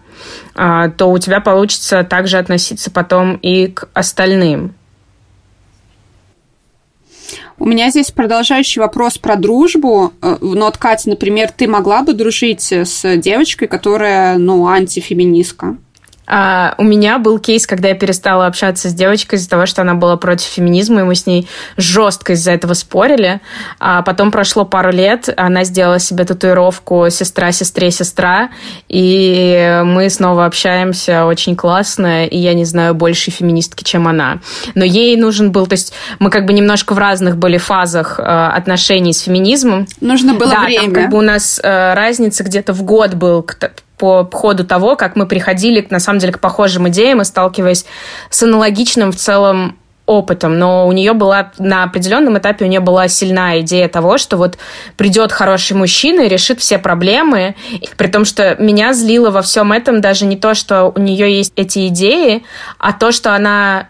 а, 0.55 0.89
то 0.89 1.07
у 1.11 1.17
тебя 1.17 1.41
получится 1.41 2.03
также 2.03 2.37
относиться 2.37 2.91
потом 2.91 3.35
и 3.35 3.67
к 3.67 3.89
остальным. 3.93 4.75
У 7.59 7.65
меня 7.65 7.89
здесь 7.91 8.11
продолжающий 8.11 8.81
вопрос 8.81 9.17
про 9.17 9.35
дружбу. 9.35 10.11
Э, 10.21 10.37
но, 10.41 10.65
вот, 10.65 10.77
Катя, 10.77 11.09
например, 11.09 11.51
ты 11.55 11.67
могла 11.67 12.01
бы 12.01 12.13
дружить 12.13 12.71
с 12.71 13.17
девочкой, 13.17 13.67
которая, 13.67 14.37
ну, 14.37 14.67
антифеминистка? 14.67 15.77
А, 16.25 16.75
у 16.77 16.83
меня 16.83 17.19
был 17.19 17.39
кейс, 17.39 17.67
когда 17.67 17.89
я 17.89 17.95
перестала 17.95 18.45
общаться 18.45 18.89
с 18.89 18.93
девочкой 18.93 19.37
из-за 19.39 19.49
того, 19.49 19.65
что 19.65 19.81
она 19.81 19.93
была 19.93 20.17
против 20.17 20.47
феминизма, 20.47 21.01
и 21.01 21.03
мы 21.03 21.15
с 21.15 21.25
ней 21.25 21.47
жестко 21.77 22.33
из-за 22.33 22.51
этого 22.51 22.73
спорили. 22.73 23.41
А 23.79 24.01
потом 24.01 24.31
прошло 24.31 24.65
пару 24.65 24.91
лет, 24.91 25.33
она 25.35 25.63
сделала 25.63 25.99
себе 25.99 26.23
татуировку 26.23 27.07
«Сестра, 27.09 27.51
сестре, 27.51 27.91
сестра», 27.91 28.49
и 28.87 29.81
мы 29.83 30.09
снова 30.09 30.45
общаемся 30.45 31.25
очень 31.25 31.55
классно, 31.55 32.25
и 32.25 32.37
я 32.37 32.53
не 32.53 32.65
знаю 32.65 32.95
больше 32.95 33.31
феминистки, 33.31 33.83
чем 33.83 34.07
она. 34.07 34.39
Но 34.75 34.85
ей 34.85 35.15
нужен 35.17 35.51
был, 35.51 35.67
то 35.67 35.73
есть 35.73 35.93
мы 36.19 36.29
как 36.29 36.45
бы 36.45 36.53
немножко 36.53 36.93
в 36.93 36.97
разных 36.97 37.37
были 37.37 37.57
фазах 37.57 38.19
э, 38.19 38.23
отношений 38.23 39.13
с 39.13 39.21
феминизмом. 39.21 39.87
Нужно 40.01 40.33
было 40.33 40.51
да, 40.51 40.63
время. 40.65 40.83
Там 40.83 40.93
как 40.93 41.09
бы 41.09 41.17
у 41.17 41.21
нас 41.21 41.59
э, 41.61 41.93
разница 41.93 42.43
где-то 42.43 42.73
в 42.73 42.83
год 42.83 43.13
был 43.13 43.45
по 43.97 44.27
ходу 44.31 44.65
того, 44.65 44.95
как 44.95 45.15
мы 45.15 45.25
приходили, 45.25 45.85
на 45.89 45.99
самом 45.99 46.19
деле, 46.19 46.33
к 46.33 46.39
похожим 46.39 46.89
идеям 46.89 47.21
и 47.21 47.25
сталкиваясь 47.25 47.85
с 48.29 48.43
аналогичным 48.43 49.11
в 49.11 49.15
целом 49.15 49.77
опытом, 50.05 50.59
но 50.59 50.85
у 50.87 50.91
нее 50.91 51.13
была 51.13 51.51
на 51.59 51.83
определенном 51.83 52.37
этапе 52.37 52.65
у 52.65 52.67
нее 52.67 52.81
была 52.81 53.07
сильная 53.07 53.61
идея 53.61 53.87
того, 53.87 54.17
что 54.17 54.35
вот 54.35 54.57
придет 54.97 55.31
хороший 55.31 55.77
мужчина 55.77 56.21
и 56.21 56.27
решит 56.27 56.59
все 56.59 56.77
проблемы, 56.77 57.55
при 57.95 58.07
том, 58.07 58.25
что 58.25 58.55
меня 58.61 58.93
злило 58.93 59.31
во 59.31 59.41
всем 59.41 59.71
этом 59.71 60.01
даже 60.01 60.25
не 60.25 60.35
то, 60.35 60.55
что 60.55 60.91
у 60.93 60.99
нее 60.99 61.37
есть 61.37 61.53
эти 61.55 61.87
идеи, 61.87 62.43
а 62.79 62.91
то, 62.91 63.13
что 63.13 63.33
она 63.33 63.87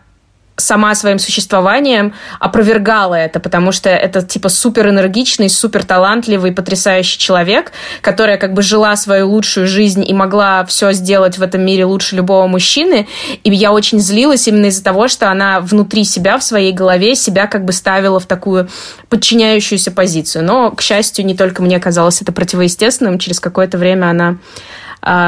сама 0.55 0.93
своим 0.93 1.17
существованием 1.17 2.13
опровергала 2.39 3.15
это, 3.15 3.39
потому 3.39 3.71
что 3.71 3.89
это 3.89 4.21
типа 4.21 4.49
супер 4.49 4.89
энергичный, 4.89 5.49
супер 5.49 5.83
талантливый, 5.83 6.51
потрясающий 6.51 7.17
человек, 7.17 7.71
которая 8.01 8.37
как 8.37 8.53
бы 8.53 8.61
жила 8.61 8.95
свою 8.95 9.29
лучшую 9.29 9.67
жизнь 9.67 10.03
и 10.07 10.13
могла 10.13 10.63
все 10.65 10.91
сделать 10.93 11.39
в 11.39 11.41
этом 11.41 11.65
мире 11.65 11.85
лучше 11.85 12.15
любого 12.15 12.45
мужчины. 12.47 13.07
И 13.43 13.51
я 13.51 13.71
очень 13.71 13.99
злилась 13.99 14.47
именно 14.47 14.67
из-за 14.67 14.83
того, 14.83 15.07
что 15.07 15.31
она 15.31 15.59
внутри 15.59 16.03
себя, 16.03 16.37
в 16.37 16.43
своей 16.43 16.71
голове 16.71 17.15
себя 17.15 17.47
как 17.47 17.65
бы 17.65 17.73
ставила 17.73 18.19
в 18.19 18.27
такую 18.27 18.69
подчиняющуюся 19.09 19.91
позицию. 19.91 20.43
Но, 20.43 20.71
к 20.71 20.81
счастью, 20.81 21.25
не 21.25 21.35
только 21.35 21.63
мне 21.63 21.79
казалось 21.79 22.21
это 22.21 22.31
противоестественным, 22.31 23.17
через 23.17 23.39
какое-то 23.39 23.77
время 23.79 24.07
она 24.07 24.37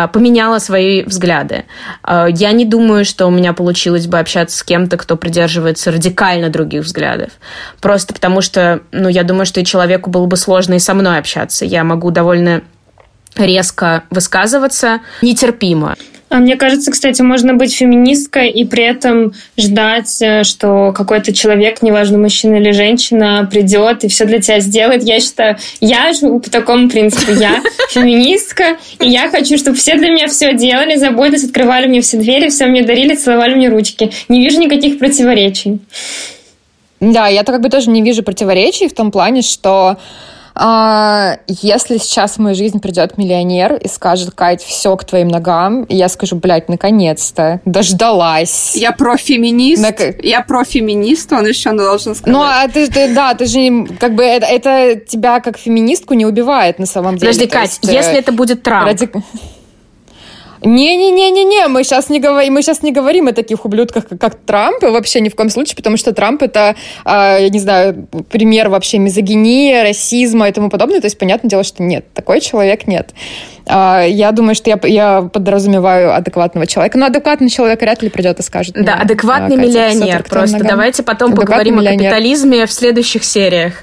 поменяла 0.07 0.59
свои 0.59 1.03
взгляды. 1.03 1.65
А, 2.01 2.27
я 2.27 2.51
не 2.53 2.65
думаю, 2.65 3.05
что 3.05 3.27
у 3.27 3.31
меня 3.31 3.53
получилось 3.53 4.07
бы 4.07 4.19
общаться 4.19 4.57
с 4.57 4.63
кем-то, 4.63 4.97
кто 4.97 5.17
придерживается 5.17 5.91
радикально 5.91 6.49
других 6.49 6.83
взглядов. 6.83 7.31
Просто 7.81 8.13
потому 8.13 8.41
что, 8.41 8.81
ну, 8.91 9.09
я 9.09 9.23
думаю, 9.23 9.45
что 9.45 9.59
и 9.59 9.65
человеку 9.65 10.09
было 10.09 10.25
бы 10.25 10.37
сложно 10.37 10.75
и 10.75 10.79
со 10.79 10.93
мной 10.93 11.17
общаться. 11.17 11.65
Я 11.65 11.83
могу 11.83 12.11
довольно 12.11 12.61
резко 13.35 14.03
высказываться, 14.09 15.01
нетерпимо. 15.21 15.95
А 16.27 16.37
мне 16.37 16.55
кажется, 16.55 16.91
кстати, 16.91 17.21
можно 17.21 17.53
быть 17.53 17.73
феминисткой 17.73 18.49
и 18.49 18.65
при 18.65 18.83
этом 18.83 19.33
ждать, 19.57 20.21
э, 20.21 20.43
что 20.43 20.91
какой-то 20.91 21.33
человек, 21.33 21.83
неважно, 21.83 22.17
мужчина 22.17 22.55
или 22.55 22.71
женщина, 22.71 23.47
придет 23.49 24.03
и 24.03 24.07
все 24.07 24.25
для 24.25 24.41
тебя 24.41 24.59
сделает. 24.59 25.03
Я 25.03 25.19
считаю, 25.19 25.57
я 25.81 26.13
живу 26.13 26.39
по 26.39 26.49
такому 26.49 26.89
принципу. 26.89 27.31
Я 27.31 27.61
феминистка, 27.89 28.77
и 28.99 29.07
я 29.07 29.29
хочу, 29.29 29.57
чтобы 29.57 29.77
все 29.77 29.95
для 29.95 30.09
меня 30.09 30.27
все 30.27 30.53
делали, 30.53 30.95
заботились, 30.95 31.43
открывали 31.43 31.87
мне 31.87 32.01
все 32.01 32.17
двери, 32.17 32.49
все 32.49 32.65
мне 32.65 32.81
дарили, 32.81 33.15
целовали 33.15 33.53
мне 33.53 33.69
ручки. 33.69 34.11
Не 34.27 34.43
вижу 34.43 34.59
никаких 34.59 34.97
противоречий. 34.97 35.79
Да, 36.99 37.27
я-то 37.27 37.51
как 37.51 37.61
бы 37.61 37.69
тоже 37.69 37.91
не 37.91 38.01
вижу 38.01 38.23
противоречий 38.23 38.87
в 38.87 38.93
том 38.93 39.11
плане, 39.11 39.43
что 39.43 39.97
если 40.57 41.97
сейчас 41.97 42.35
в 42.35 42.37
мою 42.39 42.55
жизнь 42.55 42.79
придет 42.79 43.17
миллионер 43.17 43.73
и 43.75 43.87
скажет, 43.87 44.31
Кать, 44.31 44.63
все 44.63 44.95
к 44.95 45.03
твоим 45.03 45.27
ногам, 45.27 45.85
я 45.89 46.07
скажу, 46.07 46.37
блядь, 46.37 46.69
наконец-то, 46.69 47.59
дождалась. 47.65 48.73
Я 48.75 48.91
профеминист, 48.93 49.81
На... 49.81 49.93
я 50.23 50.41
профеминист, 50.41 51.33
он 51.33 51.45
еще 51.45 51.73
должен 51.73 52.15
сказать. 52.15 52.33
Ну, 52.33 52.41
а 52.41 52.67
ты, 52.67 52.87
ты 52.87 53.13
да, 53.13 53.33
ты 53.33 53.45
же, 53.45 53.85
как 53.99 54.15
бы, 54.15 54.23
это, 54.23 54.45
это 54.45 54.99
тебя 54.99 55.39
как 55.41 55.57
феминистку 55.57 56.13
не 56.13 56.25
убивает 56.25 56.79
на 56.79 56.85
самом 56.85 57.17
деле. 57.17 57.31
Подожди, 57.31 57.47
Кать, 57.47 57.79
есть, 57.81 57.93
если 57.93 58.17
это 58.17 58.31
будет 58.31 58.63
Трамп, 58.63 58.87
ради... 58.87 59.09
Не-не-не-не-не, 60.65 61.67
мы 61.67 61.83
сейчас 61.83 62.09
не 62.09 62.19
говорим, 62.19 62.53
мы 62.53 62.63
сейчас 62.63 62.81
не 62.81 62.91
говорим 62.91 63.27
о 63.27 63.33
таких 63.33 63.65
ублюдках, 63.65 64.07
как, 64.07 64.19
как 64.19 64.35
Трамп, 64.35 64.81
вообще 64.81 65.21
ни 65.21 65.29
в 65.29 65.35
коем 65.35 65.49
случае, 65.51 65.75
потому 65.75 65.95
что 65.95 66.11
Трамп 66.11 66.41
это, 66.41 66.75
э, 67.05 67.37
я 67.41 67.49
не 67.49 67.59
знаю, 67.59 68.07
пример 68.31 68.69
вообще 68.69 68.97
мизогинии, 68.97 69.81
расизма 69.81 70.49
и 70.49 70.51
тому 70.51 70.69
подобное. 70.69 71.01
То 71.01 71.05
есть 71.05 71.19
понятное 71.19 71.49
дело, 71.49 71.63
что 71.63 71.83
нет, 71.83 72.05
такой 72.13 72.41
человек 72.41 72.87
нет. 72.87 73.13
А, 73.67 74.03
я 74.03 74.31
думаю, 74.31 74.55
что 74.55 74.69
я, 74.69 74.79
я 74.83 75.21
подразумеваю 75.21 76.15
адекватного 76.15 76.67
человека. 76.67 76.97
Но 76.97 77.07
адекватный 77.07 77.49
человек 77.49 77.81
вряд 77.81 78.01
ли 78.01 78.09
придет 78.09 78.39
и 78.39 78.43
скажет. 78.43 78.75
Да, 78.75 78.95
адекватный 78.95 79.55
Катя, 79.57 79.67
миллионер. 79.67 80.23
Просто 80.23 80.63
давайте 80.63 81.03
потом 81.03 81.33
поговорим 81.33 81.77
миллионер. 81.77 82.07
о 82.07 82.09
капитализме 82.09 82.65
в 82.65 82.71
следующих 82.71 83.23
сериях. 83.23 83.73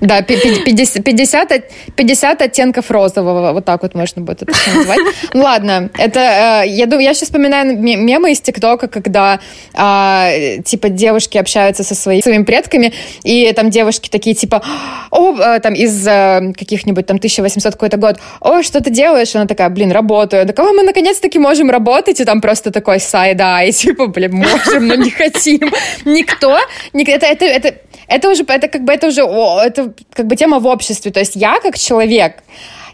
Да, 0.00 0.22
50, 0.22 1.02
50, 1.04 1.62
50 1.96 2.42
оттенков 2.42 2.90
розового, 2.90 3.52
вот 3.52 3.64
так 3.64 3.82
вот 3.82 3.94
можно 3.94 4.22
будет 4.22 4.42
это 4.42 4.52
назвать. 4.74 4.98
Ну 5.32 5.42
ладно, 5.42 5.90
это, 5.96 6.64
э, 6.64 6.68
я, 6.68 6.86
думаю, 6.86 7.04
я 7.04 7.14
сейчас 7.14 7.28
вспоминаю 7.28 7.78
мемы 7.78 8.32
из 8.32 8.40
ТикТока, 8.40 8.88
когда 8.88 9.40
а, 9.72 10.30
типа 10.64 10.88
девушки 10.88 11.38
общаются 11.38 11.84
со 11.84 11.94
своими, 11.94 12.20
своими 12.20 12.44
предками, 12.44 12.92
и 13.22 13.52
там 13.52 13.70
девушки 13.70 14.08
такие 14.10 14.34
типа, 14.34 14.62
о, 15.10 15.36
э, 15.36 15.60
там 15.60 15.74
из 15.74 16.06
э, 16.06 16.52
каких-нибудь 16.58 17.06
там 17.06 17.16
1800 17.16 17.72
какой-то 17.72 17.96
год, 17.96 18.18
о, 18.40 18.62
что 18.64 18.80
ты 18.80 18.90
делаешь? 18.90 19.34
Она 19.36 19.46
такая, 19.46 19.68
блин, 19.68 19.92
работаю. 19.92 20.46
Так, 20.46 20.58
мы 20.58 20.82
наконец-таки 20.82 21.38
можем 21.38 21.70
работать, 21.70 22.20
и 22.20 22.24
там 22.24 22.40
просто 22.40 22.70
такой 22.70 23.00
сайд-ай, 23.00 23.72
типа, 23.82 24.06
блин, 24.08 24.32
можем, 24.34 24.86
но 24.86 24.94
не 24.94 25.10
хотим. 25.10 25.70
Никто, 26.04 26.58
это, 26.92 27.26
это, 27.26 27.44
это, 27.44 27.74
это 28.08 28.30
уже, 28.30 28.44
это 28.46 28.68
как 28.68 28.84
бы, 28.84 28.92
это 28.92 29.08
уже, 29.08 29.22
это 29.22 29.92
как 30.12 30.26
бы 30.26 30.36
тема 30.36 30.58
в 30.58 30.66
обществе. 30.66 31.10
То 31.10 31.20
есть 31.20 31.36
я 31.36 31.60
как 31.60 31.78
человек, 31.78 32.42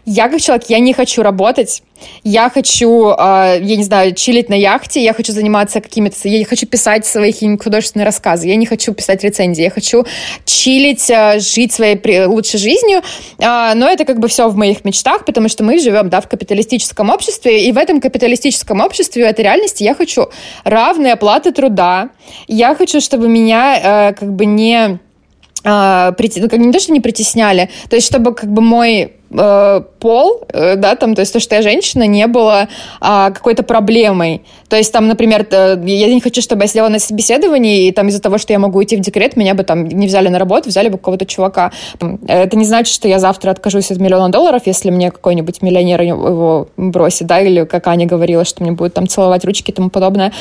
я 0.05 0.29
как 0.29 0.41
человек, 0.41 0.65
я 0.69 0.79
не 0.79 0.93
хочу 0.93 1.21
работать, 1.21 1.83
я 2.23 2.49
хочу, 2.49 3.09
э, 3.09 3.59
я 3.61 3.75
не 3.75 3.83
знаю, 3.83 4.15
чилить 4.15 4.49
на 4.49 4.55
яхте, 4.55 5.03
я 5.03 5.13
хочу 5.13 5.31
заниматься 5.31 5.81
какими-то, 5.81 6.15
я 6.27 6.43
хочу 6.45 6.65
писать 6.65 7.05
свои 7.05 7.31
художественные 7.57 8.05
рассказы, 8.05 8.47
я 8.47 8.55
не 8.55 8.65
хочу 8.65 8.93
писать 8.93 9.23
рецензии, 9.23 9.63
я 9.63 9.69
хочу 9.69 10.05
чилить, 10.45 11.09
э, 11.09 11.39
жить 11.39 11.71
своей 11.71 12.25
лучшей 12.25 12.59
жизнью, 12.59 13.01
э, 13.37 13.73
но 13.75 13.89
это 13.89 14.05
как 14.05 14.19
бы 14.19 14.27
все 14.27 14.49
в 14.49 14.55
моих 14.55 14.83
мечтах, 14.85 15.25
потому 15.25 15.49
что 15.49 15.63
мы 15.63 15.79
живем, 15.79 16.09
да, 16.09 16.21
в 16.21 16.27
капиталистическом 16.27 17.09
обществе, 17.09 17.65
и 17.67 17.71
в 17.71 17.77
этом 17.77 18.01
капиталистическом 18.01 18.81
обществе, 18.81 19.25
в 19.25 19.27
этой 19.27 19.41
реальности 19.41 19.83
я 19.83 19.93
хочу 19.93 20.29
равной 20.63 21.13
оплаты 21.13 21.51
труда, 21.51 22.09
я 22.47 22.75
хочу, 22.75 23.01
чтобы 23.01 23.27
меня 23.27 24.13
как 24.17 24.33
бы 24.33 24.45
не 24.45 24.99
э, 25.63 26.11
ну, 26.17 26.49
как 26.49 26.59
не 26.59 26.71
то, 26.71 26.79
что 26.79 26.91
не 26.91 26.99
притесняли, 26.99 27.69
то 27.89 27.95
есть 27.95 28.07
чтобы 28.07 28.33
как 28.33 28.51
бы 28.51 28.61
мой 28.61 29.13
пол, 30.01 30.41
э, 30.49 30.75
да, 30.75 30.95
там, 30.95 31.15
то 31.15 31.21
есть 31.21 31.31
то, 31.31 31.39
что 31.39 31.55
я 31.55 31.61
женщина, 31.61 32.07
не 32.07 32.27
было 32.27 32.67
а, 32.99 33.31
какой-то 33.31 33.63
проблемой. 33.63 34.41
То 34.67 34.75
есть 34.75 34.91
там, 34.91 35.07
например, 35.07 35.47
я 35.51 36.13
не 36.13 36.21
хочу, 36.21 36.41
чтобы 36.41 36.63
я 36.63 36.67
сидела 36.67 36.89
на 36.89 36.99
собеседовании, 36.99 37.87
и 37.87 37.91
там 37.91 38.07
из-за 38.07 38.21
того, 38.21 38.37
что 38.37 38.51
я 38.53 38.59
могу 38.59 38.83
идти 38.83 38.95
в 38.95 38.99
декрет, 38.99 39.37
меня 39.37 39.53
бы 39.53 39.63
там 39.63 39.87
не 39.87 40.07
взяли 40.07 40.29
на 40.29 40.39
работу, 40.39 40.69
взяли 40.69 40.89
бы 40.89 40.97
какого-то 40.97 41.25
чувака. 41.25 41.71
Это 42.27 42.57
не 42.57 42.65
значит, 42.65 42.93
что 42.93 43.07
я 43.07 43.19
завтра 43.19 43.51
откажусь 43.51 43.91
от 43.91 43.99
миллиона 43.99 44.29
долларов, 44.29 44.63
если 44.65 44.89
мне 44.89 45.11
какой-нибудь 45.11 45.61
миллионер 45.61 46.01
его 46.01 46.67
бросит, 46.77 47.27
да, 47.27 47.41
или 47.41 47.65
как 47.65 47.87
Аня 47.87 48.05
говорила, 48.05 48.43
что 48.43 48.63
мне 48.63 48.71
будет 48.71 48.93
там 48.93 49.07
целовать 49.07 49.45
ручки 49.45 49.71
и 49.71 49.73
тому 49.73 49.89
подобное. 49.89 50.33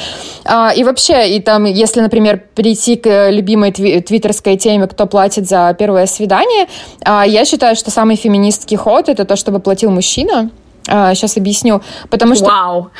А, 0.44 0.72
и 0.74 0.84
вообще, 0.84 1.36
и 1.36 1.40
там, 1.40 1.66
если, 1.66 2.00
например, 2.00 2.42
перейти 2.54 2.96
к 2.96 3.30
любимой 3.30 3.72
твиттерской 3.72 4.56
теме, 4.56 4.86
кто 4.86 5.06
платит 5.06 5.48
за 5.48 5.74
первое 5.78 6.06
свидание, 6.06 6.66
а, 7.04 7.26
я 7.26 7.44
считаю, 7.44 7.76
что 7.76 7.90
самый 7.90 8.16
феминистский 8.16 8.76
ход— 8.76 9.08
это 9.08 9.24
то, 9.24 9.36
чтобы 9.51 9.61
платил 9.61 9.90
мужчина. 9.90 10.51
Сейчас 10.84 11.36
а, 11.36 11.40
объясню. 11.40 11.82
Потому 12.09 12.36
что... 12.36 12.44
Вау! 12.44 12.90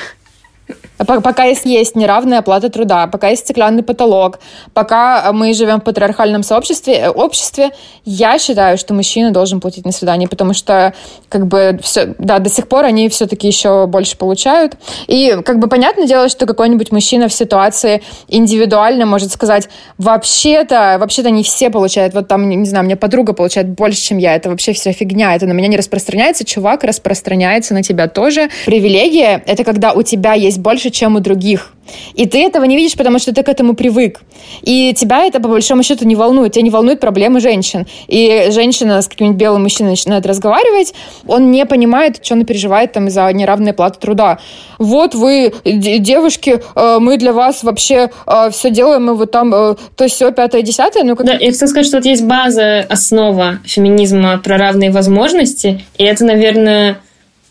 Пока 1.07 1.45
есть 1.45 1.97
неравная 1.97 2.41
оплата 2.41 2.69
труда, 2.69 3.07
пока 3.07 3.29
есть 3.29 3.43
стеклянный 3.43 3.83
потолок, 3.83 4.41
пока 4.75 5.33
мы 5.33 5.55
живем 5.55 5.81
в 5.81 5.85
патриархальном 5.85 6.43
сообществе, 6.43 6.95
э, 6.95 7.09
обществе, 7.09 7.71
я 8.05 8.39
считаю, 8.39 8.77
что 8.77 8.95
мужчина 8.95 9.31
должен 9.31 9.61
платить 9.61 9.85
на 9.85 9.93
свидание, 9.93 10.29
потому 10.29 10.53
что, 10.53 10.95
как 11.29 11.47
бы, 11.47 11.79
все, 11.83 12.15
да, 12.19 12.39
до 12.39 12.51
сих 12.51 12.69
пор 12.69 12.85
они 12.85 13.09
все-таки 13.09 13.47
еще 13.47 13.87
больше 13.87 14.17
получают. 14.17 14.77
И, 15.07 15.39
как 15.45 15.59
бы, 15.59 15.69
понятное 15.69 16.07
дело, 16.07 16.29
что 16.29 16.47
какой-нибудь 16.47 16.93
мужчина 16.93 17.29
в 17.29 17.33
ситуации 17.33 18.03
индивидуально 18.29 19.07
может 19.07 19.33
сказать, 19.33 19.69
вообще-то, 19.99 20.97
вообще-то 21.01 21.31
не 21.31 21.43
все 21.43 21.71
получают, 21.71 22.15
вот 22.15 22.29
там, 22.29 22.49
не 22.49 22.67
знаю, 22.67 22.85
мне 22.85 22.97
подруга 22.97 23.33
получает 23.33 23.69
больше, 23.69 24.01
чем 24.01 24.19
я, 24.19 24.35
это 24.35 24.51
вообще 24.51 24.73
вся 24.73 24.93
фигня, 24.93 25.35
это 25.35 25.47
на 25.47 25.53
меня 25.53 25.69
не 25.69 25.77
распространяется, 25.77 26.45
чувак 26.45 26.85
распространяется 26.85 27.75
на 27.75 27.83
тебя 27.83 28.09
тоже. 28.09 28.51
Привилегия— 28.67 29.43
это 29.47 29.65
когда 29.65 29.93
у 29.93 30.03
тебя 30.03 30.35
есть 30.35 30.59
больше, 30.59 30.90
лучше, 30.91 31.01
чем 31.01 31.17
у 31.17 31.21
других. 31.21 31.73
И 32.15 32.27
ты 32.27 32.47
этого 32.47 32.67
не 32.67 32.77
видишь, 32.77 32.97
потому 32.97 33.19
что 33.19 33.33
ты 33.33 33.43
к 33.43 33.49
этому 33.49 33.75
привык. 33.75 34.21
И 34.63 34.95
тебя 34.95 35.25
это, 35.25 35.41
по 35.41 35.49
большому 35.49 35.83
счету, 35.83 36.05
не 36.05 36.15
волнует. 36.15 36.53
Тебя 36.53 36.63
не 36.63 36.71
волнуют 36.71 37.01
проблемы 37.01 37.41
женщин. 37.41 37.87
И 38.07 38.49
женщина 38.51 39.03
с 39.03 39.09
каким-нибудь 39.09 39.41
белым 39.41 39.63
мужчиной 39.63 39.91
начинает 39.91 40.27
разговаривать, 40.27 40.95
он 41.27 41.51
не 41.51 41.67
понимает, 41.67 42.25
что 42.25 42.35
она 42.35 42.45
переживает 42.45 42.93
там 42.93 43.09
из-за 43.09 43.33
неравной 43.33 43.73
платы 43.73 43.99
труда. 43.99 44.39
Вот 44.79 45.15
вы, 45.15 45.53
девушки, 45.65 46.61
э, 46.75 46.99
мы 47.01 47.17
для 47.17 47.33
вас 47.33 47.65
вообще 47.65 48.11
э, 48.27 48.51
все 48.51 48.71
делаем, 48.71 49.07
мы 49.07 49.15
вот 49.15 49.31
там 49.31 49.53
э, 49.53 49.75
то 49.97 50.07
все 50.07 50.31
пятое, 50.33 50.63
десятое. 50.63 51.05
Ну, 51.05 51.17
как... 51.17 51.27
Да, 51.27 51.33
я 51.33 51.51
хотела 51.51 51.69
сказать, 51.69 51.87
что 51.87 51.97
вот 51.97 52.07
есть 52.07 52.25
база, 52.25 52.87
основа 52.89 53.59
феминизма 53.65 54.39
про 54.39 54.59
равные 54.59 54.91
возможности, 54.91 55.81
и 55.99 56.05
это, 56.05 56.25
наверное, 56.25 56.99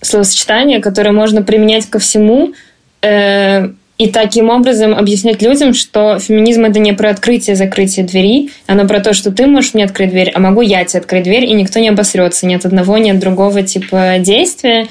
словосочетание, 0.02 0.80
которое 0.80 1.12
можно 1.12 1.42
применять 1.42 1.86
ко 1.88 2.00
всему, 2.00 2.54
и 3.02 4.10
таким 4.12 4.50
образом 4.50 4.96
объяснять 4.96 5.42
людям, 5.42 5.74
что 5.74 6.20
феминизм 6.20 6.64
это 6.64 6.80
не 6.80 6.94
про 6.94 7.10
открытие 7.10 7.58
закрытие 7.58 8.06
двери, 8.06 8.50
оно 8.66 8.88
про 8.88 9.02
то, 9.02 9.14
что 9.14 9.30
ты 9.30 9.46
можешь 9.46 9.74
мне 9.74 9.84
открыть 9.84 10.12
дверь, 10.12 10.32
а 10.34 10.40
могу 10.40 10.62
я 10.62 10.86
тебе 10.86 11.02
открыть 11.02 11.24
дверь, 11.24 11.44
и 11.44 11.54
никто 11.54 11.80
не 11.80 11.90
обосрется 11.90 12.46
ни 12.46 12.56
от 12.56 12.66
одного, 12.66 12.98
ни 12.98 13.10
от 13.10 13.20
другого 13.20 13.62
типа 13.62 14.16
действия. 14.20 14.88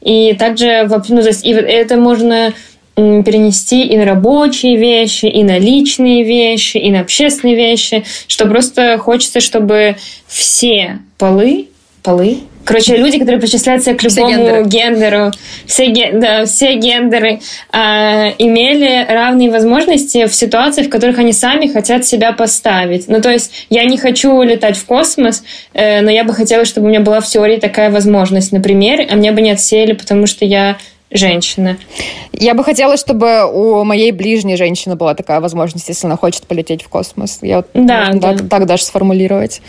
И 0.00 0.34
также 0.38 0.88
ну, 0.88 1.20
то 1.20 1.28
есть, 1.28 1.44
и 1.44 1.50
это 1.50 1.96
можно 1.96 2.54
перенести 2.94 3.82
и 3.82 3.96
на 3.98 4.06
рабочие 4.06 4.76
вещи, 4.76 5.26
и 5.26 5.44
на 5.44 5.58
личные 5.58 6.24
вещи, 6.24 6.78
и 6.78 6.90
на 6.90 7.00
общественные 7.00 7.56
вещи, 7.56 8.04
что 8.26 8.46
просто 8.46 8.96
хочется, 8.96 9.40
чтобы 9.40 9.96
все 10.26 11.00
полы, 11.18 11.68
полы, 12.02 12.38
Короче, 12.66 12.96
люди, 12.96 13.18
которые 13.18 13.40
причисляются 13.40 13.94
к 13.94 14.02
любому 14.02 14.32
все 14.32 14.64
гендеру, 14.64 15.30
все, 15.66 16.10
да, 16.12 16.44
все 16.46 16.74
гендеры, 16.74 17.38
э, 17.72 17.78
имели 18.38 19.06
равные 19.08 19.50
возможности 19.50 20.26
в 20.26 20.34
ситуациях, 20.34 20.88
в 20.88 20.90
которых 20.90 21.18
они 21.18 21.32
сами 21.32 21.68
хотят 21.68 22.04
себя 22.04 22.32
поставить. 22.32 23.06
Ну, 23.06 23.20
то 23.20 23.30
есть, 23.30 23.66
я 23.70 23.84
не 23.84 23.96
хочу 23.96 24.42
летать 24.42 24.76
в 24.76 24.84
космос, 24.84 25.44
э, 25.74 26.00
но 26.00 26.10
я 26.10 26.24
бы 26.24 26.34
хотела, 26.34 26.64
чтобы 26.64 26.86
у 26.86 26.90
меня 26.90 27.00
была 27.00 27.20
в 27.20 27.26
теории 27.26 27.58
такая 27.58 27.88
возможность, 27.88 28.50
например, 28.50 29.06
а 29.08 29.14
мне 29.14 29.30
бы 29.30 29.42
не 29.42 29.52
отсеяли, 29.52 29.92
потому 29.92 30.26
что 30.26 30.44
я 30.44 30.76
женщина. 31.12 31.76
Я 32.32 32.54
бы 32.54 32.64
хотела, 32.64 32.96
чтобы 32.96 33.48
у 33.48 33.84
моей 33.84 34.10
ближней 34.10 34.56
женщины 34.56 34.96
была 34.96 35.14
такая 35.14 35.40
возможность, 35.40 35.88
если 35.88 36.08
она 36.08 36.16
хочет 36.16 36.48
полететь 36.48 36.82
в 36.82 36.88
космос. 36.88 37.38
Я 37.42 37.58
вот 37.58 37.68
да, 37.74 38.10
да. 38.12 38.32
Так, 38.32 38.48
так 38.48 38.66
даже 38.66 38.82
сформулировать. 38.82 39.62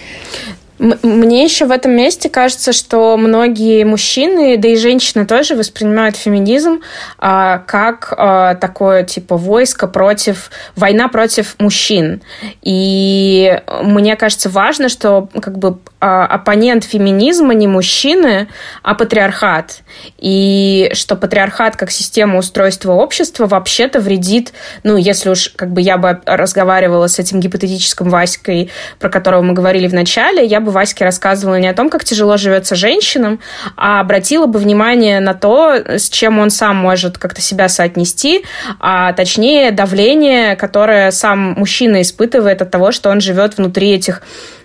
Мне 0.79 1.43
еще 1.43 1.65
в 1.65 1.71
этом 1.71 1.91
месте 1.91 2.29
кажется, 2.29 2.71
что 2.71 3.17
многие 3.17 3.83
мужчины, 3.83 4.57
да 4.57 4.67
и 4.67 4.75
женщины 4.75 5.25
тоже 5.25 5.55
воспринимают 5.55 6.15
феминизм 6.15 6.81
а, 7.17 7.59
как 7.59 8.13
а, 8.15 8.55
такое 8.55 9.03
типа 9.03 9.37
войско 9.37 9.87
против, 9.87 10.51
война 10.75 11.07
против 11.07 11.55
мужчин. 11.59 12.21
И 12.61 13.59
мне 13.81 14.15
кажется 14.15 14.49
важно, 14.49 14.89
что 14.89 15.29
как 15.41 15.57
бы 15.57 15.79
а, 15.99 16.27
оппонент 16.27 16.83
феминизма 16.83 17.55
не 17.55 17.67
мужчины, 17.67 18.47
а 18.83 18.93
патриархат. 18.93 19.79
И 20.19 20.91
что 20.93 21.15
патриархат 21.15 21.75
как 21.75 21.89
система 21.89 22.37
устройства 22.37 22.93
общества 22.93 23.47
вообще-то 23.47 23.99
вредит, 23.99 24.53
ну, 24.83 24.95
если 24.95 25.31
уж 25.31 25.49
как 25.55 25.71
бы 25.71 25.81
я 25.81 25.97
бы 25.97 26.21
разговаривала 26.25 27.07
с 27.07 27.17
этим 27.17 27.39
гипотетическим 27.39 28.09
Васькой, 28.09 28.69
про 28.99 29.09
которого 29.09 29.41
мы 29.41 29.53
говорили 29.53 29.87
в 29.87 29.93
начале, 29.93 30.45
я 30.45 30.59
бы 30.59 30.66
Ваське 30.71 31.05
рассказывала 31.05 31.55
не 31.55 31.67
о 31.67 31.73
том, 31.73 31.89
как 31.89 32.03
тяжело 32.03 32.37
живется 32.37 32.75
женщинам, 32.75 33.39
а 33.75 33.99
обратила 33.99 34.45
бы 34.45 34.59
внимание 34.59 35.19
на 35.19 35.33
то, 35.33 35.73
с 35.73 36.09
чем 36.09 36.39
он 36.39 36.49
сам 36.49 36.75
может 36.77 37.17
как-то 37.17 37.41
себя 37.41 37.69
соотнести, 37.69 38.45
а 38.79 39.13
точнее 39.13 39.71
давление, 39.71 40.55
которое 40.55 41.11
сам 41.11 41.53
мужчина 41.57 42.01
испытывает 42.01 42.61
от 42.61 42.71
того, 42.71 42.91
что 42.91 43.09
он 43.09 43.21
живет 43.21 43.57
внутри 43.57 43.91
этих 43.93 44.21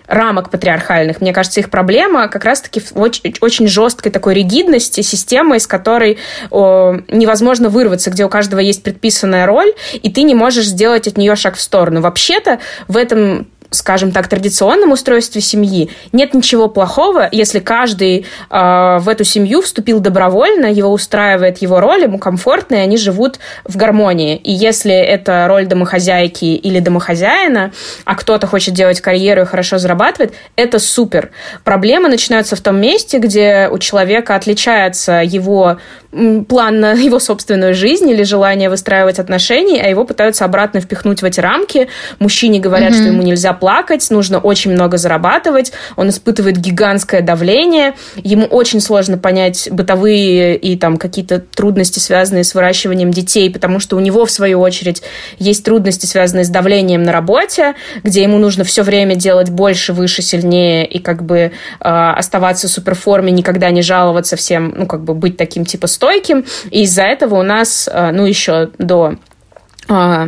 рамок 0.07 0.49
патриархальных. 0.49 1.21
Мне 1.21 1.33
кажется, 1.33 1.59
их 1.59 1.69
проблема 1.69 2.27
как 2.27 2.43
раз-таки 2.45 2.79
в 2.79 2.95
очень, 2.95 3.33
очень 3.41 3.67
жесткой 3.67 4.11
такой 4.11 4.35
ригидности 4.35 5.01
системы, 5.01 5.57
из 5.57 5.67
которой 5.67 6.17
о, 6.49 6.97
невозможно 7.07 7.69
вырваться, 7.69 8.11
где 8.11 8.25
у 8.25 8.29
каждого 8.29 8.59
есть 8.59 8.83
предписанная 8.83 9.45
роль, 9.45 9.73
и 9.93 10.11
ты 10.11 10.23
не 10.23 10.35
можешь 10.35 10.65
сделать 10.65 11.07
от 11.07 11.17
нее 11.17 11.35
шаг 11.35 11.55
в 11.55 11.61
сторону. 11.61 12.01
Вообще-то 12.01 12.59
в 12.87 12.97
этом 12.97 13.47
скажем 13.73 14.11
так, 14.11 14.27
традиционном 14.27 14.91
устройстве 14.91 15.41
семьи 15.41 15.89
нет 16.11 16.33
ничего 16.33 16.67
плохого, 16.67 17.27
если 17.31 17.59
каждый 17.59 18.25
э, 18.49 18.97
в 18.99 19.09
эту 19.09 19.23
семью 19.23 19.61
вступил 19.61 19.99
добровольно, 19.99 20.67
его 20.67 20.91
устраивает 20.91 21.57
его 21.57 21.79
роль, 21.79 22.03
ему 22.03 22.19
комфортно, 22.19 22.75
и 22.75 22.79
они 22.79 22.97
живут 22.97 23.39
в 23.65 23.75
гармонии. 23.75 24.37
И 24.37 24.51
если 24.51 24.93
это 24.93 25.45
роль 25.47 25.65
домохозяйки 25.65 26.45
или 26.45 26.79
домохозяина, 26.79 27.71
а 28.05 28.15
кто-то 28.15 28.47
хочет 28.47 28.73
делать 28.73 29.01
карьеру 29.01 29.41
и 29.41 29.45
хорошо 29.45 29.77
зарабатывает, 29.77 30.33
это 30.55 30.79
супер. 30.79 31.31
Проблемы 31.63 32.09
начинаются 32.09 32.55
в 32.55 32.61
том 32.61 32.79
месте, 32.79 33.17
где 33.17 33.69
у 33.71 33.79
человека 33.79 34.35
отличается 34.35 35.21
его 35.23 35.77
план 36.47 36.79
на 36.79 36.93
его 36.93 37.19
собственную 37.19 37.73
жизнь 37.73 38.09
или 38.09 38.23
желание 38.23 38.69
выстраивать 38.69 39.19
отношения, 39.19 39.81
а 39.81 39.87
его 39.87 40.05
пытаются 40.05 40.45
обратно 40.45 40.79
впихнуть 40.79 41.21
в 41.21 41.25
эти 41.25 41.39
рамки. 41.39 41.87
Мужчине 42.19 42.59
говорят, 42.59 42.91
mm-hmm. 42.91 42.95
что 42.95 43.03
ему 43.05 43.21
нельзя 43.23 43.53
плакать, 43.63 44.05
нужно 44.09 44.39
очень 44.39 44.73
много 44.73 44.97
зарабатывать, 44.97 45.71
он 45.95 46.09
испытывает 46.09 46.57
гигантское 46.57 47.21
давление, 47.21 47.93
ему 48.17 48.45
очень 48.45 48.81
сложно 48.81 49.17
понять 49.17 49.69
бытовые 49.71 50.57
и 50.57 50.75
там 50.75 50.97
какие-то 50.97 51.39
трудности, 51.39 51.99
связанные 51.99 52.43
с 52.43 52.53
выращиванием 52.55 53.11
детей, 53.11 53.49
потому 53.49 53.79
что 53.79 53.95
у 53.95 54.01
него, 54.01 54.25
в 54.25 54.31
свою 54.31 54.59
очередь, 54.59 55.01
есть 55.39 55.63
трудности, 55.63 56.05
связанные 56.05 56.43
с 56.43 56.49
давлением 56.49 57.03
на 57.03 57.13
работе, 57.13 57.75
где 58.03 58.23
ему 58.23 58.37
нужно 58.37 58.65
все 58.65 58.83
время 58.83 59.15
делать 59.15 59.49
больше, 59.49 59.93
выше, 59.93 60.21
сильнее 60.21 60.85
и 60.85 60.99
как 60.99 61.23
бы 61.23 61.37
э, 61.37 61.51
оставаться 61.79 62.67
в 62.67 62.71
суперформе, 62.71 63.31
никогда 63.31 63.69
не 63.69 63.81
жаловаться 63.81 64.35
всем, 64.35 64.73
ну, 64.75 64.87
как 64.87 65.05
бы 65.05 65.13
быть 65.13 65.37
таким 65.37 65.63
типа 65.63 65.87
стойким. 65.87 66.43
И 66.69 66.83
из-за 66.83 67.03
этого 67.03 67.35
у 67.35 67.43
нас, 67.43 67.89
э, 67.89 68.11
ну, 68.11 68.25
еще 68.25 68.71
до 68.77 69.15
э, 69.87 70.27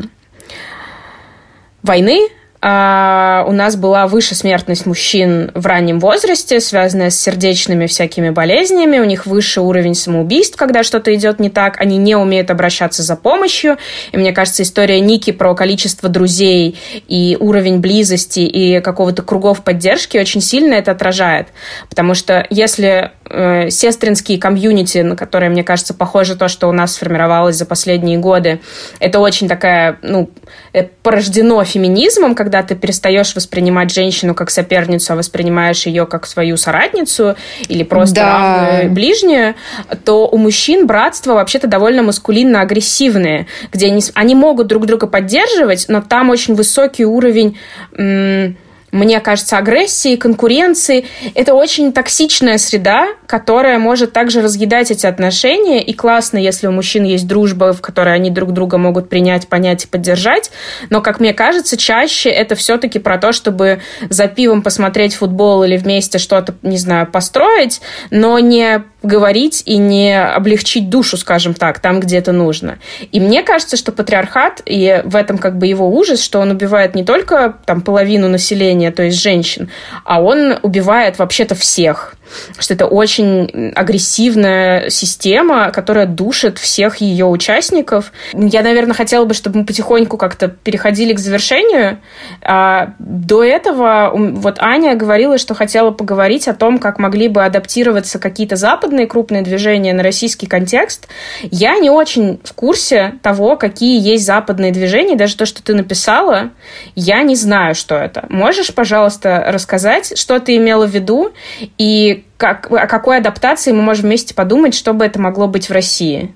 войны 1.84 2.30
у 2.68 3.52
нас 3.52 3.76
была 3.76 4.08
выше 4.08 4.34
смертность 4.34 4.88
мужчин 4.88 5.52
в 5.54 5.68
раннем 5.68 6.00
возрасте, 6.00 6.60
связанная 6.60 7.12
с 7.12 7.20
сердечными 7.20 7.86
всякими 7.86 8.32
болезнями. 8.32 8.98
У 8.98 9.04
них 9.04 9.28
выше 9.28 9.62
уровень 9.62 9.94
самоубийств, 9.94 10.58
когда 10.58 10.82
что-то 10.82 11.14
идет 11.14 11.40
не 11.40 11.52
так. 11.52 11.80
Они 11.80 11.98
не 11.98 12.16
умеют 12.16 12.50
обращаться 12.50 13.04
за 13.04 13.16
помощью. 13.18 13.78
И 14.12 14.18
мне 14.18 14.32
кажется, 14.32 14.64
история 14.64 15.00
Ники 15.00 15.32
про 15.32 15.54
количество 15.54 16.10
друзей 16.10 16.80
и 17.08 17.38
уровень 17.40 17.82
близости 17.82 18.40
и 18.40 18.82
какого-то 18.82 19.22
кругов 19.22 19.64
поддержки 19.64 20.18
очень 20.18 20.42
сильно 20.42 20.74
это 20.74 20.90
отражает. 20.90 21.50
Потому 21.90 22.16
что 22.16 22.48
если 22.50 23.12
э, 23.30 23.70
сестринские 23.70 24.40
комьюнити, 24.40 25.00
на 25.00 25.16
которые, 25.16 25.50
мне 25.50 25.64
кажется, 25.64 25.94
похоже 25.94 26.36
то, 26.36 26.48
что 26.48 26.68
у 26.68 26.72
нас 26.72 26.94
сформировалось 26.94 27.56
за 27.56 27.66
последние 27.66 28.18
годы, 28.18 28.60
это 29.00 29.20
очень 29.20 29.48
такая, 29.48 29.98
ну, 30.02 30.30
э, 30.74 30.84
порождено 31.04 31.64
феминизмом, 31.64 32.36
когда 32.36 32.62
ты 32.64 32.76
перестаешь 32.76 33.36
воспринимать 33.36 33.94
женщину 33.94 34.36
как 34.36 34.50
соперницу, 34.50 35.14
а 35.14 35.16
воспринимаешь 35.16 35.86
ее 35.86 36.06
как 36.06 36.26
свою 36.26 36.58
соратницу 36.58 37.36
или 37.68 37.84
просто 37.84 38.16
да. 38.16 38.38
равную 38.38 38.92
ближнюю, 38.92 39.56
то 40.04 40.28
у 40.28 40.38
мужчин 40.38 40.88
братство 40.88 41.34
вообще-то 41.34 41.68
довольно 41.68 42.04
маскулинно-агрессивные, 42.04 43.48
где 43.72 43.88
они, 43.88 44.02
они 44.14 44.36
могут 44.36 44.68
друг 44.68 44.86
друга 44.86 45.08
поддерживать, 45.08 45.86
но 45.88 46.02
там 46.02 46.30
очень 46.30 46.56
высокий 46.56 47.06
уровень 47.06 47.58
м- 47.98 48.58
мне 48.96 49.20
кажется, 49.20 49.58
агрессии, 49.58 50.16
конкуренции. 50.16 51.06
Это 51.34 51.54
очень 51.54 51.92
токсичная 51.92 52.58
среда, 52.58 53.08
которая 53.28 53.78
может 53.78 54.14
также 54.14 54.42
разъедать 54.42 54.90
эти 54.90 55.06
отношения. 55.06 55.84
И 55.84 55.94
классно, 55.94 56.38
если 56.38 56.68
у 56.68 56.72
мужчин 56.72 57.04
есть 57.04 57.28
дружба, 57.28 57.74
в 57.74 57.82
которой 57.82 58.16
они 58.16 58.32
друг 58.32 58.54
друга 58.54 58.78
могут 58.78 59.10
принять, 59.10 59.48
понять 59.48 59.84
и 59.84 59.88
поддержать. 59.88 60.50
Но, 60.90 61.02
как 61.02 61.20
мне 61.20 61.34
кажется, 61.34 61.76
чаще 61.76 62.30
это 62.30 62.56
все-таки 62.56 63.00
про 63.00 63.18
то, 63.18 63.34
чтобы 63.34 63.82
за 64.10 64.28
пивом 64.28 64.62
посмотреть 64.62 65.16
футбол 65.16 65.64
или 65.64 65.76
вместе 65.76 66.18
что-то, 66.18 66.56
не 66.62 66.78
знаю, 66.78 67.06
построить, 67.06 67.82
но 68.12 68.40
не 68.40 68.82
говорить 69.06 69.64
и 69.66 69.78
не 69.78 70.20
облегчить 70.22 70.90
душу, 70.90 71.18
скажем 71.18 71.54
так, 71.54 71.80
там, 71.80 72.00
где 72.00 72.18
это 72.18 72.32
нужно. 72.32 72.80
И 73.12 73.20
мне 73.20 73.44
кажется, 73.44 73.78
что 73.78 73.92
патриархат, 73.92 74.62
и 74.66 75.02
в 75.06 75.16
этом 75.16 75.38
как 75.38 75.58
бы 75.58 75.68
его 75.68 75.90
ужас, 75.90 76.22
что 76.22 76.40
он 76.40 76.52
убивает 76.52 76.96
не 76.96 77.04
только 77.04 77.56
там 77.66 77.82
половину 77.82 78.28
населения, 78.28 78.92
то 78.92 79.04
есть 79.04 79.22
женщин, 79.22 79.70
а 80.04 80.22
он 80.22 80.58
убивает 80.62 81.20
вообще-то 81.20 81.56
всех 81.56 82.16
что 82.58 82.74
это 82.74 82.86
очень 82.86 83.72
агрессивная 83.76 84.90
система, 84.90 85.72
которая 85.72 86.06
душит 86.06 86.58
всех 86.58 86.98
ее 86.98 87.26
участников. 87.26 88.12
Я, 88.34 88.62
наверное, 88.62 88.94
хотела 88.94 89.26
бы, 89.26 89.34
чтобы 89.34 89.60
мы 89.60 89.66
потихоньку 89.66 90.18
как-то 90.18 90.48
переходили 90.48 91.14
к 91.14 91.20
завершению. 91.20 92.00
А 92.42 92.94
до 93.00 93.44
этого 93.44 94.12
вот 94.14 94.58
Аня 94.60 94.96
говорила, 94.96 95.38
что 95.38 95.54
хотела 95.54 95.92
поговорить 95.92 96.48
о 96.48 96.54
том, 96.54 96.78
как 96.78 97.00
могли 97.00 97.28
бы 97.28 97.44
адаптироваться 97.44 98.20
какие-то 98.20 98.56
западные 98.56 99.08
крупные 99.08 99.42
движения 99.42 99.94
на 99.94 100.04
российский 100.04 100.48
контекст. 100.48 101.08
Я 101.44 101.78
не 101.78 101.90
очень 101.90 102.40
в 102.44 102.54
курсе 102.54 103.16
того, 103.22 103.58
какие 103.58 104.00
есть 104.02 104.26
западные 104.26 104.72
движения. 104.72 105.16
Даже 105.16 105.36
то, 105.36 105.46
что 105.46 105.64
ты 105.64 105.74
написала, 105.74 106.52
я 106.96 107.22
не 107.24 107.36
знаю, 107.36 107.76
что 107.76 107.96
это. 107.96 108.26
Можешь, 108.30 108.74
пожалуйста, 108.74 109.46
рассказать, 109.48 110.18
что 110.18 110.40
ты 110.40 110.56
имела 110.56 110.86
в 110.86 110.90
виду 110.90 111.32
и 111.78 112.15
как, 112.38 112.72
о 112.72 112.88
какой 112.88 113.18
адаптации 113.18 113.72
мы 113.72 113.82
можем 113.82 114.06
вместе 114.06 114.34
подумать, 114.34 114.74
чтобы 114.74 115.06
это 115.06 115.20
могло 115.20 115.48
быть 115.48 115.70
в 115.70 115.72
России? 115.72 116.34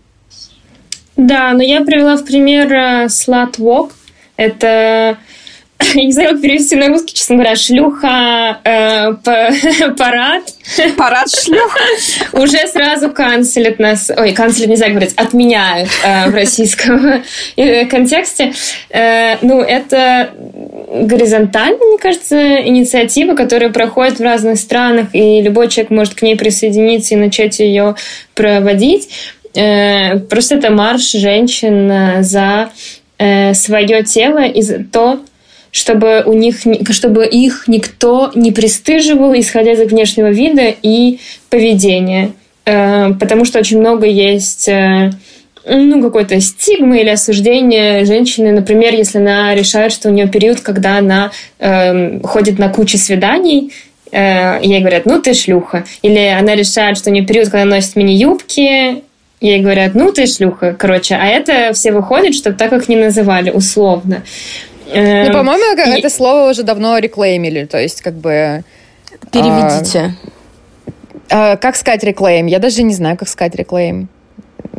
Да, 1.15 1.51
но 1.53 1.61
я 1.61 1.81
привела 1.81 2.15
в 2.15 2.25
пример 2.25 2.71
uh, 2.71 3.05
Slut 3.07 3.57
Walk. 3.57 3.91
Это 4.37 5.17
я 5.79 6.03
не 6.03 6.11
знаю, 6.11 6.31
как 6.31 6.41
перевести 6.41 6.75
на 6.75 6.87
русский, 6.87 7.13
честно 7.13 7.35
говоря, 7.35 7.55
шлюха, 7.55 8.59
э, 8.63 9.13
парад. 9.97 10.43
Парад 10.97 11.29
шлюх. 11.29 11.75
Уже 12.33 12.67
сразу 12.67 13.09
канцелят 13.09 13.79
нас, 13.79 14.11
ой, 14.15 14.33
канцелят 14.33 14.69
нельзя 14.69 14.89
говорить, 14.89 15.13
отменяют 15.15 15.89
э, 16.03 16.29
в 16.29 16.35
российском 16.35 17.23
э, 17.55 17.85
контексте. 17.85 18.53
Э, 18.89 19.37
ну, 19.41 19.61
это 19.61 20.31
горизонтальная, 20.91 21.77
мне 21.77 21.97
кажется, 21.97 22.61
инициатива, 22.61 23.35
которая 23.35 23.69
проходит 23.69 24.19
в 24.19 24.23
разных 24.23 24.59
странах, 24.59 25.07
и 25.13 25.41
любой 25.41 25.69
человек 25.69 25.91
может 25.91 26.13
к 26.13 26.21
ней 26.21 26.35
присоединиться 26.35 27.15
и 27.15 27.17
начать 27.17 27.59
ее 27.59 27.95
проводить. 28.35 29.09
Э, 29.55 30.19
просто 30.19 30.55
это 30.55 30.71
марш 30.71 31.11
женщин 31.11 31.91
э, 31.91 32.23
за 32.23 32.69
э, 33.17 33.53
свое 33.53 34.03
тело 34.03 34.45
и 34.45 34.61
то, 34.83 35.19
чтобы 35.71 36.23
у 36.25 36.33
них, 36.33 36.57
чтобы 36.91 37.25
их 37.25 37.65
никто 37.67 38.31
не 38.35 38.51
пристыживал, 38.51 39.33
исходя 39.33 39.73
из 39.73 39.79
внешнего 39.89 40.29
вида 40.29 40.73
и 40.81 41.19
поведения. 41.49 42.31
Потому 42.63 43.45
что 43.45 43.59
очень 43.59 43.79
много 43.79 44.05
есть 44.05 44.69
ну, 45.65 46.01
какой-то 46.01 46.39
стигмы 46.39 47.01
или 47.01 47.09
осуждения 47.09 48.05
женщины. 48.05 48.51
Например, 48.51 48.93
если 48.93 49.19
она 49.19 49.53
решает, 49.55 49.91
что 49.91 50.09
у 50.09 50.11
нее 50.11 50.27
период, 50.27 50.61
когда 50.61 50.97
она 50.97 51.31
э, 51.59 52.19
ходит 52.21 52.59
на 52.59 52.69
кучу 52.69 52.97
свиданий, 52.97 53.73
э, 54.11 54.59
ей 54.63 54.79
говорят, 54.79 55.05
ну, 55.05 55.21
ты 55.21 55.33
шлюха. 55.33 55.85
Или 56.01 56.25
она 56.27 56.55
решает, 56.55 56.97
что 56.97 57.09
у 57.09 57.13
нее 57.13 57.25
период, 57.25 57.45
когда 57.45 57.63
она 57.63 57.75
носит 57.75 57.95
мини-юбки, 57.95 59.03
Ей 59.41 59.61
говорят, 59.61 59.95
ну 59.95 60.11
ты 60.11 60.27
шлюха, 60.27 60.75
короче. 60.77 61.15
А 61.15 61.25
это 61.25 61.71
все 61.71 61.93
выходит, 61.93 62.35
чтобы 62.35 62.57
так 62.57 62.69
как 62.69 62.89
не 62.89 62.97
называли, 62.97 63.51
условно. 63.51 64.23
Ну, 64.89 64.95
эм, 64.95 65.33
по-моему, 65.33 65.77
и... 65.77 65.99
это 65.99 66.09
слово 66.09 66.49
уже 66.49 66.63
давно 66.63 66.97
реклеймили, 66.97 67.65
то 67.65 67.79
есть 67.79 68.01
как 68.01 68.15
бы... 68.15 68.63
Переведите. 69.31 70.15
А, 71.29 71.53
а, 71.53 71.57
как 71.57 71.75
сказать 71.75 72.03
реклейм? 72.03 72.47
Я 72.47 72.59
даже 72.59 72.83
не 72.83 72.93
знаю, 72.93 73.17
как 73.17 73.27
сказать 73.27 73.55
реклейм. 73.55 74.09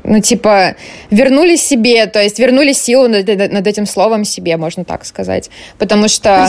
Ну, 0.03 0.21
типа, 0.21 0.75
вернули 1.11 1.57
себе, 1.57 2.07
то 2.07 2.21
есть 2.21 2.39
вернули 2.39 2.73
силу 2.73 3.07
над, 3.07 3.27
над 3.27 3.67
этим 3.67 3.87
словом 3.87 4.25
себе, 4.25 4.57
можно 4.57 4.85
так 4.85 5.05
сказать. 5.05 5.51
Потому 5.79 6.09
что... 6.09 6.49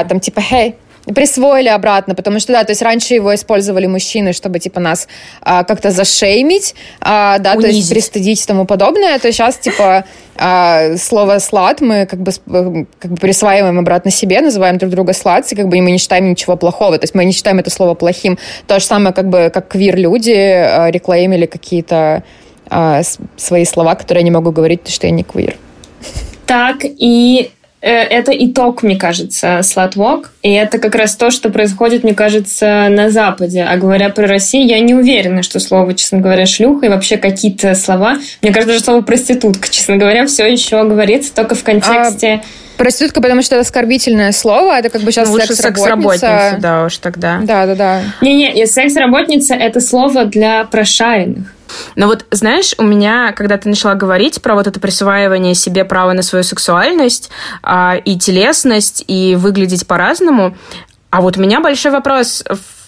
А, 0.00 0.04
там, 0.04 0.18
типа, 0.18 0.40
hey, 0.40 0.74
присвоили 1.14 1.68
обратно, 1.68 2.14
потому 2.14 2.40
что, 2.40 2.52
да, 2.52 2.64
то 2.64 2.72
есть 2.72 2.82
раньше 2.82 3.14
его 3.14 3.34
использовали 3.34 3.86
мужчины, 3.86 4.32
чтобы, 4.32 4.58
типа, 4.58 4.80
нас 4.80 5.08
а, 5.40 5.64
как-то 5.64 5.90
зашеймить, 5.90 6.74
а, 7.00 7.38
да, 7.38 7.52
Унизить. 7.52 7.70
то 7.70 7.76
есть 7.76 7.90
пристыдить 7.90 8.42
и 8.42 8.46
тому 8.46 8.64
подобное, 8.64 9.18
то 9.18 9.30
сейчас, 9.30 9.56
типа, 9.56 10.04
а, 10.36 10.96
слово 10.96 11.38
«слад» 11.38 11.80
мы 11.80 12.06
как 12.06 12.20
бы, 12.20 12.32
как 12.98 13.10
бы 13.12 13.16
присваиваем 13.16 13.78
обратно 13.78 14.10
себе, 14.10 14.40
называем 14.40 14.78
друг 14.78 14.90
друга 14.90 15.12
«сладс», 15.12 15.52
и 15.52 15.56
как 15.56 15.68
бы 15.68 15.80
мы 15.80 15.92
не 15.92 15.98
считаем 15.98 16.28
ничего 16.28 16.56
плохого, 16.56 16.98
то 16.98 17.04
есть 17.04 17.14
мы 17.14 17.24
не 17.24 17.32
считаем 17.32 17.58
это 17.58 17.70
слово 17.70 17.94
плохим. 17.94 18.38
То 18.66 18.80
же 18.80 18.84
самое, 18.84 19.14
как 19.14 19.28
бы, 19.28 19.50
как 19.52 19.68
квир-люди 19.68 20.32
а, 20.32 20.90
реклеймили 20.90 21.46
какие-то 21.46 22.24
а, 22.68 23.02
свои 23.36 23.64
слова, 23.64 23.94
которые 23.94 24.22
я 24.22 24.24
не 24.24 24.30
могу 24.32 24.50
говорить, 24.50 24.80
потому 24.80 24.94
что 24.94 25.06
я 25.06 25.12
не 25.12 25.22
квир. 25.22 25.56
Так, 26.46 26.78
и 26.84 27.50
Э, 27.55 27.55
это 27.80 28.32
итог, 28.32 28.82
мне 28.82 28.96
кажется, 28.96 29.60
слотвок. 29.62 30.30
И 30.42 30.52
это 30.52 30.78
как 30.78 30.94
раз 30.94 31.16
то, 31.16 31.30
что 31.30 31.50
происходит, 31.50 32.04
мне 32.04 32.14
кажется, 32.14 32.88
на 32.90 33.10
Западе. 33.10 33.62
А 33.68 33.76
говоря 33.76 34.08
про 34.08 34.26
Россию, 34.26 34.66
я 34.66 34.80
не 34.80 34.94
уверена, 34.94 35.42
что 35.42 35.60
слово, 35.60 35.94
честно 35.94 36.18
говоря, 36.18 36.46
шлюха 36.46 36.86
и 36.86 36.88
вообще 36.88 37.16
какие-то 37.16 37.74
слова. 37.74 38.16
Мне 38.42 38.52
кажется, 38.52 38.74
даже 38.74 38.84
слово 38.84 39.02
проститутка, 39.02 39.68
честно 39.68 39.96
говоря, 39.96 40.26
все 40.26 40.46
еще 40.46 40.82
говорится 40.84 41.34
только 41.34 41.54
в 41.54 41.62
контексте... 41.62 42.42
А... 42.42 42.46
Проститутка, 42.76 43.22
потому 43.22 43.40
что 43.40 43.54
это 43.54 43.62
оскорбительное 43.62 44.32
слово, 44.32 44.78
это 44.78 44.90
как 44.90 45.00
бы 45.00 45.10
сейчас 45.10 45.30
ну, 45.30 45.38
секс-работница. 45.38 46.50
секс 46.50 46.60
да 46.62 46.84
уж 46.84 46.98
тогда. 46.98 47.40
Да, 47.42 47.64
да, 47.64 47.74
да. 47.74 48.02
Не-не, 48.20 48.66
секс-работница— 48.66 49.54
это 49.54 49.80
слово 49.80 50.26
для 50.26 50.64
прошаренных. 50.64 51.55
Но 51.94 52.06
вот, 52.06 52.24
знаешь, 52.30 52.74
у 52.78 52.82
меня, 52.82 53.32
когда 53.32 53.56
ты 53.56 53.68
начала 53.68 53.94
говорить 53.94 54.42
про 54.42 54.54
вот 54.54 54.66
это 54.66 54.80
присваивание 54.80 55.54
себе 55.54 55.84
права 55.84 56.12
на 56.12 56.22
свою 56.22 56.42
сексуальность 56.44 57.30
а, 57.62 57.96
и 58.04 58.18
телесность, 58.18 59.04
и 59.06 59.36
выглядеть 59.36 59.86
по-разному, 59.86 60.56
а 61.10 61.20
вот 61.20 61.36
у 61.36 61.40
меня 61.40 61.60
большой 61.60 61.92
вопрос 61.92 62.44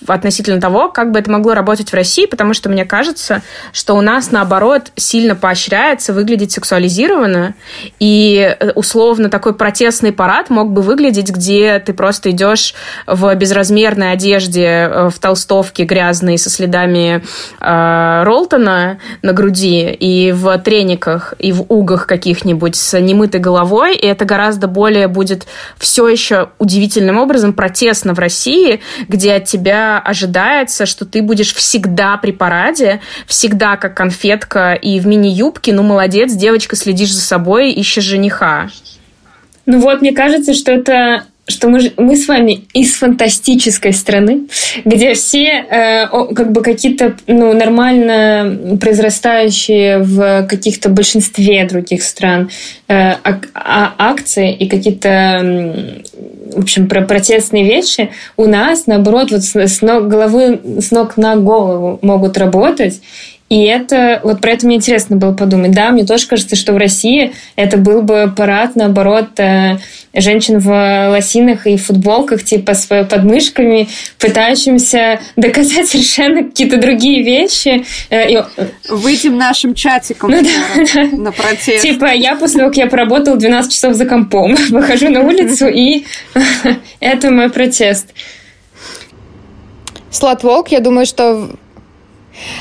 относительно 0.07 0.61
того, 0.61 0.89
как 0.89 1.11
бы 1.11 1.19
это 1.19 1.31
могло 1.31 1.55
работать 1.55 1.91
в 1.91 1.95
России, 1.95 2.27
потому 2.27 2.55
что 2.55 2.69
мне 2.69 2.85
кажется, 2.85 3.43
что 3.73 3.95
у 3.95 4.01
нас, 4.01 4.31
наоборот, 4.31 4.93
сильно 4.97 5.35
поощряется 5.35 6.13
выглядеть 6.13 6.53
сексуализированно, 6.53 7.55
и 7.99 8.57
э, 8.59 8.73
условно 8.73 9.29
такой 9.29 9.55
протестный 9.55 10.13
парад 10.13 10.51
мог 10.51 10.71
бы 10.71 10.83
выглядеть, 10.83 11.31
где 11.31 11.79
ты 11.79 11.93
просто 11.93 12.31
идешь 12.31 12.75
в 13.07 13.35
безразмерной 13.35 14.13
одежде, 14.13 14.65
э, 14.65 15.09
в 15.11 15.19
толстовке 15.19 15.85
грязной 15.85 16.39
со 16.39 16.51
следами 16.51 17.25
э, 17.61 18.23
Ролтона 18.25 18.99
на 19.23 19.33
груди, 19.33 19.91
и 19.91 20.33
в 20.33 20.59
трениках, 20.59 21.35
и 21.39 21.53
в 21.53 21.63
угах 21.69 22.07
каких-нибудь 22.07 22.77
с 22.77 22.99
немытой 22.99 23.41
головой, 23.41 23.97
и 23.97 24.07
это 24.07 24.25
гораздо 24.25 24.69
более 24.69 25.09
будет 25.09 25.47
все 25.79 26.07
еще 26.09 26.51
удивительным 26.59 27.19
образом 27.19 27.53
протестно 27.53 28.15
в 28.15 28.19
России, 28.19 28.81
где 29.09 29.35
от 29.35 29.45
тебя 29.45 29.88
ожидается, 29.97 30.85
что 30.85 31.07
ты 31.07 31.23
будешь 31.23 31.55
всегда 31.55 32.19
при 32.19 32.33
параде, 32.33 33.01
всегда 33.27 33.77
как 33.77 33.95
конфетка 33.95 34.75
и 34.75 35.01
в 35.01 35.07
мини-юбке, 35.07 35.73
ну, 35.73 35.83
молодец, 35.83 36.35
девочка, 36.35 36.77
следишь 36.77 37.15
за 37.15 37.23
собой, 37.23 37.73
ищешь 37.73 38.05
жениха. 38.05 38.69
Ну 39.65 39.81
вот, 39.81 40.03
мне 40.03 40.13
кажется, 40.13 40.53
что 40.53 40.73
это 40.73 41.25
что 41.49 41.69
мы, 41.69 41.93
мы 41.97 42.15
с 42.15 42.29
вами 42.29 42.67
из 42.75 42.95
фантастической 42.97 43.93
страны, 43.93 44.49
где 44.85 45.15
все 45.15 45.47
э, 45.47 46.07
как 46.07 46.53
бы 46.53 46.63
какие-то 46.63 47.17
ну, 47.27 47.55
нормально 47.55 48.77
произрастающие 48.79 49.99
в 49.99 50.47
каких-то 50.47 50.91
большинстве 50.91 51.65
других 51.65 52.03
стран 52.03 52.51
э, 52.87 53.13
ак 53.23 53.49
а 53.55 53.95
акции 53.99 54.55
и 54.55 54.69
какие-то 54.69 56.03
в 56.53 56.61
общем, 56.61 56.89
про 56.89 57.03
протестные 57.03 57.65
вещи 57.65 58.11
у 58.37 58.47
нас, 58.47 58.87
наоборот, 58.87 59.31
вот 59.31 59.43
с 59.43 59.83
ног, 59.83 60.09
головы, 60.09 60.61
с 60.81 60.91
ног 60.91 61.17
на 61.17 61.37
голову 61.37 61.99
могут 62.03 62.39
работать. 62.39 63.01
И 63.49 63.65
это, 63.65 64.21
вот 64.25 64.43
про 64.43 64.53
это 64.53 64.67
мне 64.67 64.77
интересно 64.77 65.17
было 65.17 65.33
подумать. 65.33 65.71
Да, 65.71 65.91
мне 65.91 66.05
тоже 66.05 66.27
кажется, 66.27 66.55
что 66.55 66.75
в 66.75 66.77
России 66.77 67.33
это 67.57 67.79
был 67.79 68.03
бы 68.03 68.33
парад, 68.37 68.77
наоборот, 68.77 69.41
э, 69.41 69.79
женщин 70.13 70.59
в 70.59 71.09
лосинах 71.11 71.67
и 71.67 71.79
футболках, 71.79 72.45
типа 72.45 72.75
с 72.75 72.87
подмышками, 72.87 73.89
пытающимся 74.19 75.21
доказать 75.37 75.89
совершенно 75.89 76.45
какие-то 76.45 76.79
другие 76.79 77.23
вещи. 77.23 77.87
Э, 78.11 78.45
Выйдем 78.91 79.39
нашим 79.39 79.75
чатиком 79.75 80.31
ну, 80.31 80.43
да, 80.43 81.05
на 81.17 81.33
протест. 81.33 81.83
Типа, 81.83 82.13
я 82.13 82.37
после 82.37 82.59
того, 82.59 82.71
как 82.71 82.77
я 82.77 82.87
поработала 82.87 83.39
12 83.39 83.73
часов 83.73 83.95
за 83.95 84.05
компом, 84.05 84.57
выхожу 84.69 85.09
на 85.09 85.23
улицу, 85.23 85.69
и 85.69 86.05
это 87.01 87.31
мой 87.31 87.49
протест. 87.49 88.09
Слотволк, 90.11 90.69
я 90.69 90.81
думаю, 90.81 91.07
что 91.07 91.51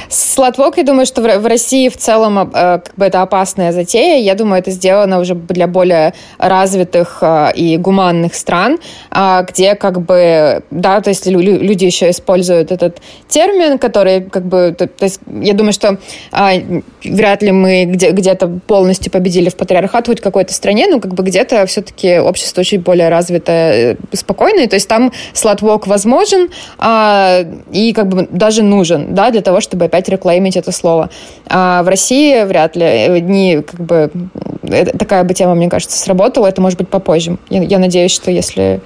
Слотвок, 0.10 0.78
я 0.78 0.84
думаю, 0.84 1.06
что 1.06 1.22
в 1.22 1.46
России 1.46 1.90
в 1.90 1.98
целом 1.98 2.40
э, 2.40 2.52
как 2.52 2.96
бы 2.96 3.06
это 3.06 3.22
опасная 3.22 3.72
затея. 3.72 4.22
Я 4.22 4.36
думаю, 4.36 4.60
это 4.60 4.72
сделано 4.72 5.20
уже 5.20 5.36
для 5.36 5.68
более 5.68 6.14
развитых 6.38 7.20
э, 7.22 7.52
и 7.56 7.78
гуманных 7.78 8.36
стран, 8.36 8.80
э, 9.12 9.46
где 9.48 9.76
как 9.76 10.02
бы, 10.02 10.64
да, 10.72 11.02
то 11.02 11.10
есть 11.10 11.28
люди 11.28 11.86
еще 11.86 12.10
используют 12.10 12.72
этот 12.72 13.02
термин, 13.28 13.78
который 13.78 14.22
как 14.22 14.46
бы, 14.46 14.76
то, 14.78 14.90
есть 15.02 15.20
я 15.42 15.54
думаю, 15.54 15.74
что 15.74 15.98
вряд 17.04 17.42
ли 17.42 17.52
мы 17.52 17.86
где- 17.86 18.12
где-то 18.12 18.60
полностью 18.68 19.12
победили 19.12 19.50
в 19.50 19.56
патриархат 19.56 20.08
хоть 20.08 20.20
в 20.20 20.24
какой-то 20.24 20.54
стране, 20.54 20.88
но 20.88 21.00
как 21.00 21.14
бы 21.14 21.24
где-то 21.24 21.66
все-таки 21.66 22.20
общество 22.20 22.62
очень 22.62 22.80
более 22.80 23.10
развитое, 23.10 23.98
спокойное, 24.14 24.68
то 24.68 24.76
есть 24.76 24.88
там 24.88 25.12
слотвок 25.34 25.88
возможен 25.88 26.50
и 27.72 27.94
как 27.94 28.08
бы 28.08 28.28
даже 28.30 28.64
нужен, 28.64 29.14
да, 29.14 29.32
для 29.32 29.42
того, 29.42 29.62
чтобы 29.68 29.86
опять 29.86 30.10
реклеймить 30.10 30.58
это 30.58 30.72
слово. 30.72 31.10
А 31.48 31.84
в 31.84 31.88
России 31.88 32.44
вряд 32.44 32.76
ли. 32.76 33.22
Не, 33.22 33.62
как 33.62 33.80
бы, 33.80 34.12
такая 34.98 35.24
бы 35.24 35.34
тема, 35.34 35.56
мне 35.56 35.70
кажется, 35.70 35.98
сработала. 35.98 36.48
Это 36.48 36.62
может 36.62 36.80
быть 36.80 36.90
попозже. 36.90 37.38
Я, 37.50 37.62
я 37.64 37.80
надеюсь, 37.80 38.12
что 38.12 38.32
если 38.32 38.82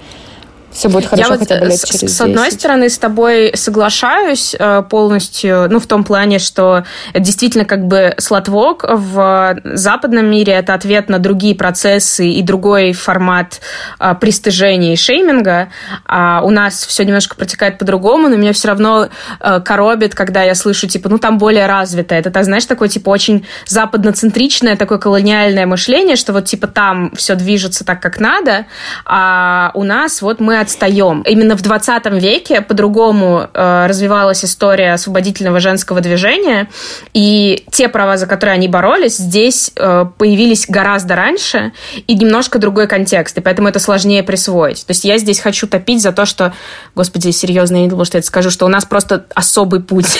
все 0.72 0.88
будет 0.88 1.06
хорошо 1.06 1.32
Я 1.32 1.38
хотя 1.38 1.58
бы 1.58 1.66
лет 1.66 1.78
с, 1.78 1.84
через 1.84 2.00
10. 2.00 2.16
С 2.16 2.20
одной 2.20 2.50
стороны, 2.50 2.88
с 2.88 2.98
тобой 2.98 3.52
соглашаюсь 3.54 4.56
э, 4.58 4.82
полностью, 4.88 5.68
ну, 5.70 5.78
в 5.78 5.86
том 5.86 6.02
плане, 6.02 6.38
что 6.38 6.84
действительно 7.14 7.64
как 7.64 7.86
бы 7.86 8.14
слотвок 8.18 8.84
в 8.88 9.56
западном 9.64 10.26
мире 10.26 10.54
это 10.54 10.74
ответ 10.74 11.08
на 11.08 11.18
другие 11.18 11.54
процессы 11.54 12.28
и 12.28 12.42
другой 12.42 12.92
формат 12.92 13.60
э, 14.00 14.14
пристыжения 14.20 14.94
и 14.94 14.96
шейминга. 14.96 15.68
А 16.06 16.40
у 16.42 16.50
нас 16.50 16.86
все 16.86 17.04
немножко 17.04 17.36
протекает 17.36 17.78
по-другому, 17.78 18.28
но 18.28 18.36
меня 18.36 18.52
все 18.52 18.68
равно 18.68 19.08
э, 19.40 19.60
коробит, 19.60 20.14
когда 20.14 20.42
я 20.42 20.54
слышу, 20.54 20.88
типа, 20.88 21.08
ну, 21.08 21.18
там 21.18 21.38
более 21.38 21.66
развито. 21.66 22.14
Это, 22.14 22.42
знаешь, 22.42 22.64
такое, 22.64 22.88
типа, 22.88 23.10
очень 23.10 23.46
западноцентричное, 23.66 24.76
такое 24.76 24.98
колониальное 24.98 25.66
мышление, 25.66 26.16
что 26.16 26.32
вот, 26.32 26.46
типа, 26.46 26.66
там 26.66 27.12
все 27.14 27.34
движется 27.34 27.84
так, 27.84 28.00
как 28.00 28.18
надо, 28.18 28.66
а 29.04 29.70
у 29.74 29.84
нас 29.84 30.22
вот 30.22 30.40
мы 30.40 30.61
отстаем. 30.62 31.22
Именно 31.22 31.56
в 31.56 31.62
20 31.62 32.06
веке 32.12 32.60
по-другому 32.60 33.48
э, 33.52 33.86
развивалась 33.86 34.44
история 34.44 34.94
освободительного 34.94 35.60
женского 35.60 36.00
движения, 36.00 36.68
и 37.12 37.64
те 37.70 37.88
права, 37.88 38.16
за 38.16 38.26
которые 38.26 38.54
они 38.54 38.68
боролись, 38.68 39.16
здесь 39.16 39.72
э, 39.76 40.06
появились 40.18 40.66
гораздо 40.68 41.16
раньше 41.16 41.72
и 42.06 42.14
немножко 42.14 42.58
другой 42.58 42.86
контекст, 42.86 43.36
и 43.38 43.40
поэтому 43.40 43.68
это 43.68 43.78
сложнее 43.78 44.22
присвоить. 44.22 44.86
То 44.86 44.90
есть 44.92 45.04
я 45.04 45.18
здесь 45.18 45.40
хочу 45.40 45.66
топить 45.66 46.00
за 46.00 46.12
то, 46.12 46.24
что, 46.24 46.52
господи, 46.94 47.30
серьезно, 47.30 47.76
я 47.76 47.82
не 47.82 47.88
думала, 47.88 48.04
что 48.04 48.16
я 48.16 48.20
это 48.20 48.28
скажу, 48.28 48.50
что 48.50 48.66
у 48.66 48.68
нас 48.68 48.84
просто 48.84 49.26
особый 49.34 49.80
путь. 49.80 50.18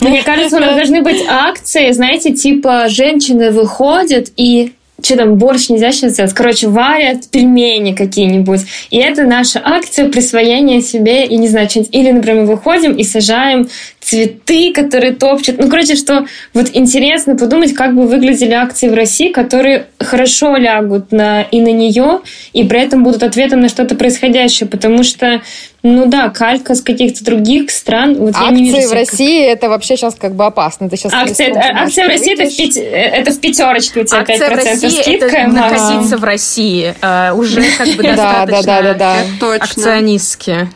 Мне 0.00 0.22
кажется, 0.22 0.56
у 0.56 0.60
нас 0.60 0.76
должны 0.76 1.02
быть 1.02 1.24
акции, 1.28 1.90
знаете, 1.90 2.32
типа 2.32 2.88
женщины 2.88 3.50
выходят 3.50 4.28
и 4.36 4.74
что 5.00 5.16
там, 5.16 5.36
борщ 5.36 5.68
нельзя 5.68 5.92
сейчас 5.92 6.12
сделать? 6.12 6.32
Короче, 6.32 6.68
варят 6.68 7.28
пельмени 7.30 7.94
какие-нибудь. 7.94 8.60
И 8.90 8.98
это 8.98 9.24
наша 9.24 9.60
акция 9.64 10.08
присвоения 10.08 10.80
себе, 10.80 11.24
и 11.24 11.36
не 11.36 11.48
знаю, 11.48 11.70
что-нибудь. 11.70 11.94
Или, 11.94 12.10
например, 12.10 12.42
мы 12.42 12.46
выходим 12.46 12.92
и 12.92 13.04
сажаем 13.04 13.68
цветы, 14.08 14.72
которые 14.72 15.12
топчут. 15.12 15.58
Ну, 15.58 15.68
короче, 15.68 15.94
что 15.94 16.26
вот 16.54 16.70
интересно 16.72 17.36
подумать, 17.36 17.74
как 17.74 17.94
бы 17.94 18.06
выглядели 18.06 18.52
акции 18.52 18.88
в 18.88 18.94
России, 18.94 19.30
которые 19.30 19.86
хорошо 20.00 20.56
лягут 20.56 21.12
на, 21.12 21.42
и 21.42 21.60
на 21.60 21.72
нее, 21.72 22.20
и 22.54 22.64
при 22.64 22.80
этом 22.80 23.04
будут 23.04 23.22
ответом 23.22 23.60
на 23.60 23.68
что-то 23.68 23.96
происходящее. 23.96 24.66
Потому 24.66 25.02
что 25.02 25.42
ну 25.82 26.06
да, 26.06 26.30
калька 26.30 26.74
с 26.74 26.80
каких-то 26.80 27.22
других 27.22 27.70
стран. 27.70 28.14
Вот 28.14 28.34
акции 28.34 28.44
я 28.44 28.50
не 28.50 28.70
вижу, 28.70 28.88
в 28.88 28.92
России 28.92 29.46
как... 29.46 29.56
это 29.58 29.68
вообще 29.68 29.96
сейчас 29.96 30.14
как 30.14 30.34
бы 30.34 30.46
опасно. 30.46 30.88
Ты 30.88 30.96
сейчас 30.96 31.12
акции, 31.12 31.52
акция 31.54 32.06
в 32.06 32.08
России 32.08 32.32
это 32.32 32.50
в, 32.50 32.56
пяти, 32.56 32.80
это 32.80 33.30
в 33.30 33.40
пятерочке 33.40 34.00
у 34.00 34.04
тебя 34.04 34.20
акция 34.20 34.48
5% 34.48 34.52
в 34.52 34.56
России 34.56 34.88
скидка. 34.88 35.26
Это 35.26 35.50
находиться 35.50 36.16
в 36.16 36.24
России. 36.24 36.94
Uh, 37.00 37.34
уже 37.36 37.62
как 37.76 37.88
бы 37.88 38.02
достаточно 38.02 38.62
да, 38.62 38.82
да, 38.82 38.94
да, 38.94 38.94
да, 38.94 39.24
да. 39.38 39.54
акционистски. 39.56 40.68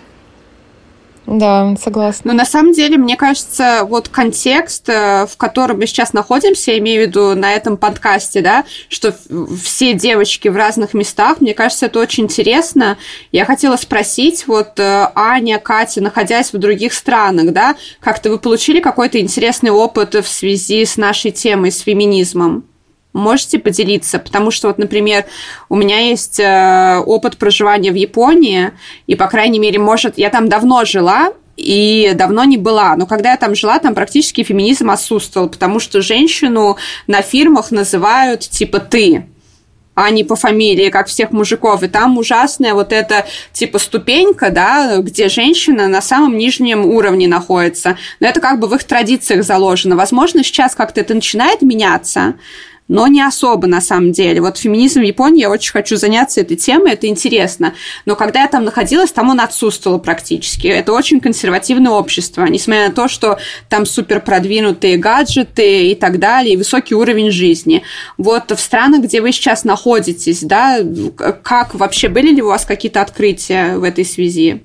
Да, 1.27 1.75
согласна. 1.81 2.33
Но 2.33 2.39
на 2.39 2.45
самом 2.45 2.73
деле, 2.73 2.99
мне 2.99 3.16
кажется, 3.16 3.85
вот 3.85 4.09
контекст, 4.09 4.89
э, 4.89 5.27
в 5.27 5.37
котором 5.37 5.79
мы 5.79 5.87
сейчас 5.87 6.12
находимся, 6.12 6.73
я 6.73 6.79
имею 6.79 7.05
в 7.05 7.07
виду 7.07 7.35
на 7.37 7.53
этом 7.53 7.77
подкасте, 7.77 8.41
да, 8.41 8.64
что 8.89 9.14
все 9.62 9.95
девочки 9.95 10.49
в 10.49 10.57
разных 10.57 10.95
местах, 10.95 11.41
мне 11.41 11.55
кажется, 11.55 11.87
это 11.87 12.01
очень 12.01 12.25
интересно. 12.25 12.99
Я 13.31 13.45
хотела 13.45 13.77
спросить, 13.77 14.47
вот 14.49 14.79
э, 14.81 15.09
Аня, 15.14 15.59
Катя, 15.59 16.03
находясь 16.03 16.53
в 16.53 16.59
других 16.59 16.93
странах, 16.93 17.53
да, 17.53 17.77
как-то 18.01 18.31
вы 18.31 18.39
получили 18.39 18.81
какой-то 18.81 19.20
интересный 19.20 19.70
опыт 19.70 20.14
в 20.14 20.27
связи 20.27 20.85
с 20.85 20.97
нашей 20.97 21.31
темой, 21.31 21.70
с 21.70 21.81
феминизмом? 21.81 22.64
Можете 23.13 23.59
поделиться? 23.59 24.19
Потому 24.19 24.51
что, 24.51 24.69
вот, 24.69 24.79
например, 24.79 25.27
у 25.69 25.77
меня 25.77 25.99
есть 25.99 26.41
э, 26.41 26.99
опыт 27.05 27.37
проживания 27.37 27.93
в 27.93 27.95
Японии, 27.95 28.73
и, 29.07 29.15
по 29.15 29.27
крайней 29.27 29.59
мере, 29.59 29.79
может, 29.79 30.17
я 30.17 30.31
там 30.31 30.49
давно 30.49 30.85
жила, 30.85 31.33
и 31.57 32.13
давно 32.15 32.45
не 32.45 32.57
была. 32.57 32.97
Но 32.97 33.07
когда 33.07 33.33
я 33.33 33.37
там 33.37 33.55
жила, 33.55 33.79
там 33.79 33.95
практически 33.95 34.43
феминизм 34.43 34.91
отсутствовал, 34.91 35.49
потому 35.49 35.81
что 35.81 36.01
женщину 36.01 36.77
на 37.07 37.23
фирмах 37.23 37.71
называют 37.71 38.41
типа 38.41 38.81
«ты», 38.81 39.27
а 39.95 40.11
не 40.11 40.25
по 40.25 40.37
фамилии, 40.37 40.89
как 40.89 41.09
всех 41.09 41.33
мужиков. 41.33 41.83
И 41.83 41.89
там 41.89 42.17
ужасная 42.17 42.75
вот 42.75 42.93
эта 42.93 43.27
типа 43.53 43.79
ступенька, 43.79 44.51
да, 44.51 44.99
где 44.99 45.29
женщина 45.29 45.87
на 45.89 46.01
самом 46.01 46.39
нижнем 46.39 46.87
уровне 46.87 47.29
находится. 47.29 47.99
Но 48.21 48.27
это 48.27 48.41
как 48.41 48.59
бы 48.59 48.69
в 48.69 48.75
их 48.75 48.85
традициях 48.85 49.45
заложено. 49.45 49.97
Возможно, 49.97 50.43
сейчас 50.43 50.75
как-то 50.75 51.01
это 51.01 51.15
начинает 51.15 51.61
меняться, 51.61 52.35
но 52.93 53.07
не 53.07 53.22
особо 53.22 53.66
на 53.66 53.80
самом 53.80 54.12
деле. 54.12 54.43
Вот 54.43 54.59
феминизм 54.59 55.01
в 55.01 55.05
Японии, 55.05 55.40
я 55.40 55.51
очень 55.51 55.72
хочу 55.72 55.97
заняться 55.97 56.43
этой 56.43 56.59
темой, 56.59 56.93
это 56.93 57.07
интересно. 57.07 57.72
Но 58.05 58.16
когда 58.16 58.43
я 58.43 58.49
там 58.49 58.66
находилась, 58.66 59.11
там 59.11 59.30
он 59.30 59.40
отсутствовал 59.40 59.99
практически. 59.99 60.66
Это 60.66 60.93
очень 60.93 61.18
консервативное 61.18 61.93
общество, 61.93 62.45
несмотря 62.45 62.88
на 62.88 62.95
то, 62.95 63.09
что 63.09 63.38
там 63.70 63.86
супер 63.86 64.20
продвинутые 64.20 64.99
гаджеты 64.99 65.88
и 65.88 65.95
так 65.95 66.18
далее, 66.18 66.53
и 66.53 66.59
высокий 66.59 66.95
уровень 66.95 67.30
жизни. 67.30 67.82
Вот 68.18 68.51
в 68.51 68.61
странах, 68.61 69.05
где 69.05 69.22
вы 69.22 69.32
сейчас 69.32 69.64
находитесь, 69.64 70.43
да, 70.43 70.80
как 71.43 71.74
вообще 71.74 72.11
были 72.11 72.28
ли 72.28 72.43
у 72.43 72.49
вас 72.49 72.66
какие-то 72.66 73.01
открытия 73.01 73.78
в 73.78 73.84
этой 73.84 74.05
связи? 74.05 74.61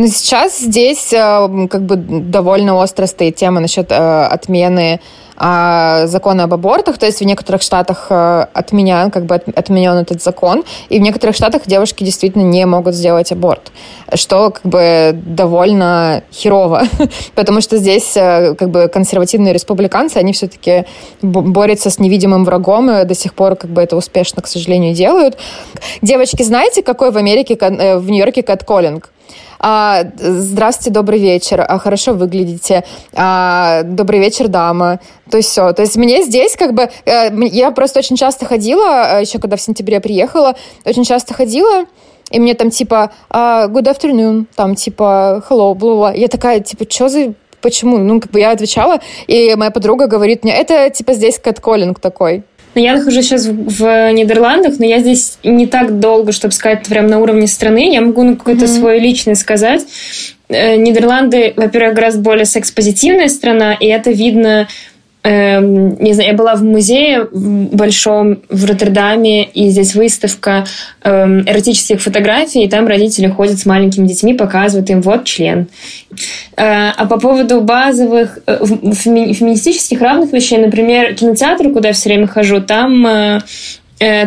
Ну, 0.00 0.06
сейчас 0.06 0.58
здесь 0.60 1.12
э, 1.12 1.66
как 1.68 1.82
бы 1.82 1.96
довольно 1.96 2.74
остро 2.76 3.04
стоит 3.04 3.36
тема 3.36 3.60
насчет 3.60 3.92
э, 3.92 3.94
отмены 3.94 4.98
а, 5.36 6.06
закона 6.06 6.44
об 6.44 6.54
абортах, 6.54 6.96
то 6.96 7.04
есть 7.04 7.20
в 7.20 7.24
некоторых 7.24 7.60
штатах 7.60 8.06
э, 8.08 8.46
отменян, 8.54 9.10
как 9.10 9.26
бы 9.26 9.34
отменен 9.34 9.98
этот 9.98 10.22
закон, 10.22 10.64
и 10.88 10.98
в 10.98 11.02
некоторых 11.02 11.36
штатах 11.36 11.66
девушки 11.66 12.02
действительно 12.02 12.44
не 12.44 12.64
могут 12.64 12.94
сделать 12.94 13.30
аборт, 13.30 13.72
что 14.14 14.52
как 14.52 14.64
бы 14.64 15.12
довольно 15.14 16.22
херово, 16.32 16.84
потому 17.34 17.60
что 17.60 17.76
здесь 17.76 18.16
э, 18.16 18.54
как 18.54 18.70
бы 18.70 18.88
консервативные 18.88 19.52
республиканцы, 19.52 20.16
они 20.16 20.32
все-таки 20.32 20.86
борются 21.20 21.90
с 21.90 21.98
невидимым 21.98 22.46
врагом, 22.46 22.90
и 22.90 23.04
до 23.04 23.14
сих 23.14 23.34
пор 23.34 23.54
как 23.54 23.70
бы 23.70 23.82
это 23.82 23.96
успешно, 23.96 24.40
к 24.40 24.46
сожалению, 24.46 24.94
делают. 24.94 25.36
Девочки, 26.00 26.42
знаете, 26.42 26.82
какой 26.82 27.10
в 27.10 27.18
Америке, 27.18 27.54
в 27.54 28.10
Нью-Йорке 28.10 28.42
кэтколлинг? 28.42 29.10
А, 29.62 30.04
здравствуйте, 30.16 30.90
добрый 30.90 31.20
вечер, 31.20 31.60
а, 31.60 31.78
хорошо 31.78 32.14
выглядите, 32.14 32.82
а, 33.14 33.82
добрый 33.82 34.18
вечер, 34.18 34.48
дама. 34.48 35.00
То 35.30 35.36
есть 35.36 35.50
все. 35.50 35.72
То 35.74 35.82
есть 35.82 35.96
мне 35.96 36.22
здесь 36.22 36.56
как 36.56 36.72
бы... 36.72 36.88
Э, 37.04 37.30
я 37.50 37.70
просто 37.70 37.98
очень 37.98 38.16
часто 38.16 38.46
ходила, 38.46 39.18
э, 39.18 39.20
еще 39.20 39.38
когда 39.38 39.56
в 39.56 39.60
сентябре 39.60 40.00
приехала, 40.00 40.56
очень 40.86 41.04
часто 41.04 41.34
ходила, 41.34 41.84
и 42.30 42.40
мне 42.40 42.54
там 42.54 42.70
типа 42.70 43.12
uh, 43.30 43.68
good 43.68 43.84
afternoon, 43.84 44.46
там 44.54 44.76
типа 44.76 45.44
hello, 45.48 45.74
бла 45.74 45.94
бла. 45.94 46.12
Я 46.12 46.28
такая, 46.28 46.60
типа, 46.60 46.86
что 46.88 47.08
за 47.08 47.34
почему? 47.60 47.98
Ну, 47.98 48.20
как 48.20 48.30
бы 48.30 48.40
я 48.40 48.52
отвечала, 48.52 49.00
и 49.26 49.54
моя 49.56 49.70
подруга 49.70 50.06
говорит 50.06 50.44
мне, 50.44 50.54
это 50.54 50.90
типа 50.90 51.12
здесь 51.12 51.38
кэтколлинг 51.38 52.00
такой. 52.00 52.44
Но 52.74 52.80
я 52.80 52.94
нахожусь 52.94 53.26
сейчас 53.26 53.46
в 53.46 54.12
Нидерландах, 54.12 54.78
но 54.78 54.86
я 54.86 55.00
здесь 55.00 55.38
не 55.42 55.66
так 55.66 55.98
долго, 55.98 56.32
чтобы 56.32 56.52
сказать 56.52 56.86
прям 56.86 57.08
на 57.08 57.18
уровне 57.20 57.46
страны. 57.46 57.92
Я 57.92 58.00
могу 58.00 58.22
на 58.22 58.36
какой-то 58.36 58.66
mm-hmm. 58.66 58.78
свой 58.78 59.00
личный 59.00 59.34
сказать. 59.34 59.82
Э, 60.48 60.76
Нидерланды, 60.76 61.52
во-первых, 61.56 61.94
гораздо 61.94 62.20
более 62.20 62.44
секс-позитивная 62.44 63.28
страна, 63.28 63.74
и 63.74 63.86
это 63.86 64.10
видно 64.10 64.68
Эм, 65.22 66.02
не 66.02 66.14
знаю, 66.14 66.30
я 66.30 66.36
была 66.36 66.54
в 66.54 66.62
музее 66.62 67.28
большом 67.30 68.38
в 68.48 68.64
Роттердаме, 68.64 69.44
и 69.44 69.68
здесь 69.68 69.94
выставка 69.94 70.64
эм, 71.02 71.42
эротических 71.42 72.00
фотографий, 72.00 72.64
и 72.64 72.68
там 72.68 72.86
родители 72.86 73.28
ходят 73.28 73.58
с 73.58 73.66
маленькими 73.66 74.06
детьми, 74.06 74.32
показывают 74.32 74.88
им 74.88 75.02
вот 75.02 75.24
член. 75.24 75.68
Э, 76.56 76.90
а 76.96 77.04
по 77.04 77.20
поводу 77.20 77.60
базовых 77.60 78.38
э, 78.46 78.64
феминистических 78.64 80.00
равных 80.00 80.32
вещей, 80.32 80.58
например, 80.58 81.14
кинотеатр, 81.14 81.70
куда 81.70 81.88
я 81.88 81.94
все 81.94 82.08
время 82.08 82.26
хожу, 82.26 82.62
там 82.62 83.06
Э, 83.06 83.40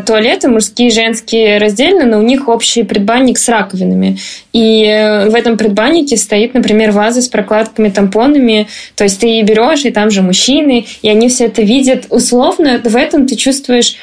туалеты 0.06 0.50
мужские 0.50 0.90
и 0.90 0.92
женские 0.92 1.58
раздельно, 1.58 2.06
но 2.06 2.20
у 2.20 2.22
них 2.22 2.48
общий 2.48 2.84
предбанник 2.84 3.40
с 3.40 3.50
раковинами. 3.50 4.18
И 4.52 4.84
э, 4.86 5.30
в 5.30 5.36
этом 5.36 5.58
предбаннике 5.58 6.16
стоит, 6.16 6.54
например, 6.54 6.92
ваза 6.92 7.22
с 7.22 7.28
прокладками, 7.28 7.90
тампонами. 7.90 8.68
То 8.96 9.04
есть 9.04 9.20
ты 9.20 9.42
берешь, 9.42 9.86
и 9.86 9.92
там 9.92 10.12
же 10.12 10.22
мужчины, 10.22 10.86
и 11.02 11.10
они 11.10 11.28
все 11.28 11.46
это 11.46 11.64
видят. 11.64 12.06
Условно 12.10 12.80
в 12.84 12.96
этом 12.96 13.28
ты 13.28 13.36
чувствуешь 13.36 13.96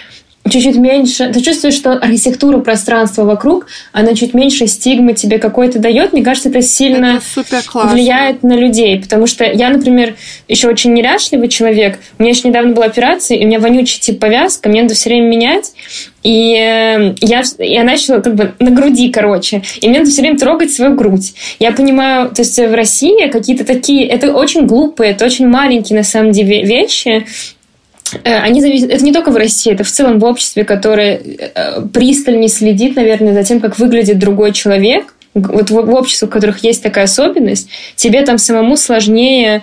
чуть-чуть 0.48 0.76
меньше, 0.76 1.30
ты 1.32 1.40
чувствуешь, 1.40 1.74
что 1.74 1.92
архитектура 1.92 2.58
пространства 2.58 3.24
вокруг, 3.24 3.66
она 3.92 4.14
чуть 4.14 4.34
меньше 4.34 4.66
стигмы 4.66 5.12
тебе 5.12 5.38
какой-то 5.38 5.78
дает. 5.78 6.12
Мне 6.12 6.22
кажется, 6.22 6.48
это 6.48 6.62
сильно 6.62 7.20
это 7.36 7.62
влияет 7.86 8.42
на 8.42 8.54
людей. 8.54 9.00
Потому 9.00 9.26
что 9.26 9.44
я, 9.44 9.68
например, 9.70 10.16
еще 10.48 10.68
очень 10.68 10.92
неряшливый 10.94 11.48
человек. 11.48 11.98
У 12.18 12.22
меня 12.22 12.32
еще 12.32 12.48
недавно 12.48 12.72
была 12.72 12.86
операция, 12.86 13.36
и 13.36 13.44
у 13.44 13.46
меня 13.46 13.60
вонючий 13.60 14.00
тип 14.00 14.18
повязка, 14.18 14.68
мне 14.68 14.82
надо 14.82 14.94
все 14.94 15.10
время 15.10 15.28
менять. 15.28 15.72
И 16.22 16.54
э, 16.54 17.14
я, 17.20 17.42
я 17.58 17.84
начала 17.84 18.20
как 18.20 18.34
бы 18.34 18.54
на 18.58 18.70
груди, 18.70 19.10
короче. 19.10 19.62
И 19.80 19.88
мне 19.88 20.00
надо 20.00 20.10
все 20.10 20.22
время 20.22 20.38
трогать 20.38 20.72
свою 20.72 20.94
грудь. 20.94 21.34
Я 21.58 21.72
понимаю, 21.72 22.30
то 22.30 22.42
есть 22.42 22.58
в 22.58 22.74
России 22.74 23.28
какие-то 23.28 23.64
такие... 23.64 24.06
Это 24.06 24.32
очень 24.34 24.66
глупые, 24.66 25.12
это 25.12 25.24
очень 25.24 25.48
маленькие 25.48 25.98
на 25.98 26.04
самом 26.04 26.32
деле 26.32 26.62
вещи, 26.62 27.26
они 28.24 28.60
зависят, 28.60 28.90
это 28.90 29.04
не 29.04 29.12
только 29.12 29.30
в 29.30 29.36
России, 29.36 29.72
это 29.72 29.84
в 29.84 29.90
целом 29.90 30.18
в 30.18 30.24
обществе, 30.24 30.64
которое 30.64 31.20
э, 31.20 31.82
пристально 31.92 32.48
следит, 32.48 32.96
наверное, 32.96 33.34
за 33.34 33.44
тем, 33.44 33.60
как 33.60 33.78
выглядит 33.78 34.18
другой 34.18 34.52
человек. 34.52 35.14
Вот 35.34 35.70
в, 35.70 35.74
в 35.74 35.94
обществе, 35.94 36.26
у 36.26 36.30
которых 36.30 36.64
есть 36.64 36.82
такая 36.82 37.04
особенность, 37.04 37.68
тебе 37.96 38.22
там 38.22 38.38
самому 38.38 38.76
сложнее 38.76 39.62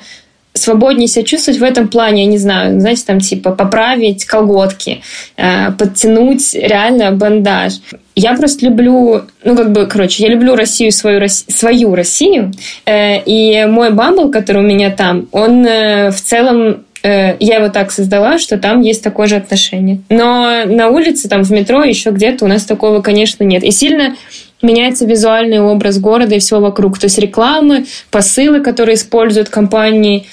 свободнее 0.58 1.08
себя 1.08 1.24
чувствовать 1.24 1.60
в 1.60 1.64
этом 1.64 1.88
плане, 1.88 2.24
я 2.24 2.30
не 2.30 2.38
знаю, 2.38 2.80
знаете, 2.80 3.04
там 3.06 3.20
типа 3.20 3.52
поправить 3.52 4.26
колготки, 4.26 5.02
э, 5.38 5.72
подтянуть 5.72 6.54
реально 6.54 7.12
бандаж. 7.12 7.74
Я 8.16 8.36
просто 8.36 8.66
люблю, 8.66 9.22
ну 9.43 9.56
как 9.56 9.72
бы, 9.72 9.86
короче, 9.86 10.24
я 10.24 10.30
люблю 10.30 10.56
Россию, 10.56 10.91
свою, 10.91 11.28
свою 11.28 11.95
Россию, 11.95 12.52
э, 12.86 13.22
и 13.24 13.66
мой 13.66 13.91
бамбл, 13.91 14.30
который 14.30 14.64
у 14.64 14.68
меня 14.68 14.91
там, 14.91 15.28
он 15.32 15.66
э, 15.66 16.12
в 16.12 16.20
целом 16.20 16.84
я 17.08 17.58
его 17.58 17.70
так 17.70 17.91
создала, 17.91 18.38
что 18.38 18.58
там 18.58 18.82
есть 18.82 19.03
такое 19.03 19.28
же 19.28 19.36
отношение. 19.36 19.99
Но 20.10 20.66
на 20.66 20.89
улице, 20.89 21.30
там 21.30 21.43
в 21.43 21.51
метро, 21.51 21.84
еще 21.84 22.12
где-то 22.12 22.45
у 22.45 22.47
нас 22.47 22.66
такого, 22.66 23.01
конечно, 23.01 23.43
нет. 23.43 23.64
И 23.64 23.72
сильно 23.72 24.16
меняется 24.62 25.05
визуальный 25.05 25.62
образ 25.62 25.99
города 25.99 26.36
и 26.36 26.39
всего 26.39 26.60
вокруг. 26.60 26.97
То 26.97 27.05
есть 27.05 27.20
рекламы, 27.20 27.86
посылы, 28.10 28.62
которые 28.62 28.95
используют 28.95 29.49
компании, 29.49 30.26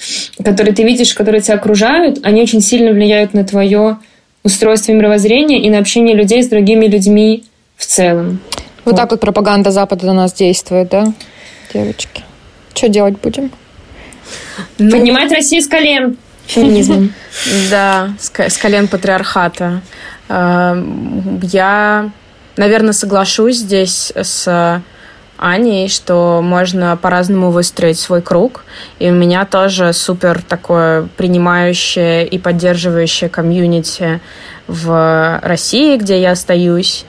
которые 0.43 0.73
ты 0.73 0.83
видишь, 0.83 1.13
которые 1.13 1.41
тебя 1.41 1.55
окружают, 1.55 2.19
они 2.23 2.41
очень 2.41 2.61
сильно 2.61 2.91
влияют 2.91 3.33
на 3.33 3.43
твое 3.43 3.97
устройство 4.43 4.91
мировоззрения 4.91 5.61
и 5.61 5.69
на 5.69 5.79
общение 5.79 6.15
людей 6.15 6.43
с 6.43 6.47
другими 6.47 6.87
людьми 6.87 7.43
в 7.77 7.85
целом. 7.85 8.39
Вот, 8.83 8.91
вот. 8.91 8.95
так 8.95 9.11
вот 9.11 9.19
пропаганда 9.19 9.71
Запада 9.71 10.05
на 10.07 10.13
нас 10.13 10.33
действует, 10.33 10.89
да, 10.89 11.13
девочки? 11.73 12.23
Что 12.73 12.89
делать 12.89 13.15
будем? 13.21 13.51
Ну, 14.77 14.91
Поднимать 14.91 15.31
Россию 15.31 15.61
с 15.61 15.67
колен 15.67 16.17
феминизмом. 16.47 17.13
Да, 17.69 18.09
с 18.19 18.57
колен 18.57 18.87
патриархата. 18.87 19.81
Эм, 20.29 21.39
я 21.43 22.11
Наверное, 22.57 22.93
соглашусь 22.93 23.57
здесь 23.57 24.13
с 24.15 24.81
Аней, 25.37 25.89
что 25.89 26.39
можно 26.41 26.95
по-разному 26.95 27.51
выстроить 27.51 27.99
свой 27.99 28.21
круг. 28.21 28.63
И 28.99 29.09
у 29.09 29.13
меня 29.13 29.45
тоже 29.45 29.91
супер 29.91 30.41
такое 30.41 31.09
принимающее 31.17 32.25
и 32.25 32.39
поддерживающее 32.39 33.29
комьюнити 33.29 34.21
в 34.67 35.39
России, 35.43 35.97
где 35.97 36.21
я 36.21 36.31
остаюсь. 36.31 37.05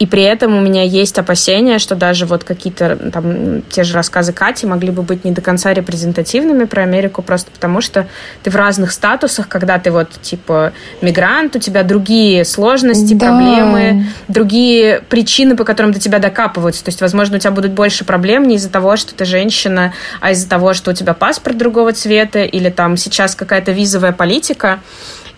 И 0.00 0.06
при 0.06 0.22
этом 0.22 0.56
у 0.56 0.60
меня 0.62 0.82
есть 0.82 1.18
опасения, 1.18 1.78
что 1.78 1.94
даже 1.94 2.24
вот 2.24 2.42
какие-то 2.42 2.96
там 3.12 3.60
те 3.68 3.84
же 3.84 3.92
рассказы 3.94 4.32
Кати 4.32 4.66
могли 4.66 4.90
бы 4.90 5.02
быть 5.02 5.26
не 5.26 5.30
до 5.30 5.42
конца 5.42 5.74
репрезентативными 5.74 6.64
про 6.64 6.84
Америку, 6.84 7.20
просто 7.20 7.50
потому 7.50 7.82
что 7.82 8.08
ты 8.42 8.50
в 8.50 8.56
разных 8.56 8.92
статусах, 8.92 9.46
когда 9.46 9.78
ты 9.78 9.90
вот 9.90 10.10
типа 10.22 10.72
мигрант, 11.02 11.54
у 11.54 11.58
тебя 11.58 11.82
другие 11.82 12.46
сложности, 12.46 13.12
да. 13.12 13.26
проблемы, 13.26 14.06
другие 14.26 15.02
причины, 15.10 15.54
по 15.54 15.64
которым 15.64 15.92
до 15.92 16.00
тебя 16.00 16.18
докапываются. 16.18 16.82
То 16.82 16.88
есть, 16.88 17.02
возможно, 17.02 17.36
у 17.36 17.38
тебя 17.38 17.50
будут 17.50 17.72
больше 17.72 18.06
проблем 18.06 18.44
не 18.44 18.54
из-за 18.54 18.70
того, 18.70 18.96
что 18.96 19.14
ты 19.14 19.26
женщина, 19.26 19.92
а 20.22 20.30
из-за 20.30 20.48
того, 20.48 20.72
что 20.72 20.92
у 20.92 20.94
тебя 20.94 21.12
паспорт 21.12 21.58
другого 21.58 21.92
цвета 21.92 22.42
или 22.44 22.70
там 22.70 22.96
сейчас 22.96 23.34
какая-то 23.34 23.72
визовая 23.72 24.12
политика. 24.12 24.80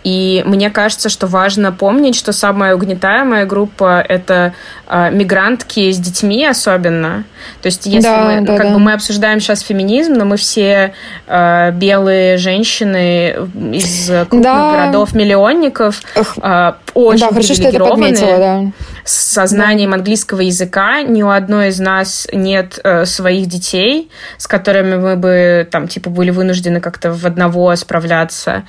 И 0.04 0.42
мне 0.44 0.70
кажется, 0.70 1.08
что 1.08 1.26
важно 1.26 1.72
помнить, 1.72 2.16
что 2.16 2.32
самая 2.32 2.74
угнетаемая 2.74 3.46
группа— 3.46 4.00
это 4.08 4.54
э, 4.88 5.10
мигрантки 5.10 5.90
с 5.90 5.98
детьми 5.98 6.44
особенно. 6.44 7.24
То 7.60 7.66
есть 7.66 7.86
если 7.86 8.08
да, 8.08 8.24
мы, 8.24 8.40
да, 8.46 8.56
как 8.56 8.66
да. 8.68 8.72
бы 8.72 8.78
мы 8.80 8.92
обсуждаем 8.94 9.40
сейчас 9.40 9.60
феминизм, 9.60 10.14
но 10.14 10.24
мы 10.24 10.36
все 10.36 10.94
э, 11.26 11.70
белые 11.72 12.36
женщины 12.36 13.36
из 13.72 14.08
крупных 14.28 14.42
да. 14.42 14.72
городов-миллионников 14.72 16.02
э, 16.16 16.72
очень 16.94 17.20
да, 17.20 17.28
хорошо, 17.28 18.36
да. 18.38 18.62
с 19.04 19.46
знанием 19.46 19.90
да. 19.90 19.96
английского 19.96 20.40
языка. 20.40 21.02
Ни 21.02 21.22
у 21.22 21.28
одной 21.28 21.68
из 21.68 21.78
нас 21.78 22.26
нет 22.32 22.80
э, 22.82 23.04
своих 23.04 23.46
детей, 23.46 24.10
с 24.36 24.46
которыми 24.46 24.96
мы 24.96 25.16
бы 25.16 25.68
там 25.70 25.86
типа 25.86 26.10
были 26.10 26.30
вынуждены 26.30 26.80
как-то 26.80 27.12
в 27.12 27.24
одного 27.24 27.74
справляться. 27.76 28.64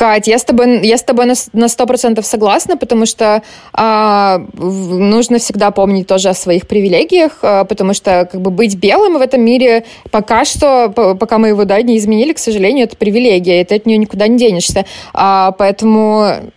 Кать, 0.00 0.28
я 0.28 0.38
с 0.38 0.44
тобой, 0.44 0.80
я 0.80 0.96
с 0.96 1.02
тобой 1.02 1.26
на 1.52 1.68
сто 1.68 1.84
процентов 1.84 2.24
согласна, 2.24 2.78
потому 2.78 3.04
что 3.04 3.42
а, 3.74 4.40
нужно 4.54 5.38
всегда 5.38 5.72
помнить 5.72 6.06
тоже 6.06 6.30
о 6.30 6.34
своих 6.34 6.66
привилегиях, 6.66 7.32
а, 7.42 7.64
потому 7.64 7.92
что 7.92 8.26
как 8.32 8.40
бы 8.40 8.50
быть 8.50 8.76
белым 8.76 9.18
в 9.18 9.20
этом 9.20 9.42
мире 9.42 9.84
пока 10.10 10.46
что, 10.46 10.88
пока 10.88 11.36
мы 11.36 11.48
его 11.48 11.66
да, 11.66 11.82
не 11.82 11.98
изменили, 11.98 12.32
к 12.32 12.38
сожалению, 12.38 12.86
это 12.86 12.96
привилегия, 12.96 13.60
и 13.60 13.64
ты 13.64 13.74
от 13.74 13.84
нее 13.84 13.98
никуда 13.98 14.26
не 14.26 14.38
денешься. 14.38 14.86
А, 15.12 15.52
поэтому 15.52 16.50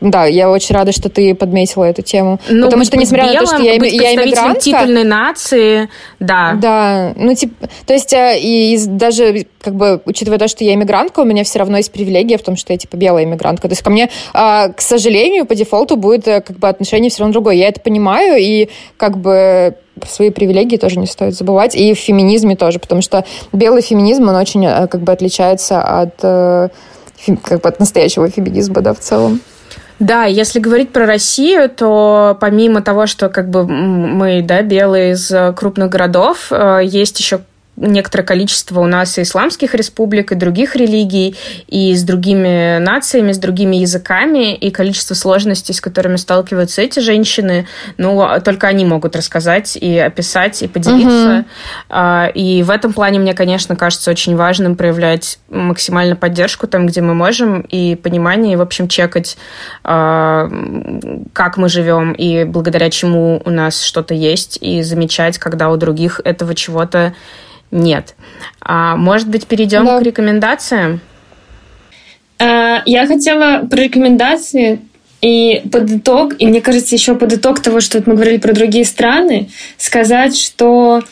да, 0.00 0.26
я 0.26 0.50
очень 0.50 0.74
рада, 0.74 0.92
что 0.92 1.08
ты 1.08 1.34
подметила 1.34 1.84
эту 1.84 2.02
тему. 2.02 2.38
Ну, 2.48 2.66
потому 2.66 2.84
что, 2.84 2.96
несмотря 2.96 3.24
белым, 3.24 3.40
на 3.40 3.40
то, 3.40 3.54
что 3.54 3.62
я, 3.62 3.72
я 3.72 4.14
иммигрантка... 4.14 4.60
титульной 4.60 5.04
нации, 5.04 5.88
да. 6.20 6.54
Да, 6.60 7.12
ну, 7.16 7.34
типа, 7.34 7.68
то 7.86 7.92
есть, 7.92 8.12
э, 8.12 8.38
и, 8.38 8.74
и 8.74 8.86
даже, 8.86 9.46
как 9.60 9.74
бы, 9.74 10.00
учитывая 10.04 10.38
то, 10.38 10.48
что 10.48 10.64
я 10.64 10.74
иммигрантка, 10.74 11.20
у 11.20 11.24
меня 11.24 11.44
все 11.44 11.58
равно 11.58 11.78
есть 11.78 11.92
привилегия 11.92 12.38
в 12.38 12.42
том, 12.42 12.56
что 12.56 12.75
я, 12.76 12.80
типа, 12.80 12.96
белая 12.96 13.24
иммигрантка. 13.24 13.68
То 13.68 13.72
есть, 13.72 13.82
ко 13.82 13.90
мне, 13.90 14.10
а, 14.32 14.68
к 14.68 14.80
сожалению, 14.80 15.46
по 15.46 15.54
дефолту 15.54 15.96
будет, 15.96 16.28
э, 16.28 16.40
как 16.40 16.58
бы, 16.58 16.68
отношение 16.68 17.10
все 17.10 17.20
равно 17.20 17.32
другое. 17.32 17.54
Я 17.54 17.68
это 17.68 17.80
понимаю, 17.80 18.36
и, 18.38 18.68
как 18.96 19.18
бы, 19.18 19.74
свои 20.06 20.30
привилегии 20.30 20.76
тоже 20.76 20.98
не 20.98 21.06
стоит 21.06 21.34
забывать. 21.34 21.74
И 21.74 21.94
в 21.94 21.98
феминизме 21.98 22.54
тоже, 22.54 22.78
потому 22.78 23.02
что 23.02 23.24
белый 23.52 23.82
феминизм, 23.82 24.28
он 24.28 24.36
очень, 24.36 24.64
э, 24.66 24.86
как 24.88 25.00
бы, 25.00 25.12
отличается 25.12 25.82
от 25.82 26.70
как 27.42 27.62
бы 27.62 27.68
от 27.68 27.80
настоящего 27.80 28.28
феминизма, 28.28 28.82
да, 28.82 28.92
в 28.92 29.00
целом. 29.00 29.40
Да, 29.98 30.24
если 30.24 30.60
говорить 30.60 30.92
про 30.92 31.06
Россию, 31.06 31.70
то 31.70 32.36
помимо 32.40 32.82
того, 32.82 33.06
что 33.06 33.30
как 33.30 33.48
бы 33.48 33.66
мы, 33.66 34.42
да, 34.42 34.60
белые 34.60 35.12
из 35.12 35.32
крупных 35.56 35.88
городов, 35.88 36.48
э, 36.50 36.80
есть 36.84 37.18
еще 37.18 37.40
некоторое 37.76 38.24
количество 38.24 38.80
у 38.80 38.86
нас 38.86 39.18
и 39.18 39.22
исламских 39.22 39.74
республик, 39.74 40.32
и 40.32 40.34
других 40.34 40.76
религий, 40.76 41.36
и 41.68 41.94
с 41.94 42.02
другими 42.02 42.78
нациями, 42.78 43.32
с 43.32 43.38
другими 43.38 43.76
языками, 43.76 44.54
и 44.54 44.70
количество 44.70 45.14
сложностей, 45.14 45.74
с 45.74 45.80
которыми 45.80 46.16
сталкиваются 46.16 46.82
эти 46.82 47.00
женщины, 47.00 47.66
ну, 47.98 48.20
а 48.22 48.40
только 48.40 48.66
они 48.66 48.84
могут 48.84 49.16
рассказать 49.16 49.76
и 49.76 49.98
описать, 49.98 50.62
и 50.62 50.68
поделиться. 50.68 51.44
Угу. 51.90 52.30
И 52.34 52.62
в 52.62 52.70
этом 52.70 52.92
плане 52.92 53.18
мне, 53.18 53.34
конечно, 53.34 53.76
кажется 53.76 54.10
очень 54.10 54.36
важным 54.36 54.76
проявлять 54.76 55.38
максимально 55.48 56.16
поддержку 56.16 56.66
там, 56.66 56.86
где 56.86 57.00
мы 57.00 57.14
можем, 57.14 57.60
и 57.60 57.94
понимание, 57.94 58.54
и, 58.54 58.56
в 58.56 58.62
общем, 58.62 58.88
чекать, 58.88 59.36
а, 59.84 60.50
как 61.32 61.56
мы 61.56 61.68
живем, 61.68 62.12
и 62.12 62.44
благодаря 62.44 62.90
чему 62.90 63.42
у 63.44 63.50
нас 63.50 63.82
что-то 63.82 64.14
есть, 64.14 64.58
и 64.60 64.82
замечать, 64.82 65.38
когда 65.38 65.70
у 65.70 65.76
других 65.76 66.20
этого 66.24 66.54
чего-то 66.54 67.14
нет. 67.70 68.14
А, 68.60 68.96
может 68.96 69.28
быть, 69.28 69.46
перейдем 69.46 69.84
да. 69.84 69.98
к 69.98 70.02
рекомендациям? 70.02 71.00
А, 72.38 72.82
я 72.86 73.06
хотела 73.06 73.66
про 73.66 73.82
рекомендации 73.82 74.80
и 75.22 75.62
под 75.72 75.90
итог, 75.90 76.34
и 76.38 76.46
мне 76.46 76.60
кажется, 76.60 76.94
еще 76.94 77.14
под 77.14 77.32
итог 77.32 77.60
того, 77.60 77.80
что 77.80 78.02
мы 78.06 78.14
говорили 78.14 78.38
про 78.38 78.52
другие 78.52 78.84
страны, 78.84 79.48
сказать, 79.78 80.36
что 80.36 81.02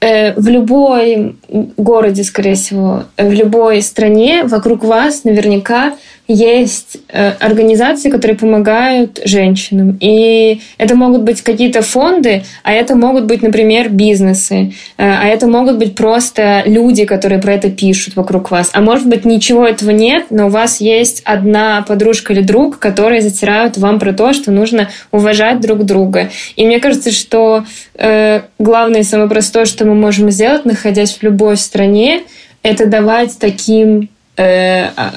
э, 0.00 0.32
в 0.34 0.48
любой 0.48 1.36
городе, 1.76 2.24
скорее 2.24 2.54
всего, 2.54 3.04
в 3.16 3.30
любой 3.30 3.82
стране 3.82 4.44
вокруг 4.44 4.84
вас 4.84 5.24
наверняка 5.24 5.94
есть 6.32 6.98
э, 7.08 7.32
организации, 7.40 8.10
которые 8.10 8.36
помогают 8.36 9.20
женщинам. 9.24 9.96
И 10.00 10.60
это 10.78 10.94
могут 10.94 11.22
быть 11.22 11.42
какие-то 11.42 11.82
фонды, 11.82 12.44
а 12.62 12.72
это 12.72 12.94
могут 12.96 13.24
быть, 13.24 13.42
например, 13.42 13.88
бизнесы, 13.90 14.72
э, 14.96 15.04
а 15.04 15.26
это 15.26 15.46
могут 15.46 15.78
быть 15.78 15.94
просто 15.94 16.62
люди, 16.66 17.04
которые 17.04 17.40
про 17.40 17.54
это 17.54 17.70
пишут 17.70 18.16
вокруг 18.16 18.50
вас. 18.50 18.70
А 18.72 18.80
может 18.80 19.08
быть, 19.08 19.24
ничего 19.24 19.66
этого 19.66 19.90
нет, 19.90 20.26
но 20.30 20.46
у 20.46 20.50
вас 20.50 20.80
есть 20.80 21.22
одна 21.24 21.84
подружка 21.86 22.32
или 22.32 22.42
друг, 22.42 22.78
которые 22.78 23.20
затирают 23.20 23.76
вам 23.76 23.98
про 23.98 24.12
то, 24.12 24.32
что 24.32 24.50
нужно 24.50 24.88
уважать 25.10 25.60
друг 25.60 25.84
друга. 25.84 26.30
И 26.56 26.66
мне 26.66 26.80
кажется, 26.80 27.12
что 27.12 27.64
э, 27.94 28.42
главное 28.58 29.00
и 29.00 29.04
самое 29.04 29.28
простое, 29.28 29.64
что 29.64 29.84
мы 29.84 29.94
можем 29.94 30.30
сделать, 30.30 30.64
находясь 30.64 31.12
в 31.12 31.22
любой 31.22 31.56
стране, 31.56 32.22
это 32.62 32.86
давать 32.86 33.38
таким 33.38 34.08
Э, 34.34 34.86
а, 34.96 35.12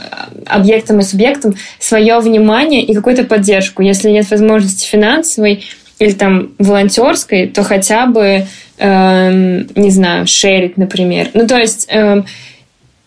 объектам 0.46 1.00
и 1.00 1.04
субъектам 1.04 1.56
свое 1.80 2.20
внимание 2.20 2.84
и 2.84 2.94
какую-то 2.94 3.24
поддержку. 3.24 3.82
Если 3.82 4.10
нет 4.10 4.30
возможности 4.30 4.86
финансовой 4.86 5.64
или 6.00 6.12
там 6.12 6.50
волонтерской, 6.60 7.48
то 7.48 7.64
хотя 7.64 8.08
бы, 8.08 8.46
э, 8.78 9.64
не 9.76 9.90
знаю, 9.90 10.28
шерить, 10.28 10.78
например. 10.78 11.30
Ну, 11.34 11.48
то 11.48 11.58
есть... 11.58 11.88
Э, 11.90 12.24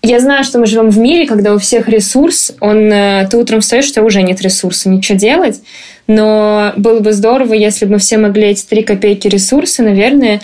я 0.00 0.20
знаю, 0.20 0.44
что 0.44 0.60
мы 0.60 0.66
живем 0.66 0.90
в 0.90 0.98
мире, 0.98 1.26
когда 1.26 1.52
у 1.52 1.58
всех 1.58 1.88
ресурс, 1.88 2.52
он, 2.60 2.90
э, 2.90 3.26
ты 3.28 3.36
утром 3.36 3.60
встаешь, 3.60 3.84
что 3.84 4.04
уже 4.04 4.22
нет 4.22 4.40
ресурса, 4.40 4.88
ничего 4.88 5.18
делать, 5.18 5.60
но 6.06 6.72
было 6.76 7.00
бы 7.00 7.12
здорово, 7.12 7.52
если 7.52 7.84
бы 7.84 7.94
мы 7.94 7.98
все 7.98 8.16
могли 8.16 8.44
эти 8.44 8.64
три 8.64 8.84
копейки 8.84 9.26
ресурса, 9.26 9.82
наверное, 9.82 10.40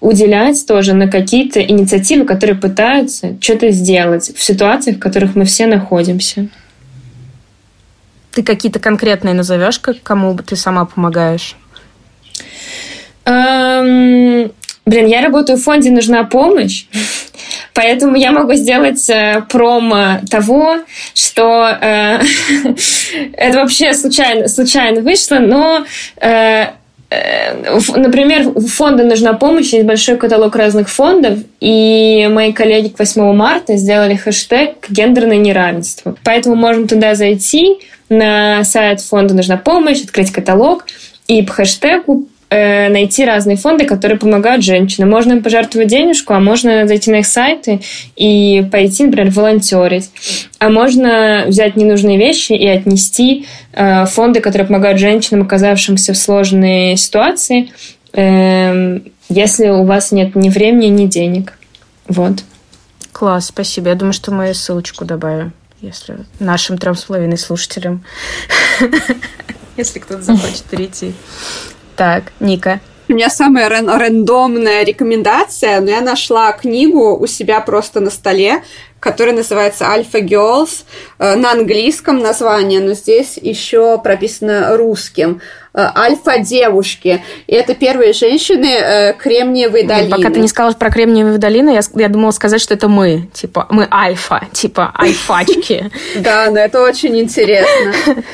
уделять 0.00 0.66
тоже 0.66 0.94
на 0.94 1.08
какие-то 1.08 1.60
инициативы, 1.62 2.24
которые 2.24 2.56
пытаются 2.56 3.36
что-то 3.40 3.70
сделать 3.70 4.34
в 4.34 4.42
ситуациях, 4.42 4.96
в 4.96 5.00
которых 5.00 5.36
мы 5.36 5.44
все 5.44 5.66
находимся. 5.66 6.48
Ты 8.32 8.42
какие-то 8.42 8.78
конкретные 8.78 9.34
назовешь, 9.34 9.78
как 9.78 10.02
кому 10.02 10.36
ты 10.36 10.56
сама 10.56 10.84
помогаешь? 10.84 11.56
Эм, 13.24 14.52
блин, 14.86 15.06
я 15.06 15.20
работаю 15.20 15.58
в 15.58 15.62
фонде 15.62 15.90
«Нужна 15.90 16.24
помощь». 16.24 16.86
Поэтому 17.74 18.16
я 18.16 18.32
могу 18.32 18.54
сделать 18.54 19.08
э, 19.08 19.42
промо 19.48 20.20
того, 20.30 20.78
что 21.14 21.68
э, 21.80 22.20
это 23.32 23.58
вообще 23.58 23.94
случайно, 23.94 24.48
случайно 24.48 25.00
вышло, 25.00 25.38
но 25.38 25.84
э, 26.20 26.28
э 26.28 26.66
Например, 27.10 28.46
у 28.54 28.60
фонда 28.60 29.04
нужна 29.04 29.32
помощь, 29.32 29.72
есть 29.72 29.86
большой 29.86 30.16
каталог 30.16 30.54
разных 30.54 30.88
фондов, 30.88 31.40
и 31.58 32.28
мои 32.30 32.52
коллеги 32.52 32.88
к 32.88 32.98
8 32.98 33.32
марта 33.32 33.76
сделали 33.76 34.14
хэштег 34.14 34.88
«Гендерное 34.88 35.36
неравенство». 35.36 36.16
Поэтому 36.22 36.54
можем 36.54 36.86
туда 36.86 37.16
зайти, 37.16 37.78
на 38.08 38.62
сайт 38.64 39.00
фонда 39.00 39.34
нужна 39.34 39.56
помощь, 39.56 40.02
открыть 40.02 40.30
каталог, 40.30 40.86
и 41.26 41.42
по 41.42 41.52
хэштегу 41.52 42.26
Э, 42.26 42.29
найти 42.50 43.24
разные 43.24 43.56
фонды, 43.56 43.84
которые 43.84 44.18
помогают 44.18 44.64
женщинам. 44.64 45.10
Можно 45.10 45.40
пожертвовать 45.40 45.88
денежку, 45.88 46.34
а 46.34 46.40
можно 46.40 46.86
зайти 46.86 47.10
на 47.10 47.20
их 47.20 47.26
сайты 47.26 47.80
и 48.16 48.66
пойти, 48.70 49.04
например, 49.04 49.30
волонтерить. 49.30 50.10
А 50.58 50.68
можно 50.68 51.44
взять 51.46 51.76
ненужные 51.76 52.18
вещи 52.18 52.52
и 52.52 52.66
отнести 52.66 53.46
э, 53.72 54.04
фонды, 54.06 54.40
которые 54.40 54.66
помогают 54.66 54.98
женщинам, 54.98 55.42
оказавшимся 55.42 56.12
в 56.12 56.18
сложной 56.18 56.96
ситуации, 56.96 57.72
э, 58.14 59.00
если 59.28 59.68
у 59.68 59.84
вас 59.84 60.10
нет 60.10 60.34
ни 60.34 60.48
времени, 60.48 60.86
ни 60.86 61.06
денег. 61.06 61.52
Вот. 62.08 62.42
Класс, 63.12 63.46
спасибо. 63.46 63.90
Я 63.90 63.94
думаю, 63.94 64.12
что 64.12 64.32
мы 64.32 64.52
ссылочку 64.54 65.04
добавим, 65.04 65.52
если 65.80 66.18
нашим 66.40 66.78
трем 66.78 66.96
слушателям, 66.96 68.04
если 69.76 70.00
кто-то 70.00 70.22
захочет 70.22 70.64
перейти. 70.64 71.12
Так, 72.00 72.32
Ника. 72.40 72.80
У 73.10 73.12
меня 73.12 73.28
самая 73.28 73.68
ран- 73.68 73.90
рандомная 73.90 74.84
рекомендация, 74.84 75.82
но 75.82 75.90
я 75.90 76.00
нашла 76.00 76.50
книгу 76.52 77.14
у 77.14 77.26
себя 77.26 77.60
просто 77.60 78.00
на 78.00 78.08
столе, 78.08 78.62
которая 79.00 79.34
называется 79.34 79.84
Alpha 79.84 80.22
Girls 80.22 80.84
э, 81.18 81.34
на 81.34 81.52
английском 81.52 82.20
название, 82.20 82.80
но 82.80 82.94
здесь 82.94 83.36
еще 83.36 83.98
прописано 83.98 84.78
русским. 84.78 85.42
Э, 85.74 85.88
Альфа 85.94 86.38
девушки. 86.38 87.22
И 87.46 87.54
это 87.54 87.74
первые 87.74 88.14
женщины 88.14 88.66
э, 88.66 89.12
Кремниевой 89.12 89.82
долины. 89.82 90.10
Пока 90.10 90.30
ты 90.30 90.40
не 90.40 90.48
сказала 90.48 90.72
про 90.72 90.90
Кремниевые 90.90 91.36
долины, 91.36 91.70
я, 91.74 91.80
я 91.96 92.08
думала 92.08 92.30
сказать, 92.30 92.62
что 92.62 92.72
это 92.72 92.88
мы. 92.88 93.28
Типа, 93.34 93.66
мы 93.68 93.86
альфа, 93.92 94.48
типа 94.52 94.94
альфачки. 94.98 95.90
Да, 96.16 96.48
но 96.50 96.60
это 96.60 96.80
очень 96.82 97.18
интересно. 97.20 97.92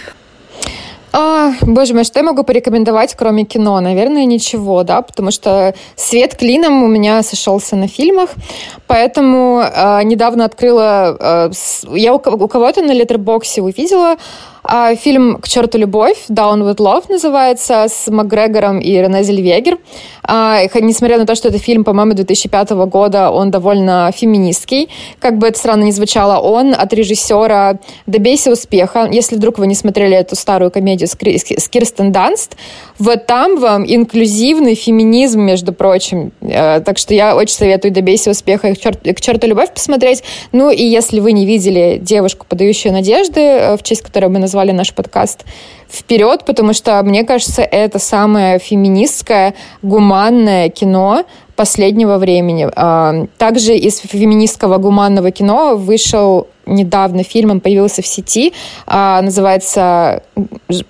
А, 1.18 1.54
боже 1.62 1.94
мой, 1.94 2.04
что 2.04 2.18
я 2.18 2.22
могу 2.22 2.44
порекомендовать, 2.44 3.14
кроме 3.14 3.44
кино? 3.44 3.80
Наверное, 3.80 4.26
ничего, 4.26 4.82
да, 4.82 5.00
потому 5.00 5.30
что 5.30 5.74
свет 5.94 6.36
клином 6.36 6.82
у 6.82 6.88
меня 6.88 7.22
сошелся 7.22 7.74
на 7.74 7.88
фильмах, 7.88 8.28
поэтому 8.86 9.62
э, 9.62 10.02
недавно 10.02 10.44
открыла... 10.44 11.16
Э, 11.18 11.50
я 11.94 12.12
у, 12.12 12.16
у 12.16 12.48
кого-то 12.48 12.82
на 12.82 12.92
литербоксе 12.92 13.62
увидела 13.62 14.16
фильм 14.96 15.38
«К 15.38 15.48
черту 15.48 15.78
любовь», 15.78 16.24
«Down 16.28 16.62
with 16.62 16.76
Love» 16.76 17.04
называется, 17.08 17.86
с 17.88 18.08
Макгрегором 18.10 18.80
и 18.80 18.90
Рене 18.90 19.22
Зельвегер. 19.22 19.78
А, 20.22 20.62
несмотря 20.80 21.18
на 21.18 21.26
то, 21.26 21.34
что 21.34 21.48
это 21.48 21.58
фильм, 21.58 21.84
по-моему, 21.84 22.14
2005 22.14 22.70
года, 22.70 23.30
он 23.30 23.50
довольно 23.50 24.10
феминистский. 24.14 24.88
Как 25.18 25.38
бы 25.38 25.48
это 25.48 25.58
странно 25.58 25.84
ни 25.84 25.90
звучало, 25.90 26.40
он 26.40 26.74
от 26.76 26.92
режиссера 26.92 27.78
«Добейся 28.06 28.50
успеха». 28.50 29.08
Если 29.10 29.36
вдруг 29.36 29.58
вы 29.58 29.66
не 29.66 29.74
смотрели 29.74 30.16
эту 30.16 30.36
старую 30.36 30.70
комедию 30.70 31.08
с, 31.08 31.16
Кирстен 31.16 32.12
Данст, 32.12 32.56
вот 32.98 33.26
там 33.26 33.58
вам 33.58 33.84
инклюзивный 33.86 34.74
феминизм, 34.74 35.40
между 35.40 35.72
прочим. 35.72 36.32
Э, 36.40 36.80
так 36.80 36.98
что 36.98 37.14
я 37.14 37.36
очень 37.36 37.54
советую 37.54 37.92
«Добейся 37.92 38.30
успеха» 38.30 38.68
и 38.68 38.74
«К 38.74 39.20
черту 39.20 39.46
любовь» 39.46 39.72
посмотреть. 39.72 40.22
Ну 40.52 40.70
и 40.70 40.82
если 40.82 41.20
вы 41.20 41.32
не 41.32 41.46
видели 41.46 41.98
«Девушку, 42.00 42.46
подающую 42.48 42.92
надежды», 42.92 43.40
э, 43.40 43.76
в 43.76 43.82
честь 43.82 44.02
которой 44.02 44.28
мы 44.28 44.38
назвали 44.38 44.55
назвали 44.56 44.72
наш 44.72 44.94
подкаст 44.94 45.44
вперед, 45.90 46.44
потому 46.46 46.72
что, 46.72 47.02
мне 47.02 47.24
кажется, 47.24 47.60
это 47.60 47.98
самое 47.98 48.58
феминистское, 48.58 49.54
гуманное 49.82 50.70
кино 50.70 51.24
последнего 51.56 52.16
времени. 52.16 52.66
А, 52.74 53.26
также 53.36 53.76
из 53.76 53.98
феминистского 53.98 54.78
гуманного 54.78 55.30
кино 55.30 55.76
вышел 55.76 56.46
недавно 56.64 57.22
фильм, 57.22 57.50
он 57.50 57.60
появился 57.60 58.00
в 58.00 58.06
сети, 58.06 58.54
а, 58.86 59.20
называется, 59.20 60.22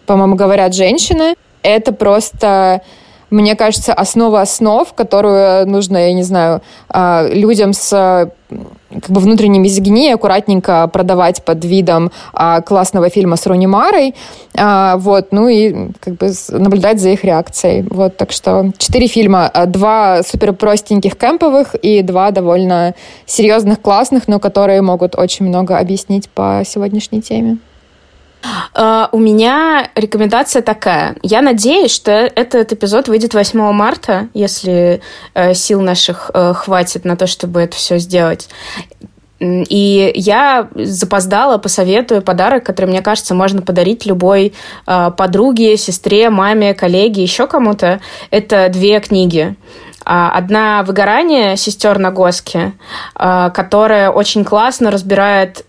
по-моему, 0.07 0.37
«Говорят 0.37 0.73
женщины». 0.73 1.35
Это 1.63 1.93
просто 1.93 2.83
мне 3.31 3.57
кажется, 3.57 3.93
основа 3.93 4.41
основ, 4.41 4.93
которую 4.95 5.69
нужно, 5.69 5.99
я 5.99 6.13
не 6.13 6.23
знаю, 6.23 6.63
а, 6.89 7.27
людям 7.29 7.73
с 7.73 8.31
как 8.49 9.11
бы 9.11 9.21
внутренней 9.21 9.59
мизогинией 9.59 10.15
аккуратненько 10.15 10.89
продавать 10.93 11.43
под 11.45 11.65
видом 11.65 12.13
а, 12.33 12.61
классного 12.61 13.11
фильма 13.11 13.37
с 13.37 13.47
Рони 13.47 13.67
Марой, 13.67 14.15
а, 14.57 14.97
вот, 14.97 15.29
ну 15.33 15.49
и 15.49 15.91
как 16.01 16.15
бы 16.15 16.31
наблюдать 16.51 17.01
за 17.01 17.11
их 17.11 17.25
реакцией, 17.25 17.85
вот, 17.91 18.17
так 18.17 18.31
что 18.31 18.71
четыре 18.79 19.09
фильма, 19.09 19.49
а, 19.49 19.67
два 19.67 20.23
супер 20.23 20.53
простеньких 20.53 21.17
кемповых 21.17 21.75
и 21.75 22.03
два 22.03 22.31
довольно 22.31 22.95
серьезных, 23.27 23.81
классных, 23.81 24.29
но 24.29 24.39
которые 24.39 24.83
могут 24.83 25.17
очень 25.17 25.47
много 25.47 25.77
объяснить 25.77 26.29
по 26.31 26.63
сегодняшней 26.65 27.21
теме. 27.21 27.59
Uh, 28.75 29.09
у 29.13 29.19
меня 29.19 29.91
рекомендация 29.95 30.63
такая. 30.63 31.17
Я 31.23 31.41
надеюсь, 31.41 31.95
что 31.95 32.13
этот 32.13 32.73
эпизод 32.73 33.09
выйдет 33.09 33.35
8 33.35 33.59
марта, 33.73 34.29
если 34.35 35.01
uh, 35.35 35.55
сил 35.55 35.81
наших 35.81 36.31
uh, 36.35 36.53
хватит 36.53 37.05
на 37.05 37.17
то, 37.17 37.27
чтобы 37.27 37.61
это 37.61 37.77
все 37.77 37.99
сделать. 37.99 38.49
И 39.39 40.13
я 40.15 40.69
запоздала, 40.75 41.59
посоветую 41.59 42.23
подарок, 42.23 42.65
который, 42.65 42.87
мне 42.87 43.03
кажется, 43.03 43.35
можно 43.35 43.61
подарить 43.61 44.07
любой 44.07 44.55
э, 44.87 45.11
подруге, 45.15 45.77
сестре, 45.77 46.31
маме, 46.31 46.73
коллеге, 46.73 47.23
еще 47.23 47.47
кому-то. 47.47 48.01
Это 48.31 48.71
две 48.71 48.99
книги. 49.01 49.55
Одна 50.05 50.85
«Выгорание» 50.85 51.57
сестер 51.57 51.99
Нагоски, 51.99 52.73
которая 53.15 54.11
очень 54.11 54.45
классно 54.45 54.93
разбирает 54.93 55.67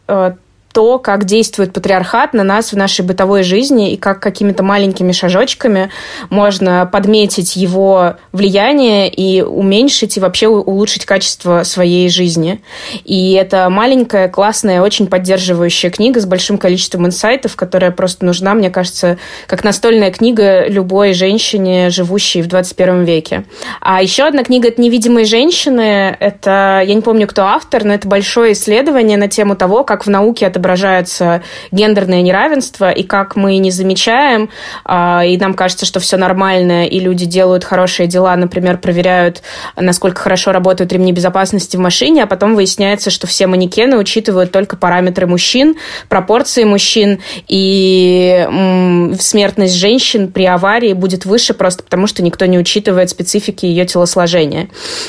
то, 0.78 1.00
как 1.00 1.26
действует 1.26 1.74
патриархат 1.74 2.36
на 2.36 2.44
нас 2.44 2.72
в 2.72 2.78
нашей 2.78 3.04
бытовой 3.04 3.42
жизни 3.42 3.94
и 3.94 3.98
как 3.98 4.20
какими-то 4.20 4.62
маленькими 4.62 5.12
шажочками 5.12 5.90
можно 6.30 6.86
подметить 6.86 7.56
его 7.56 8.18
влияние 8.32 9.10
и 9.10 9.42
уменьшить 9.42 10.18
и 10.18 10.20
вообще 10.20 10.48
улучшить 10.48 11.06
качество 11.06 11.64
своей 11.64 12.08
жизни. 12.10 12.62
И 13.06 13.32
это 13.32 13.72
маленькая, 13.72 14.30
классная, 14.30 14.84
очень 14.84 15.08
поддерживающая 15.08 15.90
книга 15.90 16.20
с 16.20 16.28
большим 16.28 16.60
количеством 16.60 17.08
инсайтов, 17.08 17.56
которая 17.56 17.90
просто 17.90 18.24
нужна, 18.24 18.54
мне 18.54 18.70
кажется, 18.70 19.18
как 19.48 19.64
настольная 19.64 20.12
книга 20.12 20.68
любой 20.68 21.14
женщине, 21.14 21.90
живущей 21.90 22.44
в 22.44 22.48
21 22.48 23.04
веке. 23.04 23.46
А 23.82 24.04
еще 24.04 24.26
одна 24.28 24.44
книга— 24.44 24.68
это 24.70 24.80
«Невидимые 24.80 25.26
женщины». 25.26 26.16
Это, 26.20 26.84
я 26.86 26.94
не 26.94 27.02
помню, 27.02 27.26
кто 27.26 27.46
автор, 27.46 27.84
но 27.84 27.96
это 27.96 28.08
большое 28.08 28.54
исследование 28.54 29.18
на 29.18 29.28
тему 29.28 29.56
того, 29.56 29.84
как 29.84 30.06
в 30.06 30.10
науке 30.12 30.46
отображается 30.46 30.67
отображается 30.68 31.44
гендерное 31.72 32.22
неравенство, 32.22 32.92
и 32.92 33.04
как 33.04 33.36
мы 33.36 33.58
не 33.58 33.72
замечаем, 33.72 34.50
а, 34.84 35.24
и 35.26 35.38
нам 35.38 35.54
кажется, 35.54 35.86
что 35.86 36.00
все 36.00 36.18
нормально, 36.18 36.86
и 36.88 37.00
люди 37.00 37.26
делают 37.26 37.64
хорошие 37.64 38.08
дела, 38.08 38.36
например, 38.36 38.78
проверяют, 38.78 39.42
насколько 39.78 40.22
хорошо 40.22 40.52
работают 40.52 40.92
ремни 40.92 41.14
безопасности 41.14 41.78
в 41.78 41.80
машине, 41.80 42.24
а 42.24 42.28
потом 42.28 42.56
выясняется, 42.56 43.10
что 43.10 43.28
все 43.28 43.48
манекены 43.48 43.98
учитывают 43.98 44.52
только 44.52 44.76
параметры 44.76 45.26
мужчин, 45.26 45.76
пропорции 46.10 46.66
мужчин, 46.66 47.20
и 47.48 48.46
смертность 49.20 49.76
женщин 49.76 50.32
при 50.32 50.46
аварии 50.46 50.94
будет 50.94 51.26
выше 51.26 51.54
просто 51.54 51.84
потому, 51.84 52.08
что 52.08 52.24
никто 52.24 52.46
не 52.46 52.60
учитывает 52.60 53.10
специфики 53.10 53.66
ее 53.66 53.86
телосложения. 53.86 54.68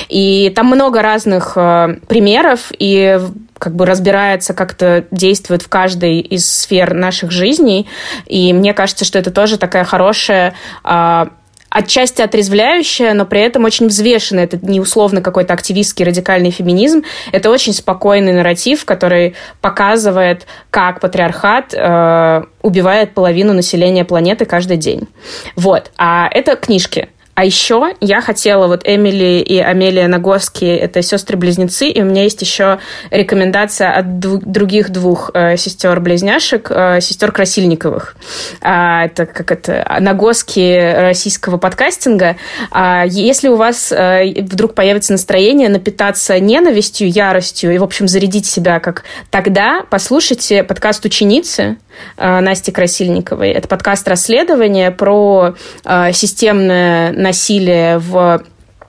И 0.08 0.52
там 0.54 0.66
много 0.66 1.02
разных 1.02 1.54
э, 1.56 1.96
примеров, 2.06 2.72
и 2.78 3.18
как 3.58 3.74
бы 3.74 3.86
разбирается, 3.86 4.54
как 4.54 4.72
это 4.72 5.06
действует 5.10 5.62
в 5.62 5.68
каждой 5.68 6.20
из 6.20 6.48
сфер 6.48 6.94
наших 6.94 7.30
жизней. 7.30 7.88
И 8.26 8.52
мне 8.52 8.74
кажется, 8.74 9.04
что 9.04 9.18
это 9.18 9.30
тоже 9.30 9.58
такая 9.58 9.84
хорошая 9.84 10.54
а, 10.84 11.28
отчасти 11.70 12.22
отрезвляющая, 12.22 13.14
но 13.14 13.26
при 13.26 13.40
этом 13.40 13.64
очень 13.64 13.88
взвешенная. 13.88 14.44
Это 14.44 14.58
не 14.62 14.80
условно 14.80 15.20
какой-то 15.20 15.52
активистский 15.54 16.04
радикальный 16.04 16.50
феминизм. 16.50 17.02
Это 17.32 17.50
очень 17.50 17.72
спокойный 17.72 18.32
нарратив, 18.32 18.84
который 18.84 19.34
показывает, 19.60 20.46
как 20.70 21.00
патриархат 21.00 21.74
э, 21.74 22.42
убивает 22.62 23.14
половину 23.14 23.52
населения 23.52 24.04
планеты 24.04 24.44
каждый 24.44 24.76
день. 24.76 25.08
Вот. 25.56 25.90
А 25.98 26.28
это 26.30 26.56
книжки. 26.56 27.08
А 27.38 27.44
еще 27.44 27.94
я 28.00 28.20
хотела, 28.20 28.66
вот 28.66 28.82
Эмили 28.82 29.40
и 29.40 29.60
Амелия 29.60 30.08
Нагоски, 30.08 30.64
это 30.64 31.02
сестры-близнецы, 31.02 31.88
и 31.88 32.02
у 32.02 32.04
меня 32.04 32.24
есть 32.24 32.42
еще 32.42 32.80
рекомендация 33.12 33.92
от 33.92 34.18
других 34.18 34.90
двух 34.90 35.30
э, 35.34 35.56
сестер-близняшек, 35.56 36.68
э, 36.68 37.00
сестер 37.00 37.30
Красильниковых. 37.30 38.16
А, 38.60 39.04
это 39.04 39.24
как 39.24 39.52
это, 39.52 39.86
Нагоски 40.00 40.96
российского 40.96 41.58
подкастинга. 41.58 42.38
А, 42.72 43.04
если 43.06 43.46
у 43.46 43.54
вас 43.54 43.92
э, 43.92 44.42
вдруг 44.42 44.74
появится 44.74 45.12
настроение 45.12 45.68
напитаться 45.68 46.40
ненавистью, 46.40 47.08
яростью 47.08 47.72
и, 47.72 47.78
в 47.78 47.84
общем, 47.84 48.08
зарядить 48.08 48.46
себя 48.46 48.80
как 48.80 49.04
тогда, 49.30 49.84
послушайте 49.88 50.64
подкаст 50.64 51.04
«Ученицы», 51.04 51.76
Насти 52.16 52.72
Красильниковой. 52.72 53.50
Это 53.50 53.68
подкаст 53.68 54.06
расследования 54.08 54.90
про 54.90 55.54
э, 55.84 56.12
системное 56.12 57.12
насилие 57.12 57.98
в 57.98 58.42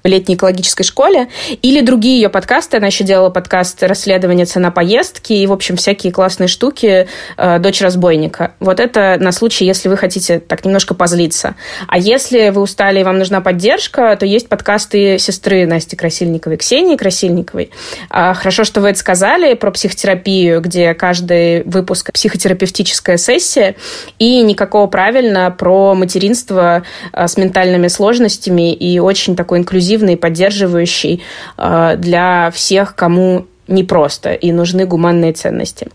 летней 0.03 0.35
экологической 0.35 0.84
школе, 0.84 1.30
или 1.61 1.81
другие 1.81 2.21
ее 2.21 2.30
подкасты. 2.30 2.77
Она 2.77 2.88
еще 2.88 3.03
делала 3.03 3.30
подкаст 3.30 3.84
«Расследование 3.84 4.45
цена 4.45 4.71
поездки» 4.71 5.34
и, 5.34 5.45
в 5.45 5.51
общем, 5.51 5.76
всякие 5.76 6.11
классные 6.11 6.47
штуки 6.47 7.07
э, 7.38 7.59
«Дочь 7.59 7.81
разбойника». 7.81 8.53
Вот 8.59 8.80
это 8.80 9.17
на 9.19 9.31
случай, 9.31 9.65
если 9.65 9.89
вы 9.89 9.97
хотите 9.97 10.39
так 10.39 10.65
немножко 10.65 10.93
позлиться. 10.93 11.55
А 11.88 11.97
если 11.97 12.49
вы 12.49 12.61
устали 12.61 13.01
и 13.01 13.03
вам 13.03 13.19
нужна 13.19 13.41
поддержка, 13.41 14.15
то 14.17 14.26
есть 14.26 14.49
подкасты 14.49 15.19
сестры 15.19 15.65
Насти 15.65 15.95
Красильниковой, 15.95 16.57
Ксении 16.57 16.95
Красильниковой. 16.95 17.71
А, 18.09 18.34
хорошо, 18.34 18.63
что 18.63 18.81
вы 18.81 18.89
это 18.89 18.99
сказали 18.99 19.53
про 19.53 19.71
психотерапию, 19.71 20.61
где 20.61 20.93
каждый 20.93 21.63
выпуск 21.63 22.11
психотерапевтическая 22.13 23.17
сессия, 23.17 23.76
и 24.17 24.41
никакого 24.41 24.88
правильно 24.88 25.51
про 25.51 25.93
материнство 25.93 26.84
э, 27.11 27.27
с 27.27 27.38
ментальными 27.38 27.88
сложностями 27.88 28.73
и 28.73 28.99
очень 28.99 29.35
такой 29.35 29.59
инклюзивный 29.59 29.88
инклюзивный, 29.89 30.17
поддерживающий 30.17 31.23
э, 31.57 31.95
для 31.97 32.51
всех, 32.51 32.95
кому 32.95 33.45
непросто 33.67 34.33
и 34.33 34.51
нужны 34.51 34.85
гуманные 34.85 35.33
ценности. 35.33 35.87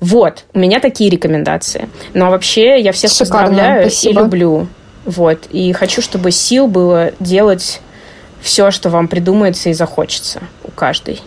Вот, 0.00 0.44
у 0.54 0.58
меня 0.58 0.80
такие 0.80 1.10
рекомендации. 1.10 1.88
Но 2.14 2.30
вообще 2.30 2.80
я 2.80 2.92
всех 2.92 3.12
Шикарно, 3.12 3.48
поздравляю 3.48 3.90
спасибо. 3.90 4.20
и 4.20 4.24
люблю. 4.24 4.66
Вот, 5.04 5.46
и 5.50 5.72
хочу, 5.72 6.02
чтобы 6.02 6.30
сил 6.32 6.66
было 6.66 7.12
делать 7.20 7.80
все, 8.40 8.70
что 8.70 8.90
вам 8.90 9.06
придумается 9.06 9.70
и 9.70 9.72
захочется 9.72 10.40
у 10.64 10.70
каждой. 10.72 11.20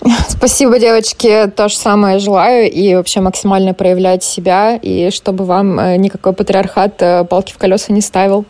Спасибо, 0.28 0.80
девочки. 0.80 1.48
То 1.54 1.68
же 1.68 1.76
самое 1.76 2.18
желаю. 2.18 2.68
И 2.68 2.94
вообще 2.96 3.20
максимально 3.20 3.72
проявлять 3.72 4.24
себя. 4.24 4.76
И 4.76 5.10
чтобы 5.12 5.44
вам 5.44 5.78
э, 5.78 5.96
никакой 5.96 6.32
патриархат 6.32 7.00
э, 7.00 7.24
палки 7.24 7.52
в 7.52 7.58
колеса 7.58 7.92
не 7.92 8.00
ставил. 8.00 8.44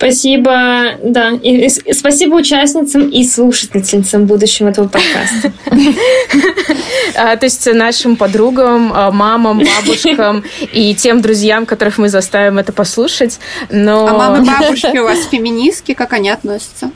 Спасибо, 0.00 0.96
да. 1.04 1.32
И, 1.42 1.66
и, 1.66 1.92
спасибо 1.92 2.36
участницам 2.36 3.10
и 3.10 3.22
слушательницам 3.22 4.24
будущем 4.24 4.68
этого 4.68 4.88
подкаста. 4.88 5.52
А, 7.16 7.36
то 7.36 7.44
есть 7.44 7.66
нашим 7.66 8.16
подругам, 8.16 8.92
а, 8.94 9.10
мамам, 9.10 9.58
бабушкам 9.58 10.44
и 10.72 10.94
тем 10.94 11.20
друзьям, 11.20 11.66
которых 11.66 11.98
мы 11.98 12.08
заставим 12.08 12.58
это 12.58 12.72
послушать. 12.72 13.40
Но... 13.68 14.06
А 14.06 14.12
мамы, 14.12 14.44
бабушки 14.60 14.96
у 14.96 15.04
вас 15.04 15.26
феминистки, 15.30 15.94
как 15.94 16.12
они 16.12 16.30
относятся? 16.30 16.90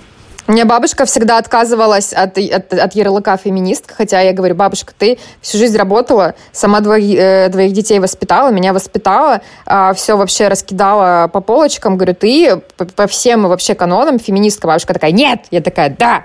Меня 0.47 0.67
бабушка 0.67 1.07
всегда 1.07 1.39
отказывалась 1.39 2.13
от, 2.13 2.37
от, 2.37 2.75
от 2.75 2.95
ярлыка 2.95 3.39
феминистка, 3.39 3.95
хотя 3.95 4.21
я 4.21 4.35
говорю, 4.35 4.55
бабушка, 4.55 4.93
ты 4.97 5.19
всю 5.41 5.57
жизнь 5.57 5.79
работала, 5.79 6.35
сама 6.53 6.81
двоих, 6.81 7.19
э, 7.19 7.49
двоих 7.49 7.73
детей 7.73 7.99
воспитала, 7.99 8.51
меня 8.51 8.75
воспитала, 8.75 9.41
э, 9.67 9.93
все 9.97 10.19
вообще 10.19 10.49
раскидала 10.49 11.29
по 11.29 11.41
полочкам. 11.41 11.97
Говорю, 11.97 12.15
ты 12.15 12.61
по, 12.77 12.85
по 12.85 13.07
всем 13.07 13.49
вообще 13.49 13.75
канонам 13.75 14.19
феминистка. 14.19 14.67
Бабушка 14.67 14.93
такая, 14.93 15.13
нет! 15.13 15.47
Я 15.51 15.63
такая, 15.63 15.89
да! 15.99 16.25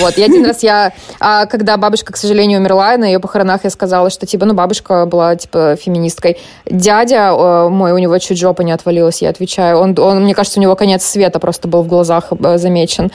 Вот, 0.00 0.16
и 0.16 0.22
один 0.22 0.44
раз 0.46 0.62
я, 0.62 0.92
а, 1.20 1.46
когда 1.46 1.76
бабушка, 1.76 2.12
к 2.12 2.16
сожалению, 2.16 2.60
умерла, 2.60 2.96
на 2.96 3.04
ее 3.04 3.18
похоронах 3.18 3.64
я 3.64 3.70
сказала, 3.70 4.10
что, 4.10 4.26
типа, 4.26 4.46
ну, 4.46 4.54
бабушка 4.54 5.06
была, 5.06 5.36
типа, 5.36 5.76
феминисткой. 5.76 6.38
Дядя 6.66 7.32
э, 7.32 7.68
мой, 7.68 7.92
у 7.92 7.98
него 7.98 8.18
чуть 8.18 8.38
жопа 8.38 8.62
не 8.62 8.72
отвалилась, 8.72 9.22
я 9.22 9.30
отвечаю. 9.30 9.78
Он, 9.78 9.94
он, 9.98 10.24
мне 10.24 10.34
кажется, 10.34 10.58
у 10.58 10.62
него 10.62 10.74
конец 10.76 11.04
света 11.04 11.38
просто 11.38 11.68
был 11.68 11.82
в 11.82 11.88
глазах 11.88 12.32
э, 12.32 12.58
замечен. 12.58 13.10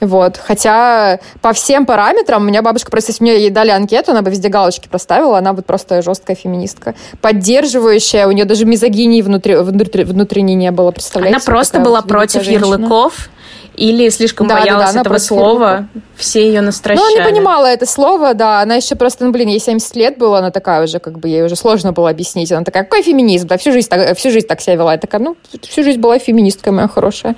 Вот. 0.00 0.36
Хотя 0.36 1.20
по 1.40 1.52
всем 1.52 1.86
параметрам 1.86 2.42
у 2.42 2.44
меня 2.44 2.62
бабушка 2.62 2.90
просто, 2.90 3.12
если 3.12 3.22
мне 3.22 3.38
ей 3.38 3.50
дали 3.50 3.70
анкету, 3.70 4.10
она 4.10 4.22
бы 4.22 4.30
везде 4.30 4.48
галочки 4.48 4.88
проставила, 4.88 5.38
она 5.38 5.52
вот 5.52 5.66
просто 5.66 6.02
жесткая 6.02 6.36
феминистка. 6.36 6.94
Поддерживающая, 7.20 8.26
у 8.26 8.32
нее 8.32 8.44
даже 8.44 8.64
мизогинии 8.64 9.22
внутри, 9.22 9.56
внутри, 9.56 10.04
внутренней 10.04 10.54
не 10.54 10.70
было, 10.70 10.90
представляете? 10.90 11.36
Она 11.36 11.44
просто 11.44 11.80
была 11.80 12.02
против 12.02 12.42
женщина. 12.42 12.66
ярлыков 12.66 13.30
или 13.76 14.08
слишком 14.08 14.46
да, 14.46 14.60
боялась 14.60 14.88
да, 14.88 14.92
да, 14.94 15.00
этого 15.00 15.18
слова, 15.18 15.88
все 16.16 16.46
ее 16.46 16.60
настращали. 16.60 17.04
Ну, 17.04 17.18
не 17.18 17.24
понимала 17.24 17.66
это 17.66 17.86
слово, 17.86 18.34
да, 18.34 18.60
она 18.60 18.76
еще 18.76 18.94
просто, 18.94 19.24
ну, 19.24 19.32
блин, 19.32 19.48
ей 19.48 19.60
70 19.60 19.96
лет 19.96 20.18
было, 20.18 20.38
она 20.38 20.50
такая 20.50 20.84
уже, 20.84 20.98
как 20.98 21.18
бы, 21.18 21.28
ей 21.28 21.42
уже 21.42 21.56
сложно 21.56 21.92
было 21.92 22.10
объяснить, 22.10 22.50
она 22.52 22.64
такая, 22.64 22.84
какой 22.84 23.02
феминизм, 23.02 23.48
да, 23.48 23.58
всю 23.58 23.72
жизнь 23.72 23.88
так, 23.88 24.16
всю 24.16 24.30
жизнь 24.30 24.46
так 24.46 24.60
себя 24.60 24.76
вела, 24.76 24.92
я 24.92 24.98
такая, 24.98 25.20
ну, 25.20 25.36
всю 25.62 25.82
жизнь 25.82 26.00
была 26.00 26.18
феминисткой 26.18 26.72
моя 26.72 26.88
хорошая. 26.88 27.36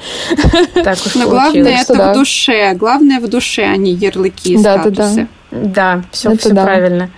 Так 0.75 0.99
уж 1.05 1.15
Но 1.15 1.29
главное 1.29 1.83
это 1.83 1.95
в 1.95 2.15
душе, 2.15 2.75
главное 2.75 3.21
в 3.21 3.29
душе, 3.29 3.65
а 3.65 3.77
не 3.77 3.93
ярлыки 3.93 4.55
и 4.55 4.63
да, 4.63 4.81
статусы. 4.81 4.95
Да, 4.95 5.23
да. 5.23 5.27
Да, 5.51 6.03
все, 6.11 6.31
это 6.31 6.39
все 6.39 6.51
да. 6.51 6.65
правильно. 6.65 7.11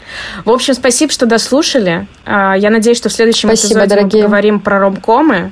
В 0.45 0.51
общем, 0.51 0.75
спасибо, 0.75 1.11
что 1.11 1.27
дослушали. 1.27 2.07
А, 2.25 2.55
я 2.57 2.71
надеюсь, 2.71 2.99
что 2.99 3.09
в 3.09 3.13
следующем 3.13 3.49
спасибо, 3.49 3.81
эпизоде 3.81 3.89
дорогие. 3.89 4.23
мы 4.23 4.29
поговорим 4.29 4.61
про 4.61 4.79
ромкомы. 4.79 5.51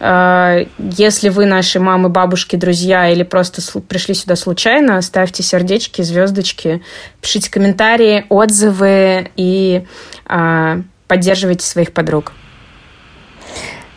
Э, 0.00 0.66
если 0.78 1.28
вы 1.28 1.46
наши 1.46 1.80
мамы, 1.80 2.08
бабушки, 2.08 2.56
друзья 2.56 3.08
или 3.08 3.22
просто 3.22 3.62
пришли 3.82 4.14
сюда 4.14 4.36
случайно, 4.36 5.00
ставьте 5.02 5.42
сердечки, 5.42 6.02
звездочки, 6.02 6.82
пишите 7.20 7.50
комментарии, 7.50 8.26
отзывы 8.28 9.30
и 9.36 9.84
э, 10.28 10.82
поддерживайте 11.06 11.66
своих 11.66 11.92
подруг. 11.92 12.32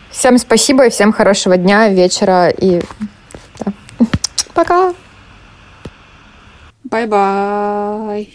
Всем 0.10 0.38
спасибо 0.38 0.88
и 0.88 0.90
всем 0.90 1.14
хорошего 1.14 1.58
дня, 1.58 1.90
вечера 1.90 2.50
и 2.50 2.82
да. 3.60 3.74
пока. 4.54 4.94
Бай-бай. 6.84 8.30